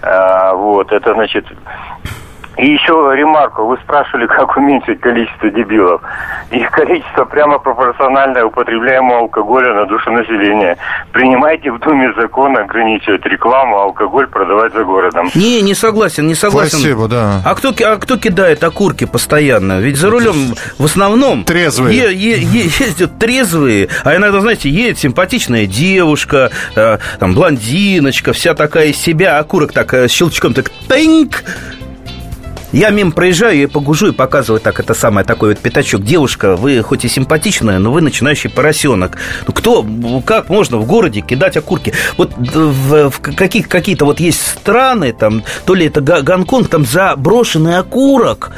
А, 0.03 0.55
вот, 0.55 0.93
это 0.93 1.15
значит... 1.15 1.47
И 2.59 2.67
еще 2.67 2.93
ремарку. 3.17 3.65
Вы 3.67 3.79
спрашивали, 3.83 4.27
как 4.27 4.57
уменьшить 4.57 5.01
количество 5.01 5.49
дебилов. 5.51 6.03
их 6.51 6.71
количество 6.71 7.25
прямо 7.25 7.59
пропорционально 7.59 8.45
употребляемому 8.45 9.15
алкоголя 9.17 9.73
на 9.75 9.87
душу 9.87 10.11
населения. 10.13 10.77
Принимайте 11.13 11.71
в 11.73 11.79
Думе 11.79 12.13
закон 12.15 12.57
ограничивать 12.59 13.25
рекламу, 13.25 13.79
а 13.79 13.83
алкоголь 13.85 14.27
продавать 14.27 14.75
за 14.75 14.85
городом. 14.85 15.31
Не, 15.35 15.63
не 15.63 15.75
согласен, 15.75 16.27
не 16.27 16.35
согласен. 16.35 16.79
Спасибо, 16.79 17.09
да. 17.09 17.41
А 17.45 17.55
кто, 17.55 17.71
а 17.87 17.97
кто 17.97 18.19
кидает 18.19 18.63
окурки 18.63 19.07
постоянно? 19.07 19.81
Ведь 19.81 19.97
за 19.97 20.11
рулем 20.11 20.55
в 20.79 20.85
основном 20.85 21.45
Трезвые. 21.45 21.97
е- 21.97 22.13
е- 22.13 22.39
е- 22.39 22.71
ездят 22.79 23.19
трезвые, 23.19 23.89
а 24.05 24.15
иногда, 24.15 24.41
знаете, 24.41 24.69
едет 24.69 24.99
симпатичная 24.99 25.67
девушка, 25.67 26.51
э, 26.77 26.99
там, 27.19 27.35
блондиночка, 27.35 28.35
вся 28.35 28.53
такая 28.55 28.89
из 28.89 28.99
себя, 28.99 29.39
окурок 29.39 29.73
так 29.73 29.95
э, 29.95 30.09
щелчком 30.09 30.53
так 30.53 30.67
тыньк, 30.89 31.43
я 32.73 32.91
мимо 32.91 33.11
проезжаю, 33.13 33.59
я 33.59 33.69
погужу 33.69 34.09
и 34.09 34.13
показываю 34.13 34.61
так 34.61 34.81
это 34.81 34.95
самое, 34.95 35.27
такой 35.27 35.51
вот 35.51 35.59
пятачок. 35.59 36.03
Девушка, 36.03 36.57
вы 36.57 36.83
хоть 36.83 37.05
и 37.05 37.09
симпатичная, 37.09 37.79
но 37.79 37.93
вы 37.93 38.01
начинающий 38.01 38.51
поросенок. 38.51 39.19
Ну 39.47 39.53
кто, 39.53 39.87
как 40.25 40.49
можно 40.49 40.79
в 40.79 40.87
городе 40.87 41.21
кидать 41.21 41.57
окурки? 41.57 41.93
Вот 42.17 42.33
в, 42.37 43.11
в 43.11 43.21
каких, 43.21 43.69
какие-то 43.69 44.05
вот 44.05 44.21
есть 44.21 44.41
страны, 44.47 45.13
там, 45.13 45.43
то 45.65 45.75
ли 45.75 45.87
это 45.87 46.01
Гонконг, 46.01 46.69
там 46.69 46.85
заброшенный 46.85 47.79
окурок, 47.79 48.53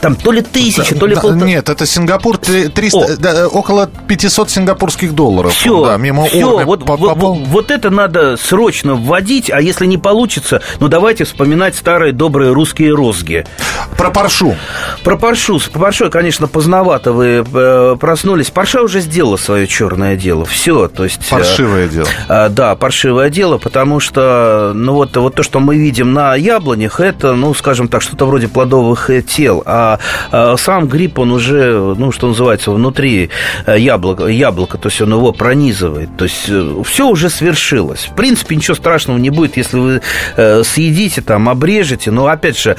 там 0.00 0.14
то 0.16 0.32
ли 0.32 0.40
тысяча, 0.40 0.94
то 0.94 1.06
ли 1.06 1.14
Да, 1.14 1.20
полтора... 1.20 1.46
Нет, 1.46 1.68
это 1.68 1.86
Сингапур, 1.86 2.38
три- 2.38 2.68
300, 2.68 2.98
О. 2.98 3.16
да, 3.18 3.48
около 3.48 3.88
500 4.08 4.50
сингапурских 4.50 5.14
долларов. 5.14 5.52
Все, 5.52 5.84
да, 5.84 5.96
мимо 5.96 6.24
все, 6.26 6.64
вот, 6.64 6.84
попал. 6.84 7.14
вот- 7.14 7.38
вот 7.48 7.70
это 7.70 7.90
надо 7.90 8.36
срочно 8.36 8.94
вводить, 8.94 9.50
а 9.50 9.60
если 9.60 9.86
не 9.86 9.98
получится, 9.98 10.62
ну 10.78 10.88
давайте 10.88 11.24
вспоминать 11.24 11.74
старые 11.76 12.12
добрые 12.12 12.52
русские 12.52 12.94
розги. 12.94 13.44
Про 13.96 14.10
паршу. 14.10 14.56
Про 15.04 15.16
Паршу. 15.16 15.58
С 15.58 15.68
Паршой, 15.68 16.10
конечно, 16.10 16.46
поздновато 16.48 17.12
вы 17.12 17.44
э, 17.52 17.96
проснулись. 18.00 18.50
Парша 18.50 18.82
уже 18.82 19.00
сделала 19.00 19.36
свое 19.36 19.66
черное 19.66 20.16
дело. 20.16 20.44
Все, 20.46 20.88
то 20.88 21.04
есть... 21.04 21.20
э, 21.26 21.30
Паршивое 21.30 21.88
дело. 21.88 22.06
э, 22.28 22.48
да, 22.48 22.74
паршивое 22.76 23.28
дело, 23.30 23.58
потому 23.58 24.00
что, 24.00 24.72
ну 24.74 24.94
вот, 24.94 25.16
вот 25.16 25.34
то, 25.34 25.42
что 25.42 25.60
мы 25.60 25.76
видим 25.76 26.12
на 26.12 26.34
яблонях, 26.34 27.00
это, 27.00 27.34
ну, 27.34 27.52
скажем 27.54 27.88
так, 27.88 28.00
что-то 28.00 28.24
вроде 28.26 28.48
плодовых 28.48 29.10
тел, 29.28 29.62
а 29.66 29.98
сам 30.56 30.88
гриб, 30.88 31.18
он 31.18 31.32
уже, 31.32 31.94
ну, 31.96 32.12
что 32.12 32.28
называется, 32.28 32.70
внутри 32.70 33.30
яблока, 33.66 34.26
яблока, 34.26 34.78
то 34.78 34.88
есть 34.88 35.00
он 35.00 35.12
его 35.12 35.32
пронизывает, 35.32 36.16
то 36.16 36.24
есть 36.24 36.50
все 36.86 37.06
уже 37.06 37.28
свершилось. 37.28 38.08
В 38.10 38.14
принципе, 38.14 38.56
ничего 38.56 38.74
страшного 38.74 39.18
не 39.18 39.30
будет, 39.30 39.56
если 39.56 39.78
вы 39.78 40.64
съедите, 40.64 41.20
там, 41.20 41.48
обрежете, 41.48 42.10
но, 42.10 42.26
опять 42.26 42.58
же, 42.58 42.76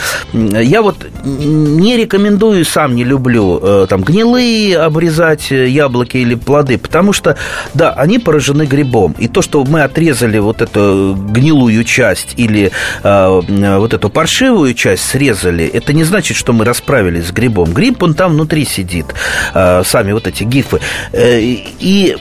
я 0.64 0.82
вот 0.82 1.06
не 1.24 1.98
рекомендую, 1.98 2.66
сам 2.66 2.96
не 2.96 3.04
люблю, 3.04 3.60
э, 3.62 3.88
там, 3.90 4.02
гнилые 4.02 4.78
обрезать 4.78 5.52
э, 5.52 5.68
яблоки 5.68 6.18
или 6.18 6.36
плоды, 6.36 6.78
потому 6.78 7.14
что, 7.14 7.38
да, 7.74 7.92
они 7.92 8.20
поражены 8.20 8.64
грибом, 8.66 9.16
и 9.20 9.28
то, 9.28 9.42
что 9.42 9.64
мы 9.64 9.84
отрезали 9.84 10.40
вот 10.40 10.62
эту 10.62 11.16
гнилую 11.16 11.84
часть 11.84 12.34
или 12.38 12.72
э, 13.04 13.42
вот 13.78 13.94
эту 13.94 14.10
паршивую 14.10 14.74
часть 14.74 15.04
срезали, 15.04 15.66
это 15.66 15.94
не 15.94 16.04
значит, 16.04 16.38
что 16.38 16.54
мы 16.54 16.66
расправились 16.66 17.28
с 17.28 17.32
грибом. 17.32 17.74
Гриб, 17.74 18.04
он 18.04 18.14
там 18.14 18.34
внутри 18.34 18.66
сидит, 18.66 19.08
э, 19.54 19.84
сами 19.86 20.12
вот 20.12 20.28
эти 20.28 20.44
гифы. 20.44 20.80
Э, 21.12 21.40
и 21.42 22.16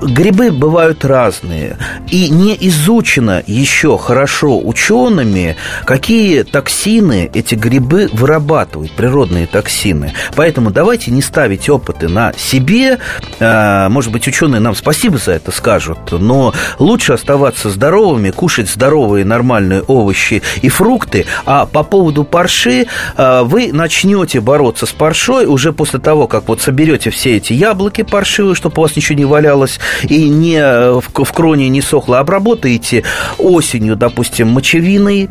грибы 0.00 0.50
бывают 0.50 1.04
разные. 1.04 1.76
И 2.10 2.28
не 2.28 2.56
изучено 2.68 3.42
еще 3.46 3.98
хорошо 3.98 4.58
учеными, 4.58 5.56
какие 5.84 6.42
токсины 6.42 7.30
эти 7.32 7.54
грибы 7.54 8.08
вырабатывают, 8.12 8.92
природные 8.92 9.46
токсины. 9.46 10.12
Поэтому 10.34 10.70
давайте 10.70 11.10
не 11.10 11.22
ставить 11.22 11.68
опыты 11.68 12.08
на 12.08 12.32
себе. 12.36 12.98
Э, 13.40 13.88
Может 13.88 14.12
быть, 14.12 14.26
ученые 14.28 14.60
нам 14.60 14.74
спасибо 14.74 15.18
за 15.18 15.32
это 15.32 15.50
скажут, 15.50 15.98
но 16.12 16.54
лучше 16.78 17.12
оставаться 17.12 17.70
здоровыми, 17.70 18.30
кушать 18.30 18.68
здоровые 18.68 19.24
нормальные 19.24 19.82
овощи 19.82 20.42
и 20.62 20.68
фрукты. 20.68 21.26
А 21.44 21.66
по 21.66 21.82
поводу 21.82 22.24
парши, 22.24 22.86
э, 23.16 23.42
вы 23.44 23.72
начнете 23.72 24.40
бороться 24.40 24.86
с 24.86 24.92
паршой 24.92 25.46
уже 25.46 25.72
после 25.72 25.98
того, 25.98 26.26
как 26.26 26.48
вот 26.48 26.60
соберете 26.60 27.10
все 27.10 27.36
эти 27.36 27.52
яблоки 27.52 28.02
паршивые, 28.02 28.54
чтобы 28.54 28.74
у 28.78 28.82
вас 28.82 28.96
ничего 28.96 29.18
не 29.18 29.24
валялось, 29.24 29.78
и 30.08 30.28
не 30.28 30.56
э, 30.56 30.92
в, 31.00 31.24
в 31.24 31.32
кроне 31.32 31.68
не 31.68 31.80
сохло, 31.80 32.18
обработаете 32.18 33.04
осенью, 33.38 33.96
допустим, 33.96 34.48
мочевиной, 34.48 35.28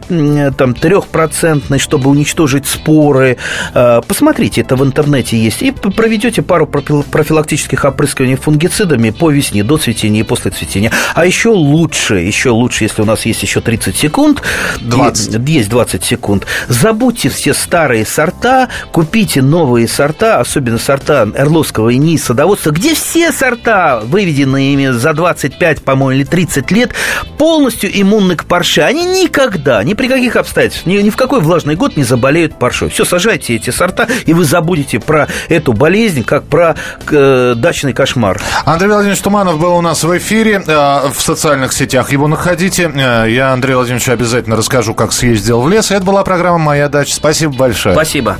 там, 0.58 0.74
трехпроцентной, 0.74 1.80
чтобы 1.80 2.10
уничтожить 2.10 2.66
споры. 2.68 3.38
Э, 3.74 4.01
Посмотрите, 4.08 4.62
это 4.62 4.76
в 4.76 4.84
интернете 4.84 5.38
есть. 5.38 5.62
И 5.62 5.72
проведете 5.72 6.41
пару 6.41 6.66
профил- 6.66 7.03
профилактических 7.03 7.84
опрыскиваний 7.86 8.36
фунгицидами 8.36 9.10
по 9.10 9.30
весне, 9.32 9.64
до 9.64 9.78
цветения 9.78 10.22
и 10.22 10.24
после 10.24 10.51
цветения. 10.51 10.91
А 11.16 11.26
еще 11.26 11.49
лучше, 11.49 12.16
еще 12.16 12.49
лучше, 12.49 12.84
если 12.86 13.01
у 13.01 13.05
нас 13.05 13.26
есть 13.26 13.43
еще 13.43 13.62
30 13.62 13.95
секунд, 13.95 14.41
20. 14.82 15.47
есть 15.47 15.70
20 15.70 16.03
секунд, 16.03 16.45
забудьте 16.68 17.30
все 17.30 17.53
старые 17.53 18.05
сорта, 18.05 18.70
купите 18.91 19.41
новые 19.41 19.88
сорта, 19.88 20.39
особенно 20.39 20.78
сорта 20.78 21.28
Эрловского 21.36 21.89
и 21.89 21.97
НИИ 21.97 22.18
садоводства, 22.18 22.72
где 22.72 22.95
все 22.95 23.32
сорта, 23.32 24.01
выведенные 24.48 24.74
ими 24.74 24.88
за 24.98 25.14
25, 25.14 25.84
по-моему, 25.84 26.22
или 26.22 26.24
30 26.24 26.72
лет, 26.72 26.91
полностью 27.38 27.89
иммунны 27.93 28.36
к 28.36 28.45
парше. 28.45 28.82
Они 28.82 29.06
никогда, 29.06 29.84
ни 29.84 29.93
при 29.93 30.08
каких 30.08 30.36
обстоятельствах, 30.36 30.88
ни, 30.88 30.98
ни 30.98 31.10
в 31.10 31.16
какой 31.16 31.41
влажный 31.41 31.76
год 31.76 31.98
не 31.98 32.04
заболеют 32.04 32.58
паршой. 32.58 32.89
Все, 32.89 33.06
сажайте 33.06 33.56
эти 33.56 33.70
сорта, 33.70 34.08
и 34.26 34.34
вы 34.34 34.45
забудете 34.45 35.00
про 35.00 35.28
эту 35.50 35.74
болезнь, 35.74 36.24
как 36.24 36.45
про 36.45 36.76
э, 37.10 37.54
дачный 37.56 37.93
кошмар. 37.93 38.39
Андрей 38.66 38.89
Владимирович 38.89 39.22
Туманов 39.22 39.60
был 39.60 39.76
у 39.76 39.82
нас 39.82 40.04
в 40.04 40.18
эфире 40.18 40.62
э, 40.66 41.10
в 41.14 41.20
социальных 41.22 41.74
сетях. 41.74 42.12
Его 42.12 42.28
находите. 42.28 42.91
Э, 42.93 43.26
Я 43.30 43.52
Андрею 43.54 43.78
Владимировичу 43.78 44.12
обязательно 44.12 44.56
расскажу, 44.56 44.93
как 44.93 45.12
съездил 45.12 45.62
в 45.62 45.70
лес. 45.70 45.91
Это 45.91 46.04
была 46.04 46.24
программа 46.24 46.58
«Моя 46.58 46.89
дача». 46.89 47.14
Спасибо 47.14 47.54
большое. 47.54 47.95
Спасибо. 47.95 48.38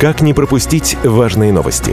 Как 0.00 0.20
не 0.20 0.32
пропустить 0.32 0.96
важные 1.02 1.52
новости? 1.52 1.92